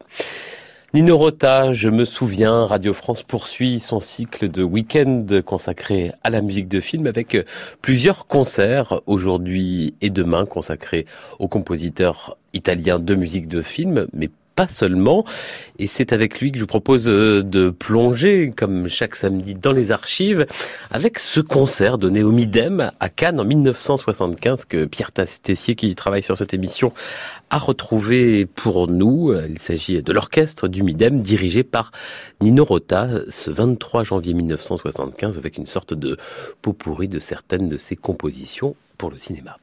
Nino 0.95 1.19
Rota, 1.19 1.75
je 1.75 1.91
me 1.91 2.07
souviens, 2.07 2.65
Radio 2.65 2.95
France 2.95 3.23
poursuit 3.23 3.79
son 3.79 4.01
cycle 4.01 4.49
de 4.49 4.63
week-end 4.63 5.27
consacré 5.45 6.13
à 6.23 6.31
la 6.31 6.41
musique 6.41 6.69
de 6.69 6.81
film 6.81 7.07
avec 7.07 7.37
plusieurs 7.83 8.27
concerts 8.27 9.03
aujourd'hui 9.05 9.93
et 10.01 10.09
demain 10.09 10.47
consacrés 10.47 11.05
aux 11.39 11.49
compositeurs 11.49 12.39
italiens 12.55 12.99
de 12.99 13.15
musique 13.15 13.49
de 13.49 13.61
film, 13.61 14.07
mais 14.15 14.31
pas 14.55 14.69
seulement. 14.69 15.25
Et 15.79 15.87
c'est 15.87 16.13
avec 16.13 16.41
lui 16.41 16.53
que 16.53 16.59
je 16.59 16.63
vous 16.63 16.69
propose 16.69 17.09
euh, 17.09 17.43
de 17.43 17.71
plonger, 17.71 18.53
comme 18.57 18.89
chaque 18.89 19.17
samedi, 19.17 19.55
dans 19.55 19.73
les 19.73 19.93
archives, 19.93 20.47
avec 20.91 21.19
ce 21.19 21.41
concert 21.41 21.99
donné 21.99 22.23
au 22.23 22.31
Midem 22.31 22.91
à 23.01 23.09
Cannes 23.09 23.41
en 23.41 23.45
1975 23.45 24.65
que 24.65 24.85
Pierre 24.85 25.13
Tessier, 25.13 25.75
qui 25.75 25.95
travaille 25.95 26.23
sur 26.23 26.37
cette 26.37 26.55
émission, 26.55 26.93
a 27.51 27.59
retrouvé 27.59 28.47
pour 28.47 28.89
nous. 28.89 29.35
Il 29.49 29.59
s'agit 29.59 30.03
de 30.03 30.13
l'orchestre 30.13 30.69
du 30.69 30.83
Midem 30.83 31.21
dirigé 31.21 31.63
par 31.63 31.93
Nino 32.41 32.65
Rota 32.65 33.09
ce 33.29 33.51
23 33.51 34.05
janvier 34.05 34.35
1975 34.35 35.39
avec 35.39 35.59
une 35.59 35.67
sorte 35.67 35.95
de 35.95 36.17
pot 36.63 36.73
pourri 36.73 37.09
de 37.09 37.19
certaines 37.19 37.69
de 37.69 37.79
ses 37.79 37.97
compositions 37.97 38.77
pour 38.99 39.11
le 39.11 39.19
cinéma. 39.19 39.57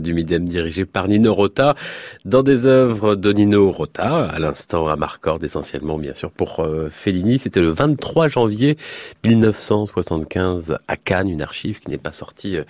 Du 0.00 0.14
Midem 0.14 0.48
dirigé 0.48 0.86
par 0.86 1.08
Nino 1.08 1.34
Rota 1.34 1.74
dans 2.24 2.42
des 2.42 2.64
œuvres 2.64 3.16
de 3.16 3.32
Nino 3.32 3.70
Rota, 3.70 4.24
à 4.24 4.38
l'instant 4.38 4.88
à 4.88 4.96
Marcord 4.96 5.40
essentiellement 5.42 5.98
bien 5.98 6.14
sûr 6.14 6.30
pour 6.30 6.60
euh, 6.60 6.88
Fellini. 6.90 7.38
C'était 7.38 7.60
le 7.60 7.68
23 7.68 8.28
janvier 8.28 8.78
1975 9.24 10.78
à 10.88 10.96
Cannes, 10.96 11.28
une 11.28 11.42
archive 11.42 11.80
qui 11.80 11.90
n'est 11.90 11.98
pas 11.98 12.12
sortie 12.12 12.56
euh, 12.56 12.64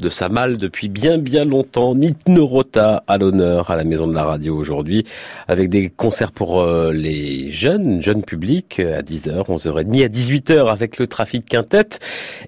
de 0.00 0.08
sa 0.08 0.28
malle 0.28 0.56
depuis 0.56 0.88
bien 0.88 1.18
bien 1.18 1.44
longtemps. 1.44 1.94
Nino 1.94 2.46
Rota 2.46 3.04
à 3.06 3.16
l'honneur 3.16 3.70
à 3.70 3.76
la 3.76 3.84
Maison 3.84 4.08
de 4.08 4.14
la 4.14 4.24
Radio 4.24 4.56
aujourd'hui 4.56 5.04
avec 5.46 5.68
des 5.68 5.88
concerts 5.88 6.32
pour 6.32 6.62
euh, 6.62 6.92
les 6.92 7.50
jeunes, 7.52 8.02
jeunes 8.02 8.24
publics 8.24 8.80
à 8.80 9.02
10h, 9.02 9.46
11h30, 9.46 10.04
à 10.04 10.08
18h 10.08 10.70
avec 10.70 10.98
le 10.98 11.06
trafic 11.06 11.46
quintette 11.46 12.00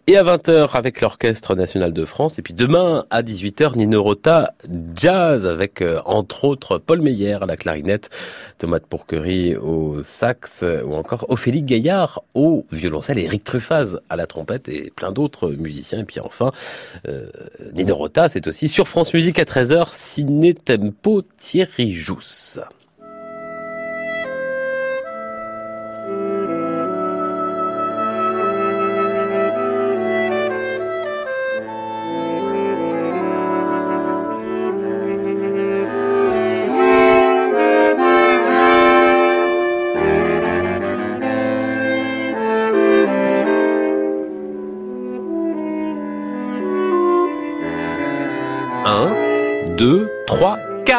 et 0.08 0.16
à 0.16 0.24
20h 0.24 0.70
avec 0.72 1.00
l'Orchestre 1.00 1.54
National 1.54 1.92
de 1.92 2.04
France 2.04 2.40
et 2.40 2.42
puis 2.42 2.54
demain 2.54 3.04
à 3.10 3.22
10 3.22 3.36
18h, 3.76 3.78
Nino 3.78 4.02
Rota 4.02 4.54
jazz 4.94 5.46
avec 5.46 5.82
euh, 5.82 6.00
entre 6.04 6.44
autres 6.44 6.78
Paul 6.78 7.00
Meyer 7.00 7.38
à 7.42 7.46
la 7.46 7.56
clarinette, 7.56 8.10
Tomate 8.58 8.86
Pourquerie 8.86 9.56
au 9.56 10.02
sax 10.02 10.64
ou 10.84 10.94
encore 10.94 11.26
Ophélie 11.28 11.62
Gaillard 11.62 12.22
au 12.34 12.64
violoncelle, 12.72 13.18
Eric 13.18 13.44
Truffaz 13.44 13.98
à 14.08 14.16
la 14.16 14.26
trompette 14.26 14.68
et 14.68 14.92
plein 14.94 15.12
d'autres 15.12 15.50
musiciens. 15.50 16.00
Et 16.00 16.04
puis 16.04 16.20
enfin, 16.20 16.52
euh, 17.08 17.26
Nino 17.74 17.94
Rota, 17.94 18.28
c'est 18.28 18.46
aussi 18.46 18.68
sur 18.68 18.88
France 18.88 19.14
Musique 19.14 19.38
à 19.38 19.44
13h, 19.44 19.88
Ciné 19.92 20.54
Tempo 20.54 21.22
Thierry 21.36 21.92
Jousse. 21.92 22.60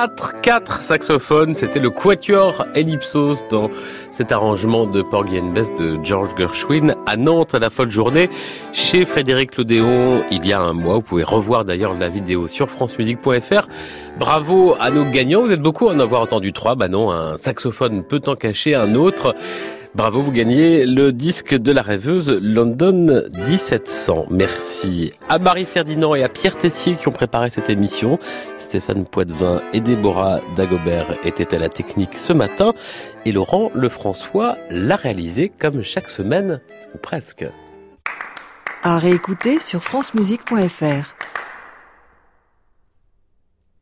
4, 0.07 0.41
4 0.41 0.83
saxophones. 0.83 1.53
C'était 1.53 1.79
le 1.79 1.89
Quatuor 1.89 2.65
Ellipsos 2.75 3.43
dans 3.49 3.69
cet 4.11 4.31
arrangement 4.31 4.85
de 4.85 5.01
Porgy 5.01 5.39
and 5.39 5.51
Bess 5.51 5.73
de 5.75 5.99
George 6.03 6.29
Gershwin 6.37 6.95
à 7.05 7.17
Nantes 7.17 7.53
à 7.53 7.59
la 7.59 7.69
folle 7.69 7.89
journée 7.89 8.29
chez 8.73 9.05
Frédéric 9.05 9.57
Lodéon 9.57 10.23
il 10.31 10.45
y 10.45 10.53
a 10.53 10.61
un 10.61 10.73
mois. 10.73 10.95
Vous 10.95 11.01
pouvez 11.01 11.23
revoir 11.23 11.65
d'ailleurs 11.65 11.93
la 11.93 12.09
vidéo 12.09 12.47
sur 12.47 12.69
francemusique.fr. 12.69 13.67
Bravo 14.17 14.75
à 14.79 14.91
nos 14.91 15.05
gagnants. 15.05 15.41
Vous 15.41 15.51
êtes 15.51 15.61
beaucoup 15.61 15.89
à 15.89 15.93
en 15.93 15.99
avoir 15.99 16.21
entendu 16.21 16.53
trois. 16.53 16.75
Bah 16.75 16.87
non, 16.87 17.11
un 17.11 17.37
saxophone 17.37 18.03
peut 18.03 18.21
en 18.27 18.35
cacher 18.35 18.75
un 18.75 18.95
autre. 18.95 19.35
Bravo, 19.97 20.21
vous 20.21 20.31
gagnez 20.31 20.85
le 20.85 21.11
disque 21.11 21.55
de 21.55 21.71
la 21.71 21.81
rêveuse 21.81 22.31
London 22.31 23.23
1700. 23.33 24.27
Merci 24.29 25.11
à 25.27 25.39
Marie 25.39 25.65
Ferdinand 25.65 26.13
et 26.13 26.23
à 26.23 26.29
Pierre 26.29 26.55
Tessier 26.55 26.97
qui 26.97 27.07
ont 27.07 27.11
préparé 27.11 27.49
cette 27.49 27.71
émission. 27.71 28.19
Stéphane 28.59 29.05
Poitvin 29.05 29.59
et 29.73 29.79
Déborah 29.79 30.39
Dagobert 30.55 31.15
étaient 31.25 31.55
à 31.55 31.57
la 31.57 31.69
technique 31.69 32.13
ce 32.13 32.31
matin 32.31 32.75
et 33.25 33.31
Laurent 33.31 33.71
Lefrançois 33.73 34.55
l'a 34.69 34.97
réalisé 34.97 35.49
comme 35.49 35.81
chaque 35.81 36.09
semaine 36.09 36.61
ou 36.93 36.99
presque. 36.99 37.47
À 38.83 38.99
réécouter 38.99 39.59
sur 39.59 39.83
francemusique.fr. 39.83 41.15